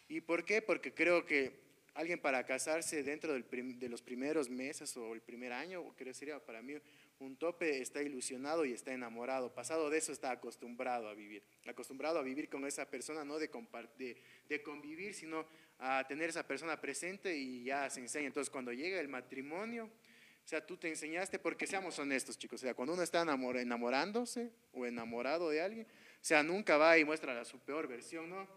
¿Y 0.09 0.19
por 0.21 0.43
qué? 0.43 0.61
Porque 0.61 0.93
creo 0.93 1.25
que 1.25 1.59
alguien 1.93 2.19
para 2.19 2.45
casarse 2.45 3.03
dentro 3.03 3.31
del 3.33 3.43
prim- 3.45 3.79
de 3.79 3.87
los 3.89 4.01
primeros 4.01 4.49
meses 4.49 4.95
o 4.97 5.13
el 5.13 5.21
primer 5.21 5.53
año, 5.53 5.93
creo 5.95 6.07
que 6.07 6.13
sería 6.13 6.39
para 6.39 6.61
mí 6.61 6.75
un 7.19 7.37
tope, 7.37 7.81
está 7.81 8.01
ilusionado 8.01 8.65
y 8.65 8.73
está 8.73 8.91
enamorado. 8.93 9.53
Pasado 9.53 9.89
de 9.89 9.97
eso 9.99 10.11
está 10.11 10.31
acostumbrado 10.31 11.07
a 11.07 11.13
vivir. 11.13 11.43
Acostumbrado 11.67 12.17
a 12.19 12.23
vivir 12.23 12.49
con 12.49 12.65
esa 12.65 12.89
persona, 12.89 13.23
no 13.23 13.37
de, 13.39 13.49
de, 13.97 14.17
de 14.49 14.63
convivir, 14.63 15.13
sino 15.13 15.45
a 15.83 16.05
tener 16.07 16.29
esa 16.29 16.45
persona 16.47 16.79
presente 16.79 17.35
y 17.35 17.63
ya 17.63 17.89
se 17.89 17.99
enseña. 17.99 18.27
Entonces, 18.27 18.51
cuando 18.51 18.71
llega 18.71 18.99
el 18.99 19.07
matrimonio, 19.07 19.85
o 19.85 20.47
sea, 20.47 20.65
tú 20.65 20.77
te 20.77 20.87
enseñaste, 20.87 21.39
porque 21.39 21.65
seamos 21.65 21.97
honestos, 21.99 22.37
chicos, 22.37 22.61
o 22.61 22.65
sea, 22.65 22.73
cuando 22.75 22.93
uno 22.93 23.01
está 23.03 23.23
enamor- 23.23 23.59
enamorándose 23.59 24.51
o 24.73 24.85
enamorado 24.85 25.49
de 25.49 25.61
alguien, 25.61 25.87
o 25.87 26.23
sea, 26.23 26.43
nunca 26.43 26.77
va 26.77 26.97
y 26.97 27.03
muestra 27.05 27.33
la- 27.33 27.45
su 27.45 27.59
peor 27.59 27.87
versión, 27.87 28.29
¿no? 28.29 28.47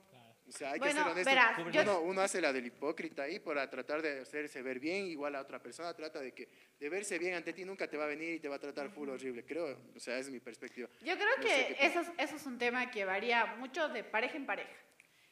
O 0.46 0.52
sea, 0.52 0.72
hay 0.72 0.78
Bueno, 0.78 0.92
que 0.94 1.00
ser 1.00 1.12
honesto. 1.12 1.30
verás, 1.30 1.72
yo- 1.72 1.80
uno, 1.82 2.00
uno 2.02 2.20
hace 2.20 2.38
la 2.42 2.52
del 2.52 2.66
hipócrita 2.66 3.22
ahí 3.22 3.38
para 3.40 3.70
tratar 3.70 4.02
de 4.02 4.20
hacerse 4.20 4.60
ver 4.60 4.78
bien, 4.78 5.06
igual 5.06 5.34
a 5.37 5.40
otra 5.40 5.62
persona 5.62 5.94
trata 5.94 6.20
de 6.20 6.32
que 6.34 6.48
de 6.78 6.88
verse 6.90 7.18
bien 7.18 7.32
ante 7.32 7.54
ti 7.54 7.64
nunca 7.64 7.88
te 7.88 7.96
va 7.96 8.04
a 8.04 8.08
venir 8.08 8.34
y 8.34 8.40
te 8.40 8.48
va 8.48 8.56
a 8.56 8.58
tratar 8.58 8.90
full 8.90 9.08
horrible, 9.08 9.42
creo, 9.46 9.78
o 9.96 9.98
sea, 9.98 10.18
esa 10.18 10.28
es 10.28 10.30
mi 10.30 10.40
perspectiva. 10.40 10.87
Yo 11.00 11.14
creo 11.16 11.28
No 11.38 11.42
que 11.42 11.76
eso 11.80 12.00
es, 12.02 12.08
eso 12.18 12.37
es 12.37 12.44
un 12.44 12.58
tema 12.58 12.90
que 12.90 13.06
varía 13.06 13.46
mucho 13.56 13.88
de 13.88 14.04
pareja 14.04 14.37
en 14.37 14.44
pareja. 14.44 14.70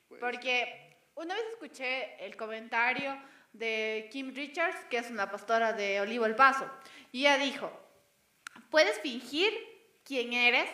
Pues, 0.09 0.19
Porque 0.19 0.92
una 1.15 1.35
vez 1.35 1.45
escuché 1.53 2.25
el 2.25 2.37
comentario 2.37 3.17
de 3.53 4.09
Kim 4.11 4.35
Richards, 4.35 4.85
que 4.91 4.99
es 4.99 5.11
una 5.11 5.31
pastora 5.31 5.73
de 5.73 6.01
Olivo 6.01 6.27
El 6.27 6.37
Paso, 6.37 6.71
y 7.11 7.21
ella 7.21 7.39
dijo, 7.39 7.71
puedes 8.71 8.99
fingir 9.01 9.53
quién 10.05 10.33
eres 10.33 10.69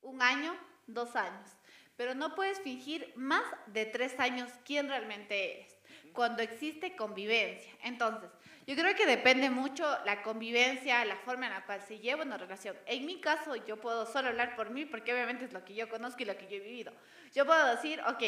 un 0.00 0.22
año, 0.22 0.56
dos 0.86 1.16
años, 1.16 1.50
pero 1.96 2.14
no 2.14 2.34
puedes 2.34 2.60
fingir 2.60 3.12
más 3.16 3.42
de 3.66 3.84
tres 3.84 4.18
años 4.20 4.50
quién 4.64 4.88
realmente 4.88 5.56
eres, 5.56 5.76
cuando 6.12 6.42
existe 6.42 6.94
convivencia. 6.94 7.72
Entonces, 7.82 8.30
yo 8.66 8.76
creo 8.76 8.94
que 8.94 9.06
depende 9.06 9.50
mucho 9.50 9.84
la 10.04 10.22
convivencia, 10.22 11.04
la 11.04 11.16
forma 11.16 11.46
en 11.46 11.54
la 11.54 11.64
cual 11.64 11.80
se 11.80 11.98
lleva 11.98 12.22
una 12.22 12.36
relación. 12.36 12.76
En 12.86 13.06
mi 13.06 13.20
caso, 13.20 13.56
yo 13.56 13.80
puedo 13.80 14.06
solo 14.06 14.28
hablar 14.28 14.54
por 14.54 14.70
mí, 14.70 14.84
porque 14.84 15.12
obviamente 15.12 15.46
es 15.46 15.52
lo 15.52 15.64
que 15.64 15.74
yo 15.74 15.88
conozco 15.88 16.22
y 16.22 16.26
lo 16.26 16.36
que 16.36 16.46
yo 16.46 16.56
he 16.56 16.60
vivido. 16.60 16.92
Yo 17.34 17.46
puedo 17.46 17.66
decir, 17.66 18.00
ok, 18.02 18.22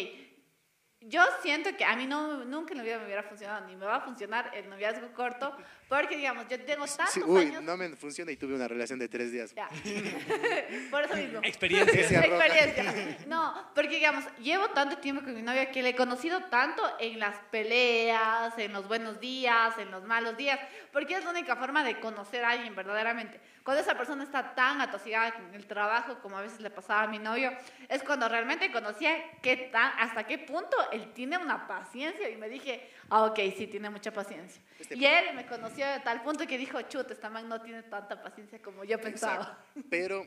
yo 1.03 1.23
siento 1.43 1.75
que 1.77 1.85
a 1.85 1.97
mí 1.97 2.07
no, 2.07 2.45
nunca 2.45 2.73
en 2.73 2.79
la 2.79 2.85
vida 2.85 2.99
me 2.99 3.07
hubiera 3.07 3.23
funcionado, 3.23 3.67
ni 3.67 3.75
me 3.75 3.87
va 3.87 3.97
a 3.97 4.01
funcionar 4.03 4.51
el 4.55 4.69
noviazgo 4.69 5.11
corto, 5.15 5.57
porque 5.89 6.15
digamos, 6.17 6.47
yo 6.49 6.61
tengo 6.61 6.85
tantos 6.85 7.15
sí, 7.15 7.23
uy, 7.25 7.47
años... 7.47 7.63
no 7.63 7.77
me 7.79 7.89
funciona 7.97 8.31
y 8.31 8.37
tuve 8.37 8.55
una 8.55 8.69
relación 8.69 8.99
de 8.99 9.09
tres 9.09 9.33
días. 9.33 9.55
Ya. 9.55 9.69
Por 10.91 11.05
eso 11.05 11.17
mismo. 11.17 11.41
Experiencia. 11.43 12.21
Experiencia. 12.21 13.17
No, 13.27 13.71
porque 13.75 13.97
digamos, 13.97 14.25
llevo 14.39 14.69
tanto 14.71 14.99
tiempo 14.99 15.23
con 15.23 15.35
mi 15.35 15.43
novia 15.43 15.71
que 15.71 15.83
le 15.83 15.91
he 15.91 15.97
conocido 15.97 16.45
tanto 16.45 16.83
en 16.99 17.19
las 17.19 17.37
peleas, 17.51 18.57
en 18.59 18.73
los 18.73 18.87
buenos 18.87 19.21
días, 19.21 19.79
en 19.79 19.91
los 19.91 20.05
malos 20.05 20.37
días, 20.37 20.61
porque 20.93 21.15
es 21.15 21.25
la 21.25 21.31
única 21.31 21.57
forma 21.57 21.83
de 21.83 21.99
conocer 21.99 22.45
a 22.45 22.51
alguien 22.51 22.75
verdaderamente. 22.75 23.41
Cuando 23.65 23.83
esa 23.83 23.95
persona 23.97 24.25
está 24.25 24.55
tan 24.55 24.81
atosigada 24.81 25.33
con 25.35 25.55
el 25.55 25.67
trabajo, 25.67 26.19
como 26.23 26.39
a 26.39 26.43
veces 26.43 26.61
le 26.61 26.71
pasaba 26.71 27.03
a 27.03 27.07
mi 27.07 27.19
novio, 27.19 27.53
es 27.89 28.03
cuando 28.03 28.29
realmente 28.29 28.73
conocía 28.73 29.15
qué 29.43 29.57
tan, 29.71 29.93
hasta 29.99 30.25
qué 30.27 30.39
punto 30.39 30.77
él 30.93 31.13
tiene 31.13 31.37
una 31.39 31.67
paciencia 31.69 32.29
y 32.31 32.37
me 32.37 32.49
dije, 32.49 32.91
ah, 33.11 33.25
ok, 33.25 33.39
sí, 33.57 33.67
tiene 33.67 33.91
mucha 33.91 34.13
paciencia. 34.13 34.63
Este- 34.79 34.97
Y 34.97 35.05
él 35.05 35.35
me 35.35 35.47
conoció 35.47 35.87
de 35.87 36.01
tal 36.01 36.23
punto 36.23 36.47
que 36.47 36.57
dijo, 36.57 36.81
chuta, 36.83 37.13
esta 37.13 37.29
man 37.29 37.49
no 37.49 37.61
tiene 37.61 37.83
tanta 37.83 38.23
paciencia 38.23 38.61
como 38.63 38.83
yo 38.85 38.99
pensaba. 39.01 39.59
Exacto. 39.75 39.89
Pero, 39.91 40.25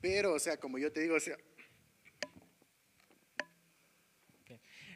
pero, 0.00 0.32
o 0.34 0.38
sea, 0.38 0.56
como 0.56 0.78
yo 0.78 0.92
te 0.92 1.00
digo, 1.00 1.16
o 1.16 1.20
sea, 1.20 1.36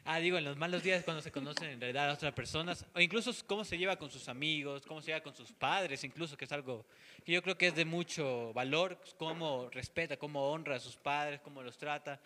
Ah, 0.07 0.19
digo, 0.19 0.37
en 0.37 0.45
los 0.45 0.59
malos 0.59 0.83
días 0.83 1.03
cuando 1.03 1.23
se 1.23 1.33
conocen 1.33 1.71
en 1.71 1.81
realidad 1.81 2.11
a 2.11 2.13
otras 2.13 2.35
personas, 2.35 2.85
o 2.95 3.01
incluso 3.01 3.33
cómo 3.47 3.65
se 3.65 3.79
lleva 3.79 3.97
con 3.97 4.11
sus 4.11 4.29
amigos, 4.29 4.85
cómo 4.87 5.01
se 5.01 5.07
lleva 5.07 5.23
con 5.23 5.35
sus 5.35 5.51
padres, 5.51 6.05
incluso 6.05 6.37
que 6.37 6.45
es 6.45 6.53
algo 6.53 6.85
que 7.25 7.33
yo 7.33 7.43
creo 7.43 7.57
que 7.57 7.69
es 7.69 7.75
de 7.75 7.87
mucho 7.87 8.53
valor, 8.53 9.01
cómo 9.17 9.71
respeta, 9.71 10.19
cómo 10.19 10.51
honra 10.51 10.77
a 10.77 10.81
sus 10.81 10.97
padres, 10.97 11.41
cómo 11.41 11.63
los 11.63 11.79
trata, 11.79 12.21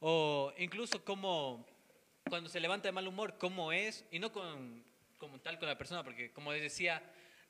o 0.00 0.52
incluso 0.58 1.02
cómo 1.02 1.66
cuando 2.28 2.50
se 2.50 2.60
levanta 2.60 2.88
de 2.88 2.92
mal 2.92 3.08
humor, 3.08 3.38
cómo 3.38 3.72
es, 3.72 4.04
y 4.10 4.18
no 4.18 4.30
con, 4.30 4.84
como 5.16 5.40
tal 5.40 5.58
con 5.58 5.66
la 5.66 5.78
persona, 5.78 6.04
porque 6.04 6.30
como 6.30 6.52
les 6.52 6.60
decía 6.60 7.02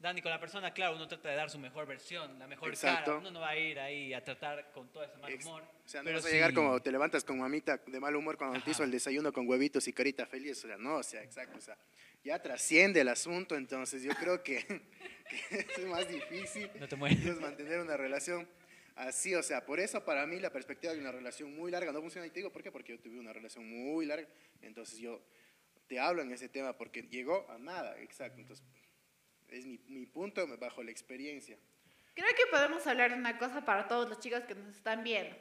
Dani, 0.04 0.20
con 0.20 0.30
la 0.30 0.38
persona, 0.38 0.72
claro, 0.74 0.94
uno 0.96 1.08
trata 1.08 1.30
de 1.30 1.34
dar 1.36 1.48
su 1.48 1.58
mejor 1.58 1.86
versión, 1.86 2.38
la 2.38 2.46
mejor 2.46 2.68
Exacto. 2.68 3.04
cara, 3.06 3.18
uno 3.18 3.30
no 3.30 3.40
va 3.40 3.48
a 3.48 3.56
ir 3.56 3.78
ahí 3.80 4.12
a 4.12 4.22
tratar 4.22 4.70
con 4.72 4.86
todo 4.92 5.02
ese 5.02 5.16
mal 5.16 5.32
ex- 5.32 5.44
humor. 5.46 5.62
o 5.62 5.88
sea, 5.88 6.02
no 6.02 6.04
pero 6.04 6.18
vas 6.18 6.26
a 6.26 6.30
llegar 6.30 6.50
sí- 6.50 6.54
como 6.56 6.80
te 6.82 6.92
levantas 6.92 7.24
con 7.24 7.38
mamita 7.38 7.78
de 7.86 7.98
mal 8.00 8.14
humor 8.14 8.36
cuando 8.36 8.54
te 8.56 8.60
Ajá. 8.62 8.70
hizo 8.70 8.84
el 8.84 8.90
desayuno 8.90 9.32
con 9.32 9.48
huevitos 9.48 9.88
y 9.88 9.92
carita 9.94 10.26
feliz, 10.26 10.62
o 10.62 10.68
sea, 10.68 10.76
no, 10.76 10.96
o 10.96 11.02
sea, 11.02 11.22
exacto, 11.22 11.56
o 11.56 11.60
sea, 11.62 11.78
ya 12.22 12.40
trasciende 12.42 13.00
el 13.00 13.08
asunto, 13.08 13.56
entonces 13.56 14.02
yo 14.02 14.12
creo 14.14 14.42
que, 14.42 14.58
que 15.28 15.58
es 15.58 15.86
más 15.86 16.06
difícil. 16.06 16.70
No 16.78 16.86
te 16.86 16.96
mueres. 16.96 17.24
es 17.24 17.40
mantener 17.40 17.80
una 17.80 17.96
relación 17.96 18.46
así, 18.96 19.34
o 19.34 19.42
sea, 19.42 19.64
por 19.64 19.80
eso 19.80 20.04
para 20.04 20.26
mí 20.26 20.38
la 20.38 20.50
perspectiva 20.50 20.92
de 20.92 21.00
una 21.00 21.12
relación 21.12 21.54
muy 21.56 21.70
larga 21.70 21.92
no 21.92 22.00
funciona. 22.02 22.26
Y 22.26 22.30
te 22.30 22.40
digo, 22.40 22.52
¿por 22.52 22.62
qué? 22.62 22.70
Porque 22.70 22.92
yo 22.92 23.00
tuve 23.00 23.18
una 23.18 23.32
relación 23.32 23.66
muy 23.66 24.04
larga, 24.06 24.28
entonces 24.60 24.98
yo 24.98 25.20
te 25.86 25.98
hablo 25.98 26.22
en 26.22 26.30
ese 26.32 26.48
tema 26.48 26.76
porque 26.76 27.02
llegó 27.02 27.46
a 27.50 27.58
nada, 27.58 27.98
exacto. 28.00 28.40
Entonces, 28.40 28.64
es 29.54 29.66
mi, 29.66 29.78
mi 29.88 30.06
punto 30.06 30.46
bajo 30.58 30.82
la 30.82 30.90
experiencia. 30.90 31.56
Creo 32.14 32.28
que 32.36 32.46
podemos 32.50 32.86
hablar 32.86 33.10
de 33.10 33.16
una 33.16 33.38
cosa 33.38 33.64
para 33.64 33.88
todos 33.88 34.08
los 34.08 34.20
chicos 34.20 34.44
que 34.44 34.54
nos 34.54 34.76
están 34.76 35.02
viendo. 35.02 35.36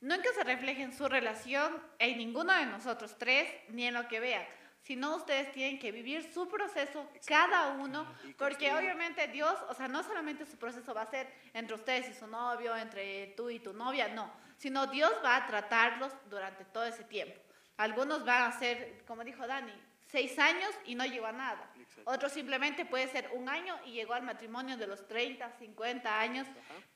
Nunca 0.00 0.28
se 0.34 0.44
refleje 0.44 0.82
en 0.82 0.92
su 0.92 1.08
relación 1.08 1.82
en 1.98 2.18
ninguno 2.18 2.52
de 2.52 2.66
nosotros 2.66 3.16
tres, 3.18 3.48
ni 3.68 3.86
en 3.86 3.94
lo 3.94 4.06
que 4.06 4.20
vean, 4.20 4.44
sino 4.82 5.16
ustedes 5.16 5.50
tienen 5.52 5.78
que 5.78 5.92
vivir 5.92 6.30
su 6.30 6.46
proceso 6.46 7.08
cada 7.26 7.72
uno, 7.72 8.06
porque 8.36 8.70
obviamente 8.74 9.26
Dios, 9.28 9.54
o 9.70 9.74
sea, 9.74 9.88
no 9.88 10.02
solamente 10.02 10.44
su 10.44 10.58
proceso 10.58 10.92
va 10.92 11.02
a 11.02 11.10
ser 11.10 11.26
entre 11.54 11.74
ustedes 11.74 12.10
y 12.10 12.14
su 12.14 12.26
novio, 12.26 12.76
entre 12.76 13.28
tú 13.28 13.48
y 13.48 13.60
tu 13.60 13.72
novia, 13.72 14.08
no, 14.08 14.30
sino 14.58 14.86
Dios 14.88 15.10
va 15.24 15.36
a 15.36 15.46
tratarlos 15.46 16.12
durante 16.28 16.66
todo 16.66 16.84
ese 16.84 17.04
tiempo. 17.04 17.40
Algunos 17.78 18.26
van 18.26 18.42
a 18.42 18.58
ser, 18.58 19.02
como 19.06 19.24
dijo 19.24 19.46
Dani, 19.46 19.72
seis 20.14 20.38
años 20.38 20.70
y 20.86 20.94
no 20.94 21.04
llegó 21.04 21.26
a 21.26 21.32
nada. 21.32 21.68
Exacto. 21.76 22.08
Otros 22.08 22.32
simplemente 22.32 22.84
puede 22.84 23.08
ser 23.08 23.30
un 23.32 23.48
año 23.48 23.76
y 23.84 23.90
llegó 23.90 24.14
al 24.14 24.22
matrimonio 24.22 24.76
de 24.76 24.86
los 24.86 25.08
30, 25.08 25.50
50 25.58 26.20
años. 26.20 26.46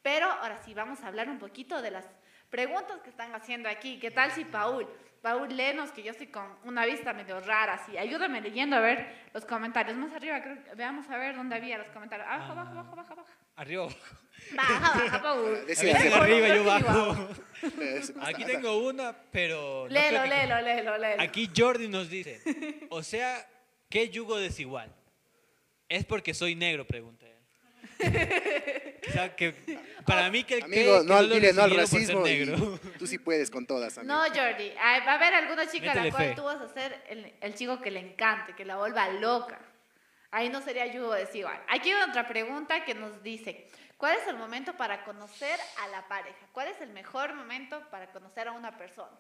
Pero 0.03 0.31
ahora 0.31 0.57
sí, 0.59 0.73
vamos 0.73 1.01
a 1.01 1.09
hablar 1.09 1.29
un 1.29 1.41
poquito 1.41 1.83
de 1.83 1.91
las 1.91 2.05
preguntas 2.49 3.01
que 3.01 3.11
están 3.11 3.35
haciendo 3.35 3.69
aquí. 3.69 3.99
¿Qué 3.99 4.13
tal 4.13 4.31
si 4.31 4.45
Paul? 4.45 4.87
Paul, 5.23 5.49
léenos, 5.57 5.91
que 5.91 6.03
yo 6.03 6.13
estoy 6.13 6.29
con 6.29 6.45
una 6.65 6.87
vista 6.87 7.13
medio 7.13 7.41
rara, 7.41 7.75
así. 7.75 7.99
Ayúdame 7.99 8.41
leyendo 8.41 8.77
a 8.77 8.81
ver 8.81 9.13
los 9.35 9.45
comentarios. 9.45 9.97
Más 9.97 10.13
arriba, 10.13 10.41
creo 10.43 10.63
que- 10.63 10.75
veamos 10.75 11.09
a 11.11 11.17
ver 11.19 11.35
dónde 11.35 11.57
había 11.57 11.77
los 11.79 11.89
comentarios. 11.89 12.29
Abajo, 12.29 12.53
abajo, 12.53 12.71
abajo, 12.73 12.93
abajo, 12.93 13.13
abajo. 13.15 13.29
Arriba. 13.57 13.89
Baja, 14.55 14.99
baja, 15.01 15.23
Paul. 15.23 15.59
Decía- 15.67 15.97
arriba, 16.17 16.49
yo 16.49 16.65
bajo. 16.65 17.29
Aquí 18.23 18.45
tengo 18.45 18.79
una, 18.87 19.13
pero... 19.33 19.85
no 19.85 19.89
Léelo, 19.89 20.23
que- 20.23 20.29
léelo, 20.29 20.61
léelo, 20.61 20.99
léelo. 20.99 21.23
Aquí 21.23 21.51
Jordi 21.55 21.89
nos 21.89 22.09
dice, 22.09 22.41
o 22.91 23.03
sea, 23.03 23.45
¿qué 23.91 24.09
yugo 24.11 24.37
desigual? 24.39 24.95
¿Es 25.89 26.05
porque 26.05 26.35
soy 26.35 26.55
negro? 26.55 26.87
Pregunta. 26.87 27.27
O 28.01 29.11
sea, 29.13 29.35
que 29.35 29.55
para 30.07 30.31
mí 30.31 30.45
que 30.45 30.55
el 30.59 30.65
Amigo, 30.65 31.01
que, 31.01 31.07
no, 31.07 31.19
que 31.21 31.35
dile 31.35 31.53
no 31.53 31.63
al 31.63 31.77
racismo 31.77 32.21
negro. 32.21 32.79
tú 32.99 33.07
sí 33.07 33.19
puedes 33.19 33.51
con 33.51 33.67
todas, 33.67 33.99
amigo. 33.99 34.13
No, 34.15 34.21
Jordi. 34.23 34.73
Ay, 34.81 35.01
Va 35.07 35.13
a 35.13 35.15
haber 35.15 35.35
alguna 35.35 35.67
chica 35.67 35.93
a 35.93 35.95
la 35.95 36.11
cual 36.11 36.29
fe. 36.29 36.35
tú 36.35 36.45
vas 36.45 36.61
a 36.61 36.69
ser 36.73 37.03
el, 37.09 37.33
el 37.41 37.55
chico 37.55 37.81
que 37.81 37.91
le 37.91 38.01
encante, 38.01 38.55
que 38.55 38.65
la 38.65 38.77
vuelva 38.77 39.09
loca. 39.09 39.59
Ahí 40.31 40.49
no 40.51 40.61
sería 40.61 40.87
yugo 40.87 41.15
desigual. 41.15 41.59
Aquí 41.69 41.91
hay 41.91 42.03
otra 42.09 42.29
pregunta 42.29 42.85
que 42.85 42.95
nos 42.95 43.23
dice, 43.23 43.67
¿cuál 43.97 44.17
es 44.17 44.27
el 44.29 44.37
momento 44.37 44.75
para 44.77 45.05
conocer 45.05 45.59
a 45.83 45.89
la 45.89 46.07
pareja? 46.07 46.47
¿Cuál 46.53 46.69
es 46.69 46.81
el 46.83 46.91
mejor 46.91 47.35
momento 47.35 47.83
para 47.91 48.13
conocer 48.13 48.49
a 48.49 48.53
una 48.53 48.77
persona? 48.77 49.17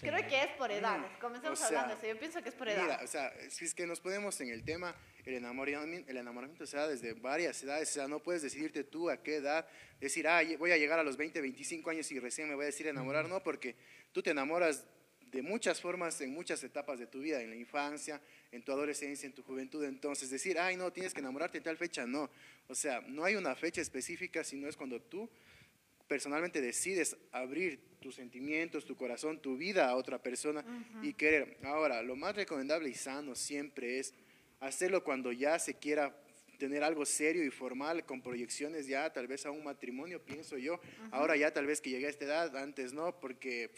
Creo 0.00 0.28
que 0.28 0.42
es 0.42 0.50
por 0.56 0.70
edades. 0.70 1.10
Comencemos 1.20 1.58
o 1.58 1.60
sea, 1.60 1.68
hablando 1.68 1.94
de 1.94 2.00
eso. 2.00 2.14
Yo 2.14 2.18
pienso 2.18 2.42
que 2.42 2.48
es 2.48 2.54
por 2.54 2.66
Mira, 2.66 2.84
edades. 2.84 3.04
o 3.04 3.06
sea, 3.06 3.32
si 3.50 3.64
es 3.64 3.74
que 3.74 3.86
nos 3.86 4.00
ponemos 4.00 4.40
en 4.40 4.48
el 4.48 4.64
tema, 4.64 4.94
el 5.24 5.34
enamoramiento, 5.34 6.10
el 6.10 6.16
enamoramiento 6.16 6.66
se 6.66 6.76
da 6.76 6.88
desde 6.88 7.12
varias 7.14 7.62
edades, 7.62 7.90
o 7.90 7.92
sea, 7.92 8.08
no 8.08 8.20
puedes 8.20 8.42
decidirte 8.42 8.84
tú 8.84 9.10
a 9.10 9.22
qué 9.22 9.36
edad, 9.36 9.66
decir, 10.00 10.26
ah, 10.26 10.40
voy 10.58 10.72
a 10.72 10.76
llegar 10.76 10.98
a 10.98 11.02
los 11.02 11.16
20, 11.16 11.40
25 11.40 11.90
años 11.90 12.10
y 12.10 12.18
recién 12.18 12.48
me 12.48 12.54
voy 12.54 12.64
a 12.64 12.66
decir 12.66 12.86
enamorar, 12.86 13.28
no, 13.28 13.42
porque 13.42 13.76
tú 14.12 14.22
te 14.22 14.30
enamoras 14.30 14.84
de 15.30 15.42
muchas 15.42 15.80
formas, 15.80 16.20
en 16.20 16.32
muchas 16.32 16.62
etapas 16.64 16.98
de 16.98 17.06
tu 17.06 17.20
vida, 17.20 17.40
en 17.40 17.50
la 17.50 17.56
infancia, 17.56 18.20
en 18.50 18.62
tu 18.62 18.72
adolescencia, 18.72 19.26
en 19.26 19.32
tu 19.32 19.42
juventud, 19.42 19.84
entonces 19.84 20.30
decir, 20.30 20.58
ay, 20.58 20.76
no, 20.76 20.92
tienes 20.92 21.14
que 21.14 21.20
enamorarte 21.20 21.58
en 21.58 21.64
tal 21.64 21.76
fecha, 21.76 22.06
no, 22.06 22.30
o 22.68 22.74
sea, 22.74 23.00
no 23.02 23.24
hay 23.24 23.36
una 23.36 23.54
fecha 23.54 23.80
específica, 23.80 24.42
sino 24.42 24.68
es 24.68 24.76
cuando 24.76 25.00
tú 25.00 25.30
personalmente 26.10 26.60
decides 26.60 27.16
abrir 27.30 27.78
tus 28.00 28.16
sentimientos, 28.16 28.84
tu 28.84 28.96
corazón, 28.96 29.40
tu 29.40 29.56
vida 29.56 29.88
a 29.88 29.94
otra 29.94 30.20
persona 30.20 30.64
y 31.04 31.14
querer. 31.14 31.56
Ahora, 31.62 32.02
lo 32.02 32.16
más 32.16 32.34
recomendable 32.34 32.88
y 32.88 32.94
sano 32.94 33.36
siempre 33.36 34.00
es 34.00 34.12
hacerlo 34.58 35.04
cuando 35.04 35.30
ya 35.30 35.56
se 35.60 35.78
quiera 35.78 36.20
tener 36.58 36.82
algo 36.82 37.06
serio 37.06 37.44
y 37.44 37.50
formal, 37.50 38.04
con 38.06 38.22
proyecciones 38.22 38.88
ya 38.88 39.12
tal 39.12 39.28
vez 39.28 39.46
a 39.46 39.52
un 39.52 39.62
matrimonio, 39.62 40.20
pienso 40.24 40.58
yo. 40.58 40.80
Ahora 41.12 41.36
ya 41.36 41.52
tal 41.52 41.66
vez 41.66 41.80
que 41.80 41.90
llegué 41.90 42.06
a 42.06 42.10
esta 42.10 42.24
edad, 42.24 42.56
antes 42.56 42.92
no, 42.92 43.20
porque 43.20 43.70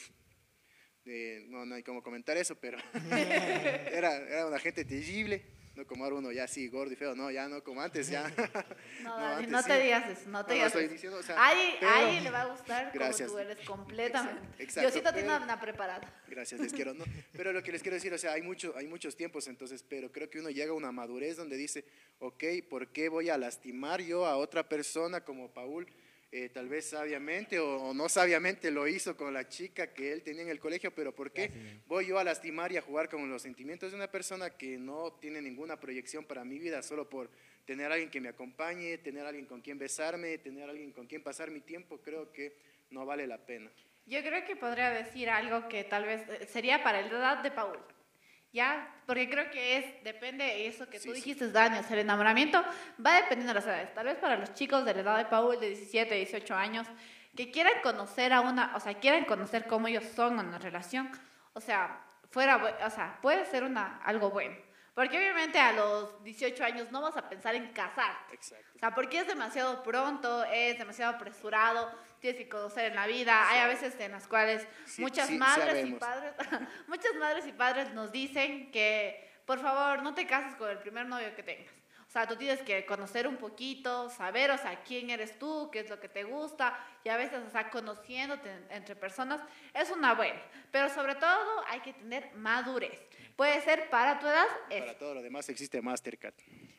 eh, 1.04 1.44
no, 1.48 1.66
no 1.66 1.74
hay 1.74 1.82
cómo 1.82 2.02
comentar 2.02 2.38
eso, 2.38 2.54
pero 2.58 2.78
era, 3.92 4.16
era 4.16 4.46
una 4.46 4.58
gente 4.58 4.86
terrible. 4.86 5.44
No 5.74 5.86
como 5.86 6.04
ahora 6.04 6.16
uno 6.16 6.30
ya 6.32 6.44
así 6.44 6.68
gordo 6.68 6.92
y 6.92 6.96
feo, 6.96 7.14
no, 7.14 7.30
ya 7.30 7.48
no 7.48 7.64
como 7.64 7.80
antes, 7.80 8.08
ya. 8.08 8.30
No, 9.02 9.18
No, 9.18 9.26
antes 9.26 9.50
no 9.50 9.62
sí. 9.62 9.68
te 9.68 9.80
digas 9.80 10.10
eso, 10.10 10.28
no 10.28 10.44
te 10.44 10.50
No, 10.50 10.54
digas 10.54 10.66
estoy 10.68 10.84
eso. 10.84 10.92
diciendo, 10.92 11.18
o 11.18 11.22
sea, 11.22 11.34
Ay, 11.38 11.76
pero- 11.80 11.90
a 11.92 11.98
alguien 11.98 12.24
le 12.24 12.30
va 12.30 12.42
a 12.42 12.46
gustar 12.46 12.90
Gracias. 12.92 13.30
como 13.30 13.42
tú 13.42 13.48
eres 13.50 13.66
completamente. 13.66 14.42
Exacto, 14.62 14.80
Diosito 14.90 15.12
tiene 15.14 15.34
una 15.36 15.58
preparada. 15.60 16.22
Gracias, 16.28 16.60
les 16.60 16.72
quiero. 16.74 16.92
No, 16.92 17.04
pero 17.32 17.52
lo 17.52 17.62
que 17.62 17.72
les 17.72 17.80
quiero 17.82 17.94
decir, 17.94 18.12
o 18.12 18.18
sea, 18.18 18.32
hay, 18.32 18.42
mucho, 18.42 18.74
hay 18.76 18.86
muchos 18.86 19.16
tiempos, 19.16 19.48
entonces, 19.48 19.82
pero 19.82 20.12
creo 20.12 20.28
que 20.28 20.40
uno 20.40 20.50
llega 20.50 20.72
a 20.72 20.74
una 20.74 20.92
madurez 20.92 21.36
donde 21.38 21.56
dice, 21.56 21.84
ok, 22.18 22.44
¿por 22.68 22.88
qué 22.88 23.08
voy 23.08 23.30
a 23.30 23.38
lastimar 23.38 24.02
yo 24.02 24.26
a 24.26 24.36
otra 24.36 24.68
persona 24.68 25.24
como 25.24 25.52
Paul? 25.54 25.86
Eh, 26.34 26.48
tal 26.48 26.66
vez 26.66 26.86
sabiamente 26.86 27.58
o, 27.58 27.76
o 27.76 27.92
no 27.92 28.08
sabiamente 28.08 28.70
lo 28.70 28.88
hizo 28.88 29.14
con 29.18 29.34
la 29.34 29.50
chica 29.50 29.92
que 29.92 30.14
él 30.14 30.22
tenía 30.22 30.40
en 30.40 30.48
el 30.48 30.58
colegio, 30.58 30.90
pero 30.90 31.14
¿por 31.14 31.30
qué 31.30 31.50
voy 31.86 32.06
yo 32.06 32.18
a 32.18 32.24
lastimar 32.24 32.72
y 32.72 32.78
a 32.78 32.80
jugar 32.80 33.10
con 33.10 33.28
los 33.28 33.42
sentimientos 33.42 33.90
de 33.90 33.98
una 33.98 34.10
persona 34.10 34.48
que 34.48 34.78
no 34.78 35.12
tiene 35.20 35.42
ninguna 35.42 35.78
proyección 35.78 36.24
para 36.24 36.42
mi 36.42 36.58
vida 36.58 36.82
solo 36.82 37.06
por 37.06 37.28
tener 37.66 37.90
a 37.90 37.94
alguien 37.96 38.10
que 38.10 38.22
me 38.22 38.30
acompañe, 38.30 38.96
tener 38.96 39.26
a 39.26 39.28
alguien 39.28 39.44
con 39.44 39.60
quien 39.60 39.78
besarme, 39.78 40.38
tener 40.38 40.66
a 40.66 40.70
alguien 40.70 40.92
con 40.92 41.06
quien 41.06 41.22
pasar 41.22 41.50
mi 41.50 41.60
tiempo? 41.60 42.00
Creo 42.00 42.32
que 42.32 42.56
no 42.88 43.04
vale 43.04 43.26
la 43.26 43.36
pena. 43.36 43.70
Yo 44.06 44.22
creo 44.22 44.42
que 44.46 44.56
podría 44.56 44.88
decir 44.88 45.28
algo 45.28 45.68
que 45.68 45.84
tal 45.84 46.06
vez 46.06 46.26
eh, 46.28 46.46
sería 46.46 46.82
para 46.82 47.02
la 47.02 47.08
edad 47.08 47.42
de 47.42 47.50
Paul. 47.50 47.78
¿Ya? 48.52 48.86
Porque 49.06 49.28
creo 49.30 49.50
que 49.50 49.78
es, 49.78 50.04
depende 50.04 50.44
de 50.44 50.66
eso 50.66 50.88
que 50.88 50.98
Sí, 50.98 51.08
tú 51.08 51.14
sí. 51.14 51.20
dijiste, 51.20 51.50
Dani, 51.50 51.78
o 51.78 51.82
sea, 51.82 51.94
el 51.94 52.00
enamoramiento 52.00 52.62
va 53.04 53.14
dependiendo 53.14 53.48
de 53.48 53.54
las 53.54 53.66
edades. 53.66 53.94
Tal 53.94 54.04
vez 54.06 54.16
para 54.16 54.36
los 54.36 54.52
chicos 54.54 54.84
de 54.84 54.94
la 54.94 55.00
edad 55.00 55.16
de 55.18 55.24
Paul, 55.24 55.58
de 55.58 55.68
17, 55.68 56.14
18 56.14 56.54
años, 56.54 56.86
que 57.34 57.50
quieran 57.50 57.72
conocer 57.82 58.32
a 58.32 58.42
una, 58.42 58.72
o 58.76 58.80
sea, 58.80 58.94
quieran 58.94 59.24
conocer 59.24 59.66
cómo 59.66 59.88
ellos 59.88 60.04
son 60.14 60.38
en 60.38 60.48
una 60.48 60.58
relación, 60.58 61.10
o 61.54 61.60
sea, 61.60 61.98
fuera, 62.30 62.56
o 62.86 62.90
sea, 62.90 63.18
puede 63.22 63.44
ser 63.46 63.64
una, 63.64 64.00
algo 64.04 64.30
bueno. 64.30 64.54
Porque 64.94 65.16
obviamente 65.16 65.58
a 65.58 65.72
los 65.72 66.22
18 66.22 66.64
años 66.64 66.90
no 66.90 67.00
vas 67.00 67.16
a 67.16 67.28
pensar 67.28 67.54
en 67.54 67.72
casarte. 67.72 68.34
Exacto. 68.34 68.66
O 68.76 68.78
sea, 68.78 68.94
porque 68.94 69.18
es 69.20 69.26
demasiado 69.26 69.82
pronto, 69.82 70.44
es 70.44 70.78
demasiado 70.78 71.14
apresurado, 71.14 71.90
tienes 72.20 72.38
que 72.38 72.48
conocer 72.48 72.90
en 72.90 72.96
la 72.96 73.06
vida. 73.06 73.48
Hay 73.48 73.60
a 73.60 73.66
veces 73.68 73.98
en 73.98 74.12
las 74.12 74.28
cuales 74.28 74.66
Sí, 74.84 75.00
muchas 75.00 75.28
sí, 75.28 75.38
madres 75.38 75.86
y 75.86 75.92
padres, 75.92 76.34
muchas 76.88 77.14
madres 77.14 77.46
y 77.46 77.52
padres 77.52 77.92
nos 77.94 78.12
dicen 78.12 78.70
que, 78.70 79.40
por 79.46 79.60
favor, 79.60 80.02
no 80.02 80.14
te 80.14 80.26
cases 80.26 80.54
con 80.56 80.68
el 80.68 80.78
primer 80.78 81.06
novio 81.06 81.34
que 81.34 81.42
tengas. 81.42 81.81
O 82.12 82.14
sea, 82.14 82.26
tú 82.28 82.36
tienes 82.36 82.60
que 82.60 82.84
conocer 82.84 83.26
un 83.26 83.38
poquito, 83.38 84.10
saber, 84.10 84.50
o 84.50 84.58
sea, 84.58 84.82
quién 84.84 85.08
eres 85.08 85.38
tú, 85.38 85.70
qué 85.72 85.78
es 85.80 85.88
lo 85.88 85.98
que 85.98 86.10
te 86.10 86.24
gusta, 86.24 86.78
y 87.04 87.08
a 87.08 87.16
veces, 87.16 87.38
o 87.42 87.48
sea, 87.50 87.70
conociéndote 87.70 88.50
en- 88.50 88.66
entre 88.70 88.94
personas 88.96 89.40
es 89.72 89.90
una 89.90 90.12
buena. 90.12 90.38
Pero 90.70 90.90
sobre 90.90 91.14
todo 91.14 91.64
hay 91.68 91.80
que 91.80 91.94
tener 91.94 92.30
madurez. 92.34 93.00
Puede 93.34 93.62
ser 93.62 93.88
para 93.88 94.18
tu 94.18 94.26
edad, 94.26 94.44
es. 94.68 94.80
Para 94.82 94.98
todo 94.98 95.14
lo 95.14 95.22
demás 95.22 95.48
existe 95.48 95.80
Mastercard. 95.80 96.34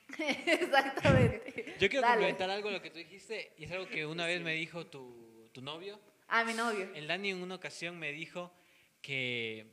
Exactamente. 0.19 1.75
Yo 1.79 1.89
quiero 1.89 2.01
Dale. 2.01 2.13
complementar 2.13 2.49
algo 2.51 2.67
de 2.69 2.75
lo 2.75 2.81
que 2.83 2.91
tú 2.91 2.97
dijiste, 2.99 3.53
y 3.57 3.63
es 3.65 3.71
algo 3.71 3.87
que 3.87 4.05
una 4.05 4.27
vez 4.27 4.39
me 4.39 4.53
dijo 4.53 4.85
tu, 4.85 5.49
tu 5.51 5.63
novio. 5.63 5.99
A 6.27 6.43
mi 6.43 6.53
novio. 6.53 6.89
El 6.93 7.07
Dani 7.07 7.31
en 7.31 7.41
una 7.41 7.55
ocasión 7.55 7.97
me 7.97 8.11
dijo 8.11 8.53
que, 9.01 9.65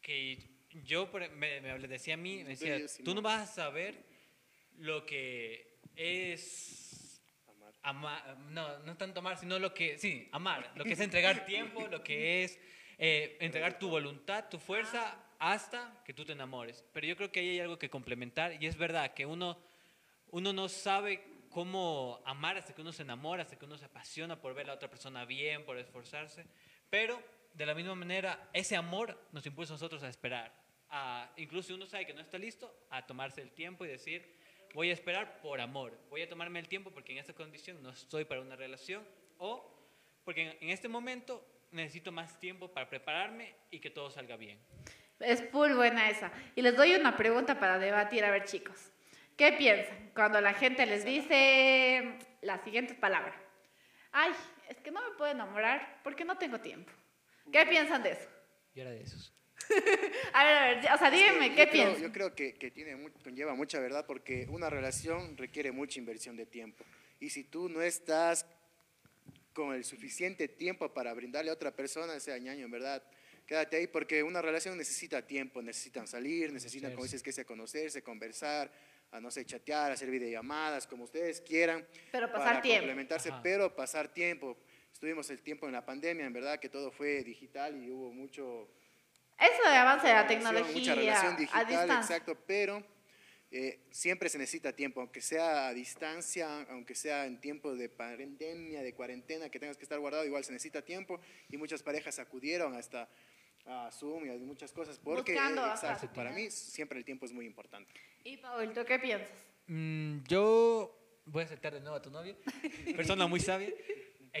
que 0.00 0.38
yo, 0.84 1.10
por- 1.10 1.28
me, 1.30 1.60
me 1.60 1.76
decía 1.88 2.14
a 2.14 2.16
mí, 2.16 2.44
me 2.44 2.50
decía, 2.50 2.78
tú 3.04 3.16
no 3.16 3.20
vas 3.22 3.42
a 3.50 3.52
saber 3.52 4.08
lo 4.80 5.06
que 5.06 5.78
es 5.96 7.22
Amar. 7.46 7.74
amar, 7.82 8.38
no, 8.50 8.78
no 8.80 8.96
tanto 8.96 9.20
amar, 9.20 9.38
sino 9.38 9.58
lo 9.58 9.72
que, 9.72 9.98
sí, 9.98 10.28
amar, 10.32 10.72
lo 10.74 10.84
que 10.84 10.92
es 10.92 11.00
entregar 11.00 11.44
tiempo, 11.46 11.86
lo 11.86 12.02
que 12.02 12.44
es 12.44 12.58
eh, 12.98 13.36
entregar 13.40 13.78
tu 13.78 13.88
voluntad, 13.88 14.48
tu 14.48 14.58
fuerza, 14.58 15.16
hasta 15.38 16.02
que 16.04 16.12
tú 16.12 16.24
te 16.24 16.32
enamores. 16.32 16.84
Pero 16.92 17.06
yo 17.06 17.16
creo 17.16 17.32
que 17.32 17.40
ahí 17.40 17.48
hay 17.50 17.60
algo 17.60 17.78
que 17.78 17.88
complementar 17.90 18.62
y 18.62 18.66
es 18.66 18.76
verdad 18.76 19.14
que 19.14 19.26
uno, 19.26 19.58
uno 20.28 20.52
no 20.52 20.68
sabe 20.68 21.24
cómo 21.50 22.20
amar 22.24 22.56
hasta 22.56 22.74
que 22.74 22.82
uno 22.82 22.92
se 22.92 23.02
enamora, 23.02 23.42
hasta 23.42 23.58
que 23.58 23.64
uno 23.64 23.76
se 23.76 23.86
apasiona 23.86 24.40
por 24.40 24.54
ver 24.54 24.66
a 24.66 24.68
la 24.68 24.74
otra 24.74 24.90
persona 24.90 25.24
bien, 25.24 25.64
por 25.64 25.78
esforzarse, 25.78 26.46
pero 26.88 27.20
de 27.54 27.66
la 27.66 27.74
misma 27.74 27.94
manera 27.94 28.48
ese 28.52 28.76
amor 28.76 29.18
nos 29.32 29.44
impulsa 29.46 29.72
a 29.72 29.76
nosotros 29.76 30.02
a 30.02 30.08
esperar, 30.08 30.54
a, 30.90 31.32
incluso 31.36 31.68
si 31.68 31.72
uno 31.72 31.86
sabe 31.86 32.06
que 32.06 32.14
no 32.14 32.20
está 32.20 32.38
listo, 32.38 32.86
a 32.90 33.06
tomarse 33.06 33.42
el 33.42 33.50
tiempo 33.50 33.84
y 33.84 33.88
decir, 33.88 34.39
voy 34.74 34.90
a 34.90 34.92
esperar 34.92 35.40
por 35.40 35.60
amor, 35.60 35.98
voy 36.08 36.22
a 36.22 36.28
tomarme 36.28 36.58
el 36.58 36.68
tiempo 36.68 36.90
porque 36.90 37.12
en 37.12 37.18
esta 37.18 37.32
condición 37.32 37.82
no 37.82 37.90
estoy 37.90 38.24
para 38.24 38.40
una 38.40 38.56
relación 38.56 39.06
o 39.38 39.76
porque 40.24 40.58
en, 40.60 40.70
este 40.70 40.88
momento 40.88 41.44
necesito 41.70 42.12
más 42.12 42.38
tiempo 42.38 42.68
para 42.68 42.88
prepararme 42.88 43.54
y 43.70 43.80
que 43.80 43.90
todo 43.90 44.10
salga 44.10 44.36
bien. 44.36 44.58
Es 45.18 45.42
full 45.50 45.72
buena 45.72 46.08
esa. 46.08 46.32
Y 46.54 46.62
les 46.62 46.76
doy 46.76 46.94
una 46.94 47.16
pregunta 47.16 47.58
para 47.58 47.78
debatir. 47.78 48.24
A 48.24 48.30
ver, 48.30 48.44
chicos. 48.44 48.92
¿Qué 49.36 49.52
piensan 49.52 50.10
cuando 50.14 50.40
la 50.40 50.52
gente 50.54 50.84
les 50.86 51.04
dice 51.04 52.18
las 52.42 52.62
siguientes 52.62 52.96
palabras? 52.96 53.34
Ay, 54.12 54.32
es 54.68 54.76
que 54.78 54.90
no 54.90 55.02
me 55.02 55.16
puedo 55.16 55.30
enamorar 55.30 56.00
porque 56.02 56.24
no 56.24 56.36
tengo 56.36 56.60
tiempo. 56.60 56.92
¿Qué 57.50 57.64
piensan 57.66 58.02
de 58.02 58.12
eso? 58.12 58.28
Yo 58.74 58.82
era 58.82 58.90
de 58.90 59.02
esos. 59.02 59.34
A 60.32 60.44
ver, 60.44 60.56
a 60.56 60.66
ver, 60.68 60.78
o 60.78 60.98
sea, 60.98 61.08
Es 61.08 61.14
que 61.14 61.26
yo 61.26 61.40
¿qué 61.40 61.54
creo- 61.54 61.70
piensan? 61.70 62.02
Yo 62.02 62.12
creo 62.12 62.34
que, 62.34 62.54
que 62.54 62.70
tiene 62.70 62.96
conlleva 63.22 63.54
mucha 63.54 63.78
verdad 63.80 64.06
porque 64.06 64.46
una 64.50 64.70
relación 64.70 65.36
requiere 65.36 65.72
mucha 65.72 65.98
inversión 65.98 66.36
de 66.36 66.46
tiempo. 66.46 66.84
Y 67.20 67.30
si 67.30 67.44
tú 67.44 67.68
no 67.68 67.82
estás 67.82 68.46
con 69.52 69.74
el 69.74 69.84
suficiente 69.84 70.48
tiempo 70.48 70.92
para 70.92 71.12
brindarle 71.12 71.50
a 71.50 71.54
otra 71.54 71.74
persona 71.74 72.14
ese 72.14 72.38
ñaño, 72.40 72.64
en 72.64 72.70
verdad, 72.70 73.02
quédate 73.46 73.76
ahí 73.76 73.86
porque 73.86 74.22
una 74.22 74.40
relación 74.40 74.76
necesita 74.78 75.26
tiempo, 75.26 75.60
necesitan 75.62 76.06
salir, 76.06 76.52
necesitan, 76.52 76.90
como 76.90 77.00
Conocerse. 77.02 77.16
dices, 77.16 77.22
que 77.24 77.32
sea 77.32 77.44
conocerse, 77.44 78.02
conversar, 78.02 78.72
a 79.12 79.20
no 79.20 79.30
sé, 79.30 79.44
chatear, 79.44 79.90
hacer 79.92 80.08
videollamadas, 80.10 80.86
como 80.86 81.04
ustedes 81.04 81.40
quieran. 81.40 81.84
Pero 82.12 82.30
pasar 82.30 82.46
para 82.48 82.62
tiempo. 82.62 82.82
complementarse, 82.82 83.28
Ajá. 83.30 83.42
pero 83.42 83.74
pasar 83.74 84.08
tiempo. 84.12 84.56
Estuvimos 84.92 85.28
el 85.30 85.42
tiempo 85.42 85.66
en 85.66 85.72
la 85.72 85.84
pandemia, 85.84 86.24
en 86.26 86.32
verdad 86.32 86.58
que 86.60 86.68
todo 86.68 86.90
fue 86.92 87.22
digital 87.24 87.76
y 87.82 87.90
hubo 87.90 88.12
mucho 88.12 88.68
Eso 89.40 89.70
de 89.70 89.76
avance 89.76 90.06
de 90.06 90.12
la 90.12 90.26
tecnología 90.26 90.72
Mucha 90.72 90.94
relación 90.94 91.34
a 91.34 91.36
digital, 91.36 91.66
distancia. 91.66 92.16
exacto, 92.16 92.38
pero 92.46 92.84
eh, 93.50 93.80
siempre 93.90 94.28
se 94.28 94.38
necesita 94.38 94.72
tiempo, 94.72 95.00
aunque 95.00 95.20
sea 95.20 95.68
a 95.68 95.74
distancia, 95.74 96.62
aunque 96.70 96.94
sea 96.94 97.26
en 97.26 97.40
tiempo 97.40 97.74
de 97.74 97.88
pandemia, 97.88 98.82
de 98.82 98.94
cuarentena, 98.94 99.48
que 99.48 99.58
tengas 99.58 99.76
que 99.76 99.82
estar 99.82 99.98
guardado, 99.98 100.24
igual 100.24 100.44
se 100.44 100.52
necesita 100.52 100.82
tiempo 100.82 101.20
y 101.48 101.56
muchas 101.56 101.82
parejas 101.82 102.18
acudieron 102.18 102.76
hasta 102.76 103.08
a 103.66 103.90
Zoom 103.90 104.26
y 104.26 104.30
a 104.30 104.34
muchas 104.34 104.72
cosas, 104.72 104.98
porque 104.98 105.32
Buscando, 105.32 105.66
eh, 105.66 105.70
ajá, 105.70 106.12
para 106.14 106.30
mí 106.30 106.50
siempre 106.50 106.98
el 106.98 107.04
tiempo 107.04 107.26
es 107.26 107.32
muy 107.32 107.46
importante. 107.46 107.92
Y 108.24 108.36
Paul, 108.36 108.72
¿tú 108.72 108.84
qué 108.84 108.98
piensas? 108.98 109.30
Mm, 109.66 110.22
yo 110.28 110.96
voy 111.24 111.42
a 111.42 111.46
aceptar 111.46 111.72
de 111.74 111.80
nuevo 111.80 111.96
a 111.96 112.02
tu 112.02 112.10
novio, 112.10 112.36
persona 112.96 113.26
muy 113.26 113.40
sabia, 113.40 113.70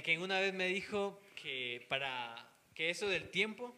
que 0.04 0.18
una 0.18 0.40
vez 0.40 0.54
me 0.54 0.66
dijo 0.68 1.20
que 1.34 1.84
para 1.88 2.34
que 2.74 2.90
eso 2.90 3.08
del 3.08 3.30
tiempo 3.30 3.74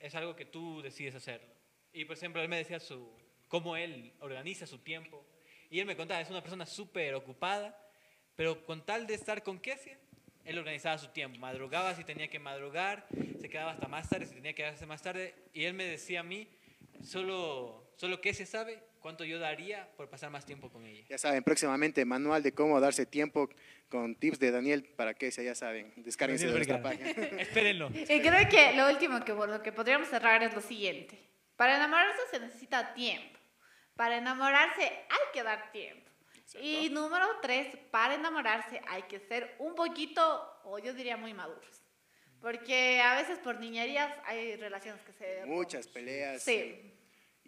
es 0.00 0.14
algo 0.14 0.34
que 0.34 0.46
tú 0.46 0.82
decides 0.82 1.14
hacerlo. 1.14 1.48
Y 1.92 2.04
por 2.04 2.16
ejemplo, 2.16 2.42
él 2.42 2.48
me 2.48 2.56
decía 2.56 2.80
su, 2.80 3.08
cómo 3.48 3.76
él 3.76 4.12
organiza 4.20 4.66
su 4.66 4.78
tiempo. 4.78 5.24
Y 5.70 5.78
él 5.78 5.86
me 5.86 5.96
contaba, 5.96 6.20
es 6.20 6.30
una 6.30 6.40
persona 6.40 6.66
súper 6.66 7.14
ocupada, 7.14 7.78
pero 8.34 8.64
con 8.64 8.84
tal 8.84 9.06
de 9.06 9.14
estar 9.14 9.42
con 9.42 9.60
Kesia, 9.60 9.98
él 10.44 10.58
organizaba 10.58 10.98
su 10.98 11.08
tiempo. 11.08 11.38
Madrugaba 11.38 11.94
si 11.94 12.04
tenía 12.04 12.28
que 12.28 12.38
madrugar, 12.38 13.06
se 13.40 13.48
quedaba 13.48 13.72
hasta 13.72 13.86
más 13.86 14.08
tarde 14.08 14.26
si 14.26 14.34
tenía 14.34 14.52
que 14.52 14.62
quedarse 14.62 14.86
más 14.86 15.02
tarde. 15.02 15.34
Y 15.52 15.64
él 15.64 15.74
me 15.74 15.84
decía 15.84 16.20
a 16.20 16.24
mí, 16.24 16.48
solo, 17.02 17.92
solo 17.96 18.20
Kesia 18.20 18.46
sabe 18.46 18.89
cuánto 19.00 19.24
yo 19.24 19.38
daría 19.38 19.88
por 19.96 20.08
pasar 20.08 20.30
más 20.30 20.44
tiempo 20.44 20.70
con 20.70 20.86
ella. 20.86 21.04
Ya 21.08 21.18
saben, 21.18 21.42
próximamente 21.42 22.04
manual 22.04 22.42
de 22.42 22.52
cómo 22.52 22.80
darse 22.80 23.06
tiempo 23.06 23.48
con 23.88 24.14
tips 24.14 24.38
de 24.38 24.50
Daniel 24.50 24.84
para 24.96 25.14
que 25.14 25.30
sea, 25.32 25.44
ya 25.44 25.54
saben, 25.54 25.92
descárguense 25.96 26.46
de 26.46 26.52
nuestra 26.52 26.80
página. 26.82 27.10
Espérenlo. 27.10 27.90
Y 27.92 28.20
creo 28.20 28.48
que 28.48 28.72
lo 28.74 28.88
último 28.88 29.24
que 29.24 29.32
lo 29.32 29.62
que 29.62 29.72
podríamos 29.72 30.08
cerrar 30.08 30.42
es 30.42 30.54
lo 30.54 30.60
siguiente. 30.60 31.18
Para 31.56 31.76
enamorarse 31.76 32.20
se 32.30 32.40
necesita 32.40 32.94
tiempo. 32.94 33.38
Para 33.96 34.18
enamorarse 34.18 34.82
hay 34.82 35.32
que 35.32 35.42
dar 35.42 35.72
tiempo. 35.72 36.08
Y 36.60 36.88
número 36.90 37.26
tres, 37.42 37.76
para 37.90 38.14
enamorarse 38.14 38.80
hay 38.88 39.02
que 39.02 39.20
ser 39.20 39.54
un 39.58 39.74
poquito, 39.74 40.60
o 40.64 40.78
yo 40.78 40.92
diría 40.94 41.16
muy 41.16 41.32
maduros. 41.32 41.82
Porque 42.40 43.00
a 43.00 43.16
veces 43.16 43.38
por 43.38 43.60
niñerías 43.60 44.10
hay 44.24 44.56
relaciones 44.56 45.02
que 45.02 45.12
se... 45.12 45.44
Muchas 45.44 45.86
peleas. 45.86 46.42
Sí. 46.42 46.94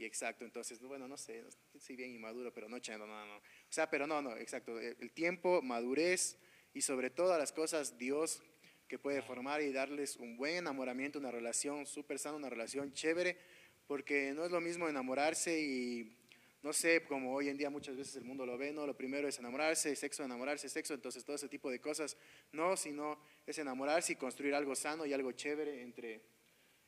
Y 0.02 0.04
exacto, 0.04 0.44
entonces, 0.44 0.80
bueno, 0.80 1.06
no 1.06 1.16
sé, 1.16 1.44
soy 1.78 1.94
bien 1.94 2.10
inmaduro, 2.10 2.52
pero 2.52 2.68
no, 2.68 2.80
che, 2.80 2.98
no, 2.98 3.06
no, 3.06 3.24
no. 3.24 3.36
O 3.36 3.42
sea, 3.68 3.88
pero 3.88 4.04
no, 4.04 4.20
no, 4.20 4.36
exacto. 4.36 4.80
El 4.80 4.96
el 4.98 5.12
tiempo, 5.12 5.62
madurez 5.62 6.40
y 6.74 6.80
sobre 6.80 7.08
todas 7.08 7.38
las 7.38 7.52
cosas, 7.52 7.96
Dios 7.98 8.42
que 8.88 8.98
puede 8.98 9.22
formar 9.22 9.62
y 9.62 9.72
darles 9.72 10.16
un 10.16 10.36
buen 10.36 10.56
enamoramiento, 10.56 11.20
una 11.20 11.30
relación 11.30 11.86
súper 11.86 12.18
sana, 12.18 12.36
una 12.36 12.50
relación 12.50 12.92
chévere, 12.92 13.38
porque 13.86 14.32
no 14.34 14.44
es 14.44 14.50
lo 14.50 14.60
mismo 14.60 14.88
enamorarse 14.88 15.60
y, 15.60 16.18
no 16.62 16.72
sé, 16.72 17.04
como 17.04 17.32
hoy 17.32 17.48
en 17.48 17.56
día 17.56 17.70
muchas 17.70 17.96
veces 17.96 18.16
el 18.16 18.24
mundo 18.24 18.44
lo 18.44 18.58
ve, 18.58 18.72
¿no? 18.72 18.88
Lo 18.88 18.96
primero 18.96 19.28
es 19.28 19.38
enamorarse, 19.38 19.94
sexo, 19.94 20.24
enamorarse, 20.24 20.68
sexo, 20.68 20.94
entonces 20.94 21.24
todo 21.24 21.36
ese 21.36 21.48
tipo 21.48 21.70
de 21.70 21.80
cosas, 21.80 22.16
no, 22.50 22.76
sino 22.76 23.20
es 23.46 23.56
enamorarse 23.56 24.14
y 24.14 24.16
construir 24.16 24.56
algo 24.56 24.74
sano 24.74 25.06
y 25.06 25.12
algo 25.12 25.30
chévere 25.30 25.80
entre, 25.80 26.22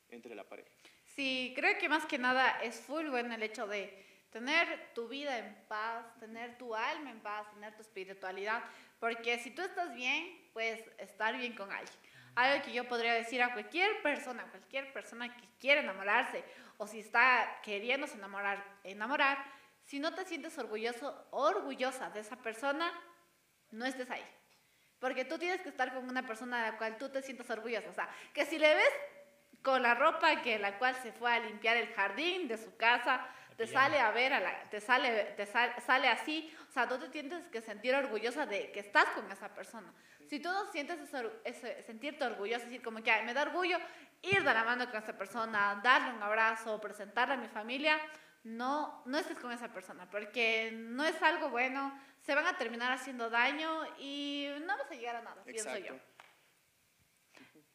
entre 0.08 0.34
la 0.34 0.48
pareja. 0.48 0.83
Sí, 1.14 1.52
creo 1.54 1.78
que 1.78 1.88
más 1.88 2.06
que 2.06 2.18
nada 2.18 2.58
es 2.62 2.80
full 2.80 3.08
bueno 3.08 3.34
el 3.34 3.42
hecho 3.42 3.66
de 3.68 4.04
tener 4.30 4.92
tu 4.94 5.06
vida 5.06 5.38
en 5.38 5.54
paz, 5.68 6.04
tener 6.18 6.58
tu 6.58 6.74
alma 6.74 7.10
en 7.10 7.20
paz, 7.20 7.48
tener 7.52 7.72
tu 7.76 7.82
espiritualidad, 7.82 8.64
porque 8.98 9.38
si 9.38 9.52
tú 9.52 9.62
estás 9.62 9.94
bien, 9.94 10.50
puedes 10.52 10.84
estar 10.98 11.36
bien 11.36 11.54
con 11.54 11.70
alguien. 11.70 11.96
Algo 12.34 12.64
que 12.64 12.72
yo 12.72 12.88
podría 12.88 13.14
decir 13.14 13.40
a 13.42 13.52
cualquier 13.52 14.02
persona, 14.02 14.42
cualquier 14.50 14.92
persona 14.92 15.36
que 15.36 15.44
quiere 15.60 15.82
enamorarse 15.82 16.42
o 16.78 16.86
si 16.88 16.98
está 16.98 17.60
queriéndose 17.62 18.16
enamorar, 18.16 18.64
enamorar, 18.82 19.38
si 19.84 20.00
no 20.00 20.14
te 20.14 20.24
sientes 20.24 20.58
orgulloso, 20.58 21.28
orgullosa 21.30 22.10
de 22.10 22.20
esa 22.20 22.36
persona, 22.36 22.92
no 23.70 23.84
estés 23.86 24.10
ahí. 24.10 24.24
Porque 24.98 25.24
tú 25.24 25.38
tienes 25.38 25.60
que 25.60 25.68
estar 25.68 25.94
con 25.94 26.08
una 26.08 26.26
persona 26.26 26.64
de 26.64 26.72
la 26.72 26.78
cual 26.78 26.96
tú 26.98 27.08
te 27.08 27.22
sientas 27.22 27.50
orgullosa. 27.50 27.88
O 27.88 27.92
sea, 27.92 28.08
que 28.32 28.46
si 28.46 28.58
le 28.58 28.74
ves 28.74 28.90
con 29.64 29.82
la 29.82 29.94
ropa 29.94 30.42
que 30.42 30.58
la 30.58 30.78
cual 30.78 30.94
se 31.02 31.10
fue 31.10 31.32
a 31.32 31.40
limpiar 31.40 31.78
el 31.78 31.92
jardín 31.94 32.46
de 32.46 32.58
su 32.58 32.76
casa, 32.76 33.26
te 33.56 33.66
sale 33.66 33.98
a 33.98 34.10
ver, 34.10 34.32
a 34.32 34.40
la, 34.40 34.64
te, 34.64 34.80
sale, 34.80 35.34
te 35.36 35.46
sale 35.46 36.08
así, 36.08 36.54
o 36.68 36.72
sea, 36.72 36.86
tú 36.86 36.98
te 36.98 37.08
tienes 37.08 37.46
que 37.46 37.62
sentir 37.62 37.94
orgullosa 37.94 38.46
de 38.46 38.70
que 38.72 38.80
estás 38.80 39.06
con 39.14 39.30
esa 39.32 39.54
persona. 39.54 39.92
Si 40.28 40.38
tú 40.40 40.50
no 40.50 40.70
sientes 40.70 40.98
ese, 41.44 41.82
sentirte 41.84 42.24
orgullosa, 42.24 42.64
decir 42.66 42.82
como 42.82 43.02
que 43.02 43.22
me 43.22 43.32
da 43.32 43.42
orgullo 43.42 43.78
ir 44.22 44.42
de 44.42 44.54
la 44.54 44.64
mano 44.64 44.90
con 44.90 45.02
esa 45.02 45.16
persona, 45.16 45.80
darle 45.82 46.12
un 46.12 46.22
abrazo, 46.22 46.80
presentarle 46.80 47.34
a 47.34 47.38
mi 47.38 47.48
familia, 47.48 47.98
no, 48.42 49.02
no 49.06 49.16
estés 49.16 49.38
con 49.38 49.50
esa 49.50 49.72
persona, 49.72 50.10
porque 50.10 50.72
no 50.74 51.04
es 51.04 51.22
algo 51.22 51.48
bueno, 51.48 51.98
se 52.20 52.34
van 52.34 52.46
a 52.46 52.58
terminar 52.58 52.92
haciendo 52.92 53.30
daño 53.30 53.86
y 53.98 54.48
no 54.60 54.76
vas 54.76 54.90
a 54.90 54.94
llegar 54.94 55.16
a 55.16 55.22
nada, 55.22 55.42
pienso 55.44 55.76
yo. 55.78 55.94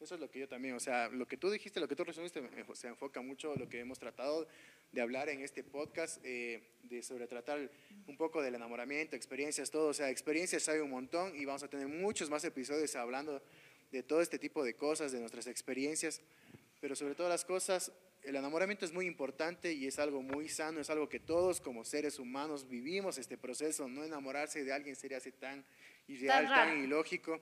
Eso 0.00 0.14
es 0.14 0.20
lo 0.20 0.30
que 0.30 0.38
yo 0.38 0.48
también, 0.48 0.74
o 0.74 0.80
sea, 0.80 1.10
lo 1.10 1.28
que 1.28 1.36
tú 1.36 1.50
dijiste, 1.50 1.78
lo 1.78 1.86
que 1.86 1.94
tú 1.94 2.04
resumiste, 2.04 2.40
eh, 2.40 2.64
se 2.72 2.88
enfoca 2.88 3.20
mucho 3.20 3.54
lo 3.56 3.68
que 3.68 3.80
hemos 3.80 3.98
tratado 3.98 4.48
de 4.92 5.00
hablar 5.02 5.28
en 5.28 5.42
este 5.42 5.62
podcast, 5.62 6.24
eh, 6.24 6.62
de 6.84 7.02
sobre 7.02 7.26
tratar 7.26 7.70
un 8.06 8.16
poco 8.16 8.40
del 8.40 8.54
enamoramiento, 8.54 9.14
experiencias, 9.14 9.70
todo, 9.70 9.88
o 9.88 9.92
sea, 9.92 10.08
experiencias 10.08 10.66
hay 10.70 10.78
un 10.78 10.88
montón 10.88 11.36
y 11.36 11.44
vamos 11.44 11.62
a 11.64 11.68
tener 11.68 11.86
muchos 11.86 12.30
más 12.30 12.42
episodios 12.44 12.96
hablando 12.96 13.42
de 13.92 14.02
todo 14.02 14.22
este 14.22 14.38
tipo 14.38 14.64
de 14.64 14.72
cosas, 14.72 15.12
de 15.12 15.20
nuestras 15.20 15.46
experiencias, 15.46 16.22
pero 16.80 16.96
sobre 16.96 17.14
todas 17.14 17.28
las 17.28 17.44
cosas, 17.44 17.92
el 18.22 18.36
enamoramiento 18.36 18.86
es 18.86 18.92
muy 18.94 19.04
importante 19.04 19.74
y 19.74 19.86
es 19.86 19.98
algo 19.98 20.22
muy 20.22 20.48
sano, 20.48 20.80
es 20.80 20.88
algo 20.88 21.10
que 21.10 21.20
todos 21.20 21.60
como 21.60 21.84
seres 21.84 22.18
humanos 22.18 22.66
vivimos 22.66 23.18
este 23.18 23.36
proceso, 23.36 23.86
no 23.86 24.02
enamorarse 24.02 24.64
de 24.64 24.72
alguien 24.72 24.96
sería 24.96 25.18
así 25.18 25.30
tan 25.30 25.62
ideal, 26.10 26.46
tan, 26.46 26.82
ilógico. 26.82 27.40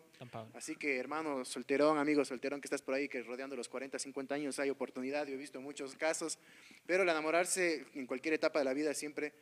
Así 0.55 0.77
que, 0.77 0.99
hermano 0.99 1.45
solterón, 1.45 1.99
amigo 1.99 2.25
solterón 2.25 2.61
que 2.61 2.66
estás 2.66 2.83
por 2.83 2.95
ahí, 2.95 3.09
que 3.09 3.23
rodeando 3.23 3.57
los 3.57 3.69
40, 3.69 3.99
50 3.99 4.35
años 4.35 4.59
hay 4.59 4.71
oportunidad, 4.71 5.27
yo 5.27 5.35
he 5.35 5.39
visto 5.39 5.61
muchos 5.61 5.95
casos, 5.95 6.39
pero 6.87 7.03
el 7.03 7.09
enamorarse 7.09 7.87
en 7.95 8.07
cualquier 8.07 8.35
etapa 8.35 8.59
de 8.59 8.64
la 8.64 8.75
vida 8.75 8.95
siempre 8.95 9.33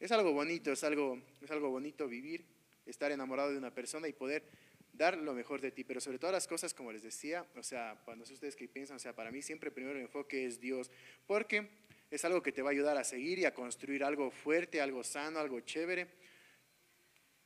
es 0.00 0.10
algo 0.10 0.32
bonito, 0.32 0.72
es 0.72 0.82
algo, 0.84 1.20
es 1.40 1.50
algo 1.50 1.70
bonito 1.70 2.08
vivir, 2.08 2.44
estar 2.86 3.12
enamorado 3.12 3.50
de 3.50 3.58
una 3.58 3.72
persona 3.72 4.08
y 4.08 4.12
poder 4.12 4.44
dar 4.92 5.16
lo 5.16 5.32
mejor 5.32 5.60
de 5.60 5.70
ti, 5.70 5.84
pero 5.84 6.00
sobre 6.00 6.18
todas 6.18 6.32
las 6.32 6.46
cosas, 6.46 6.74
como 6.74 6.92
les 6.92 7.02
decía, 7.02 7.46
o 7.56 7.62
sea, 7.62 7.98
cuando 8.04 8.24
ustedes 8.24 8.56
que 8.56 8.68
piensan, 8.68 8.96
o 8.96 9.00
sea, 9.00 9.14
para 9.14 9.30
mí 9.30 9.42
siempre 9.42 9.70
primero 9.70 9.96
el 9.96 10.02
enfoque 10.02 10.44
es 10.46 10.60
Dios, 10.60 10.90
porque 11.26 11.68
es 12.10 12.24
algo 12.24 12.42
que 12.42 12.52
te 12.52 12.62
va 12.62 12.70
a 12.70 12.72
ayudar 12.72 12.96
a 12.98 13.04
seguir 13.04 13.38
y 13.38 13.44
a 13.44 13.54
construir 13.54 14.04
algo 14.04 14.30
fuerte, 14.30 14.80
algo 14.80 15.02
sano, 15.02 15.38
algo 15.38 15.60
chévere 15.60 16.08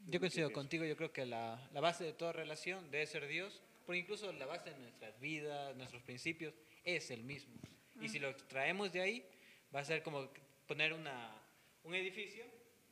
yo 0.07 0.20
coincido 0.20 0.52
contigo, 0.52 0.84
yo 0.84 0.96
creo 0.96 1.12
que 1.12 1.26
la, 1.26 1.59
la, 1.72 1.80
base 1.80 2.04
de 2.04 2.12
toda 2.12 2.32
relación 2.32 2.90
debe 2.90 3.07
ser 3.07 3.26
Dios, 3.26 3.61
porque 3.84 3.98
incluso 3.98 4.32
la 4.32 4.46
base 4.46 4.70
de 4.70 4.78
nuestras 4.78 5.18
vidas, 5.20 5.74
nuestros 5.76 6.02
principios, 6.02 6.54
es 6.84 7.11
el 7.11 7.24
mismo. 7.24 7.54
Y 8.00 8.09
si 8.09 8.18
lo 8.18 8.34
traemos 8.36 8.92
de 8.92 9.00
ahí, 9.00 9.26
va 9.74 9.80
a 9.80 9.84
ser 9.84 10.02
como 10.02 10.28
poner 10.66 10.92
una, 10.92 11.34
un 11.82 11.94
edificio 11.94 12.44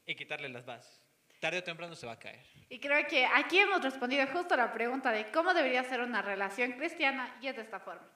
y 0.06 0.14
quitarle 0.14 0.48
las 0.48 0.64
bases. 0.64 1.00
Tarde 1.40 1.58
o 1.58 1.62
temprano 1.62 1.94
se 1.94 2.06
va 2.06 2.12
a 2.12 2.18
caer. 2.18 2.44
Y 2.68 2.78
creo 2.78 3.06
que 3.06 3.26
aquí 3.26 3.58
hemos 3.58 3.82
respondido 3.82 4.26
justo 4.28 4.54
a 4.54 4.56
la 4.56 4.72
pregunta 4.72 5.12
de 5.12 5.30
cómo 5.30 5.52
debería 5.52 5.84
ser 5.84 6.00
una 6.00 6.22
relación 6.22 6.72
cristiana 6.72 7.36
y 7.40 7.48
es 7.48 7.56
de 7.56 7.62
esta 7.62 7.80
forma. 7.80 8.08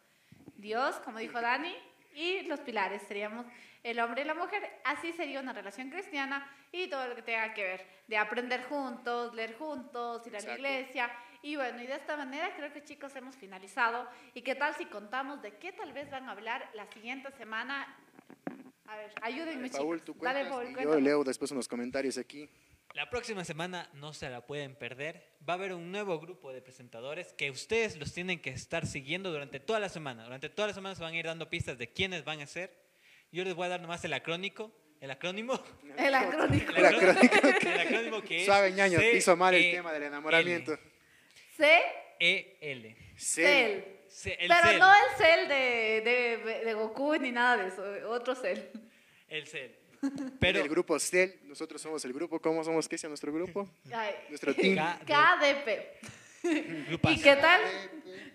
Dios, 0.56 0.96
como 1.04 1.18
dijo 1.18 1.40
Dani, 1.40 1.74
y 2.18 2.42
los 2.42 2.58
pilares 2.60 3.02
seríamos 3.02 3.46
el 3.84 4.00
hombre 4.00 4.22
y 4.22 4.24
la 4.24 4.34
mujer. 4.34 4.80
Así 4.84 5.12
sería 5.12 5.40
una 5.40 5.52
relación 5.52 5.88
cristiana 5.88 6.50
y 6.72 6.88
todo 6.88 7.06
lo 7.06 7.14
que 7.14 7.22
tenga 7.22 7.54
que 7.54 7.62
ver 7.62 7.86
de 8.08 8.16
aprender 8.16 8.64
juntos, 8.64 9.32
leer 9.34 9.56
juntos, 9.56 10.26
ir 10.26 10.36
a 10.36 10.40
la 10.40 10.54
iglesia. 10.54 11.10
Y 11.42 11.54
bueno, 11.54 11.80
y 11.80 11.86
de 11.86 11.94
esta 11.94 12.16
manera 12.16 12.50
creo 12.56 12.72
que 12.72 12.82
chicos 12.82 13.14
hemos 13.14 13.36
finalizado. 13.36 14.08
¿Y 14.34 14.42
qué 14.42 14.56
tal 14.56 14.74
si 14.74 14.86
contamos 14.86 15.40
de 15.42 15.58
qué 15.58 15.70
tal 15.70 15.92
vez 15.92 16.10
van 16.10 16.28
a 16.28 16.32
hablar 16.32 16.68
la 16.74 16.86
siguiente 16.86 17.30
semana? 17.38 17.96
A 18.86 18.96
ver, 18.96 19.12
ayúdenme 19.22 19.70
Paul, 19.70 20.00
chicos. 20.00 20.16
Tú 20.16 20.24
Dale, 20.24 20.46
Paul, 20.46 20.74
yo 20.76 20.98
leo 20.98 21.22
después 21.22 21.52
unos 21.52 21.68
comentarios 21.68 22.18
aquí. 22.18 22.50
La 22.94 23.10
próxima 23.10 23.44
semana 23.44 23.88
no 23.94 24.12
se 24.12 24.28
la 24.28 24.40
pueden 24.40 24.74
perder. 24.74 25.22
Va 25.48 25.52
a 25.52 25.56
haber 25.56 25.72
un 25.72 25.92
nuevo 25.92 26.18
grupo 26.18 26.52
de 26.52 26.62
presentadores 26.62 27.32
que 27.34 27.50
ustedes 27.50 27.96
los 27.96 28.12
tienen 28.12 28.40
que 28.40 28.50
estar 28.50 28.86
siguiendo 28.86 29.30
durante 29.30 29.60
toda 29.60 29.78
la 29.78 29.88
semana. 29.88 30.24
Durante 30.24 30.48
toda 30.48 30.68
la 30.68 30.74
semana 30.74 30.94
se 30.94 31.02
van 31.02 31.14
a 31.14 31.16
ir 31.16 31.26
dando 31.26 31.48
pistas 31.48 31.78
de 31.78 31.92
quiénes 31.92 32.24
van 32.24 32.40
a 32.40 32.46
ser. 32.46 32.74
Yo 33.30 33.44
les 33.44 33.54
voy 33.54 33.66
a 33.66 33.68
dar 33.68 33.80
nomás 33.80 34.04
el 34.04 34.14
acrónico. 34.14 34.72
¿El 35.00 35.10
acrónimo? 35.12 35.62
El 35.96 36.14
acrónico. 36.14 36.72
El 36.74 36.86
acrónico. 36.86 37.68
El 37.68 37.80
acrónimo 37.80 38.22
que 38.22 38.40
es. 38.40 38.46
Suave 38.46 38.72
ñaño, 38.72 39.00
hizo 39.00 39.36
mal 39.36 39.54
el 39.54 39.70
tema 39.70 39.92
del 39.92 40.04
enamoramiento. 40.04 40.76
C. 41.56 41.78
E. 42.18 42.58
L. 42.60 42.96
Cel. 43.16 43.84
Pero 44.24 44.78
no 44.78 44.92
el 44.92 45.16
cel 45.16 45.48
de, 45.48 46.00
de, 46.04 46.64
de 46.64 46.74
Goku 46.74 47.14
ni 47.16 47.30
nada 47.30 47.62
de 47.62 47.68
eso. 47.68 48.08
Otro 48.08 48.34
cel. 48.34 48.70
El 49.28 49.46
cel. 49.46 49.77
Pero, 50.40 50.60
el 50.60 50.68
grupo 50.68 50.98
CEL, 50.98 51.40
nosotros 51.44 51.80
somos 51.80 52.04
el 52.04 52.12
grupo, 52.12 52.40
¿cómo 52.40 52.62
somos? 52.64 52.88
¿Qué 52.88 52.96
es 52.96 53.04
nuestro 53.04 53.32
grupo? 53.32 53.68
Nuestro 54.28 54.54
team. 54.54 54.76
KDP. 55.04 55.68
¿Y 57.10 57.20
qué 57.20 57.36
tal? 57.36 57.60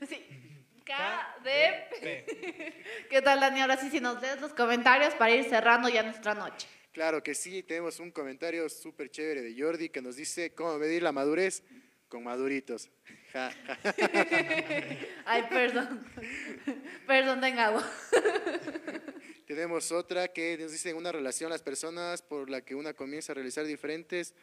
Sí. 0.07 0.25
KDP. 0.83 2.03
¿Qué 3.09 3.21
tal, 3.23 3.39
Dani? 3.39 3.61
Ahora 3.61 3.77
sí, 3.77 3.89
si 3.89 3.99
nos 3.99 4.21
lees 4.21 4.41
los 4.41 4.53
comentarios 4.53 5.13
para 5.15 5.33
ir 5.33 5.45
cerrando 5.45 5.87
ya 5.89 6.03
nuestra 6.03 6.33
noche. 6.33 6.67
Claro 6.91 7.23
que 7.23 7.33
sí, 7.33 7.63
tenemos 7.63 7.99
un 7.99 8.11
comentario 8.11 8.69
súper 8.69 9.09
chévere 9.09 9.41
de 9.41 9.59
Jordi 9.59 9.89
que 9.89 10.01
nos 10.01 10.15
dice 10.15 10.53
cómo 10.53 10.77
medir 10.77 11.01
la 11.01 11.11
madurez 11.11 11.63
con 12.07 12.23
maduritos. 12.23 12.91
Ay, 15.25 15.43
perdón. 15.49 16.05
Perdón, 17.07 17.41
tenga 17.41 17.65
agua. 17.65 17.91
Tenemos 19.53 19.91
otra 19.91 20.29
que 20.29 20.57
nos 20.57 20.71
dice, 20.71 20.89
en 20.89 20.95
una 20.95 21.11
relación 21.11 21.51
las 21.51 21.61
personas 21.61 22.23
por 22.23 22.49
la 22.49 22.61
que 22.61 22.73
una 22.73 22.95
comienza 22.95 23.33
a 23.33 23.35
realizar 23.35 23.67
diferentes 23.67 24.33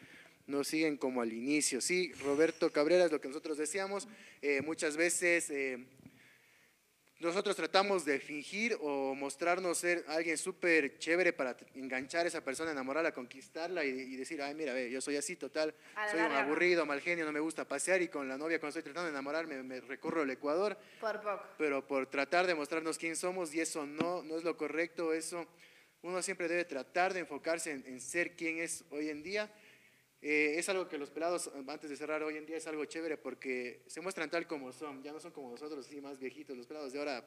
no 0.46 0.62
siguen 0.62 0.96
como 0.96 1.20
al 1.20 1.32
inicio. 1.32 1.80
Sí, 1.80 2.12
Roberto 2.22 2.70
Cabrera 2.70 3.06
es 3.06 3.11
lo 3.11 3.20
que 3.20 3.26
nosotros 3.26 3.58
decíamos. 3.58 4.06
Eh, 4.40 4.62
muchas 4.62 4.96
veces 4.96 5.50
eh, 5.50 5.84
nosotros 7.20 7.54
tratamos 7.54 8.06
de 8.06 8.18
fingir 8.18 8.78
o 8.80 9.14
mostrarnos 9.14 9.76
ser 9.76 10.04
alguien 10.08 10.38
súper 10.38 10.98
chévere 10.98 11.34
para 11.34 11.54
enganchar 11.74 12.24
a 12.24 12.28
esa 12.28 12.42
persona, 12.42 12.72
enamorarla, 12.72 13.12
conquistarla 13.12 13.84
y, 13.84 14.16
decir, 14.16 14.40
ay, 14.40 14.54
mira, 14.54 14.72
ve, 14.72 14.90
yo 14.90 15.02
soy 15.02 15.16
así 15.16 15.36
total, 15.36 15.74
soy 16.10 16.20
un 16.20 16.32
aburrido, 16.32 16.86
mal 16.86 17.00
genio, 17.02 17.26
no 17.26 17.32
me 17.32 17.40
gusta 17.40 17.66
pasear 17.66 18.00
y 18.00 18.08
con 18.08 18.26
la 18.26 18.38
novia 18.38 18.58
cuando 18.58 18.78
estoy 18.78 18.82
tratando 18.82 19.06
de 19.06 19.12
enamorarme 19.12 19.62
me 19.62 19.80
recorro 19.80 20.22
el 20.22 20.30
Ecuador. 20.30 20.78
Por 20.98 21.20
poco. 21.20 21.44
Pero 21.58 21.86
por 21.86 22.06
tratar 22.06 22.46
de 22.46 22.54
mostrarnos 22.54 22.96
quién 22.96 23.14
somos 23.14 23.54
y 23.54 23.60
eso 23.60 23.84
no, 23.86 24.22
no 24.22 24.36
es 24.36 24.42
lo 24.42 24.56
correcto, 24.56 25.12
eso 25.12 25.46
uno 26.00 26.22
siempre 26.22 26.48
debe 26.48 26.64
tratar 26.64 27.12
de 27.12 27.20
enfocarse 27.20 27.70
en 27.72 28.00
ser 28.00 28.34
quien 28.34 28.58
es 28.58 28.84
hoy 28.90 29.10
en 29.10 29.22
día 29.22 29.52
eh, 30.22 30.56
es 30.58 30.68
algo 30.68 30.86
que 30.86 30.98
los 30.98 31.10
pelados, 31.10 31.50
antes 31.66 31.88
de 31.88 31.96
cerrar 31.96 32.22
hoy 32.22 32.36
en 32.36 32.44
día, 32.44 32.58
es 32.58 32.66
algo 32.66 32.84
chévere 32.84 33.16
porque 33.16 33.82
se 33.86 34.02
muestran 34.02 34.28
tal 34.28 34.46
como 34.46 34.70
son, 34.72 35.02
ya 35.02 35.12
no 35.12 35.20
son 35.20 35.32
como 35.32 35.50
nosotros, 35.50 35.86
sí, 35.86 36.00
más 36.00 36.18
viejitos. 36.18 36.56
Los 36.56 36.66
pelados 36.66 36.92
de 36.92 36.98
ahora 36.98 37.26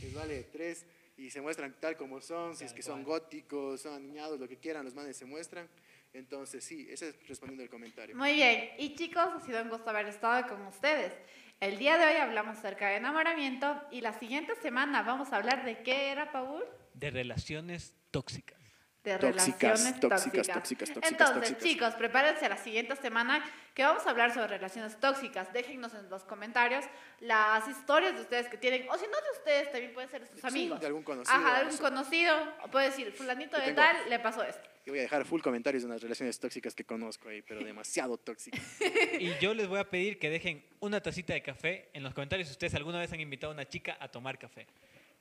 les 0.00 0.14
vale 0.14 0.44
tres 0.44 0.86
y 1.16 1.30
se 1.30 1.40
muestran 1.40 1.74
tal 1.80 1.96
como 1.96 2.20
son, 2.20 2.56
si 2.56 2.64
es 2.64 2.72
que 2.72 2.82
son 2.82 3.02
góticos, 3.02 3.80
son 3.80 3.94
aniñados, 3.94 4.38
lo 4.38 4.48
que 4.48 4.58
quieran, 4.58 4.84
los 4.84 4.94
manes 4.94 5.16
se 5.16 5.24
muestran. 5.24 5.68
Entonces, 6.12 6.62
sí, 6.62 6.86
ese 6.88 7.08
es 7.08 7.28
respondiendo 7.28 7.64
el 7.64 7.68
comentario. 7.68 8.14
Muy 8.14 8.34
bien, 8.34 8.70
y 8.78 8.94
chicos, 8.94 9.24
ha 9.34 9.40
sido 9.40 9.60
un 9.62 9.68
gusto 9.68 9.90
haber 9.90 10.06
estado 10.06 10.48
con 10.48 10.64
ustedes. 10.66 11.12
El 11.58 11.78
día 11.78 11.98
de 11.98 12.06
hoy 12.06 12.16
hablamos 12.20 12.58
acerca 12.58 12.90
de 12.90 12.96
enamoramiento 12.96 13.82
y 13.90 14.00
la 14.00 14.12
siguiente 14.12 14.54
semana 14.62 15.02
vamos 15.02 15.32
a 15.32 15.36
hablar 15.36 15.64
de 15.64 15.82
qué 15.82 16.10
era, 16.10 16.30
Paul? 16.30 16.62
De 16.92 17.10
relaciones 17.10 17.96
tóxicas 18.12 18.63
de 19.04 19.18
relaciones 19.18 20.00
tóxicas. 20.00 20.48
tóxicas, 20.48 20.90
Entonces, 21.02 21.58
chicos, 21.58 21.94
prepárense 21.94 22.48
la 22.48 22.56
siguiente 22.56 22.96
semana 22.96 23.44
que 23.74 23.82
vamos 23.82 24.06
a 24.06 24.10
hablar 24.10 24.32
sobre 24.32 24.48
relaciones 24.48 24.98
tóxicas. 24.98 25.52
Déjennos 25.52 25.92
en 25.94 26.08
los 26.08 26.24
comentarios 26.24 26.86
las 27.20 27.68
historias 27.68 28.14
de 28.14 28.22
ustedes 28.22 28.48
que 28.48 28.56
tienen, 28.56 28.88
o 28.88 28.96
si 28.96 29.04
no 29.04 29.16
de 29.16 29.38
ustedes, 29.38 29.70
también 29.70 29.92
pueden 29.92 30.08
ser 30.10 30.22
de 30.22 30.28
sus 30.28 30.44
amigos. 30.44 30.80
de 30.80 30.86
algún 30.86 31.02
conocido. 31.02 31.36
Ajá, 31.36 31.54
de 31.54 31.60
algún 31.60 31.76
conocido. 31.76 32.34
O 32.64 32.70
puede 32.70 32.86
decir, 32.86 33.12
fulanito 33.12 33.58
de 33.58 33.72
tal, 33.74 34.08
le 34.08 34.18
pasó 34.18 34.42
esto. 34.42 34.68
Yo 34.86 34.92
voy 34.92 35.00
a 35.00 35.02
dejar 35.02 35.24
full 35.24 35.40
comentarios 35.40 35.82
de 35.82 35.86
unas 35.86 36.02
relaciones 36.02 36.38
tóxicas 36.38 36.74
que 36.74 36.84
conozco 36.84 37.28
ahí, 37.28 37.42
pero 37.42 37.62
demasiado 37.62 38.16
tóxicas. 38.16 38.60
y 39.18 39.34
yo 39.38 39.54
les 39.54 39.66
voy 39.66 39.78
a 39.78 39.88
pedir 39.88 40.18
que 40.18 40.30
dejen 40.30 40.64
una 40.80 41.00
tacita 41.00 41.32
de 41.34 41.42
café 41.42 41.88
en 41.92 42.02
los 42.02 42.12
comentarios 42.14 42.48
si 42.48 42.52
ustedes 42.52 42.74
alguna 42.74 42.98
vez 42.98 43.12
han 43.12 43.20
invitado 43.20 43.52
a 43.52 43.54
una 43.54 43.66
chica 43.66 43.96
a 44.00 44.08
tomar 44.08 44.38
café. 44.38 44.66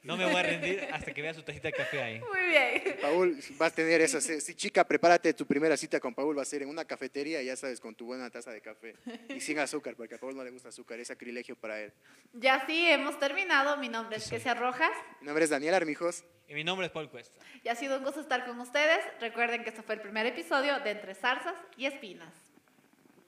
No 0.04 0.18
me 0.18 0.26
voy 0.26 0.36
a 0.36 0.43
rendir 0.43 0.88
hasta 0.91 1.14
que 1.14 1.22
vea 1.22 1.34
su 1.34 1.43
tacita 1.43 1.70
de 1.70 1.74
café 1.74 2.01
ahí. 2.01 2.20
Muy 2.20 2.49
bien. 2.49 2.97
Paul, 3.01 3.39
vas 3.58 3.72
a 3.72 3.76
tener 3.76 4.01
eso. 4.01 4.20
Si, 4.20 4.41
si, 4.41 4.54
chica, 4.54 4.84
prepárate 4.84 5.34
tu 5.34 5.45
primera 5.45 5.78
cita 5.78 5.99
con 6.01 6.14
Paul. 6.14 6.38
Va 6.38 6.41
a 6.41 6.45
ser 6.45 6.62
en 6.62 6.70
una 6.70 6.84
cafetería, 6.84 7.41
ya 7.41 7.56
sabes, 7.56 7.80
con 7.80 7.95
tu 7.95 8.06
buena 8.06 8.30
taza 8.30 8.51
de 8.51 8.62
café. 8.62 8.95
Y 9.30 9.39
sin 9.39 9.60
azúcar, 9.60 9.95
porque 9.95 10.16
a 10.16 10.18
Paul 10.18 10.36
no 10.36 10.43
le 10.43 10.51
gusta 10.51 10.70
azúcar. 10.70 10.99
Es 10.99 11.08
sacrilegio 11.08 11.56
para 11.56 11.80
él. 11.80 11.93
Ya 12.34 12.66
sí, 12.68 12.86
hemos 12.88 13.18
terminado. 13.18 13.78
Mi 13.78 13.88
nombre 13.88 14.18
es 14.18 14.30
Kesia 14.30 14.56
Rojas. 14.56 14.91
Mi 15.22 15.28
nombre 15.28 15.45
es 15.45 15.49
Daniel 15.49 15.74
Armijos. 15.74 16.26
Y 16.49 16.54
mi 16.54 16.66
nombre 16.66 16.88
es 16.88 16.91
Paul 16.91 17.10
Cuesta. 17.10 17.39
Y 17.64 17.70
ha 17.70 17.76
sido 17.76 17.97
un 17.97 18.04
gusto 18.04 18.20
estar 18.20 18.45
con 18.45 18.60
ustedes. 18.60 18.99
Recuerden 19.22 19.64
que 19.64 19.70
este 19.70 19.84
fue 19.84 19.95
el 19.95 20.01
primer 20.01 20.26
episodio 20.26 20.80
de 20.82 20.91
Entre 20.91 21.16
Zarzas 21.16 21.56
y 21.78 21.86
Espinas. 21.86 22.34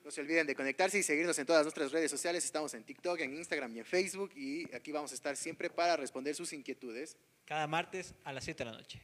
No 0.06 0.12
se 0.12 0.20
olviden 0.20 0.46
de 0.46 0.54
conectarse 0.54 1.00
y 1.00 1.02
seguirnos 1.02 1.36
en 1.40 1.46
todas 1.46 1.64
nuestras 1.64 1.90
redes 1.90 2.12
sociales. 2.12 2.44
Estamos 2.44 2.72
en 2.74 2.84
TikTok, 2.84 3.18
en 3.22 3.34
Instagram 3.34 3.74
y 3.74 3.80
en 3.80 3.84
Facebook. 3.84 4.30
Y 4.36 4.72
aquí 4.72 4.92
vamos 4.92 5.10
a 5.10 5.16
estar 5.16 5.36
siempre 5.36 5.68
para 5.68 5.96
responder 5.96 6.32
sus 6.36 6.52
inquietudes. 6.52 7.16
Cada 7.44 7.66
martes 7.66 8.14
a 8.22 8.32
las 8.32 8.44
7 8.44 8.62
de 8.62 8.70
la 8.70 8.76
noche. 8.76 9.02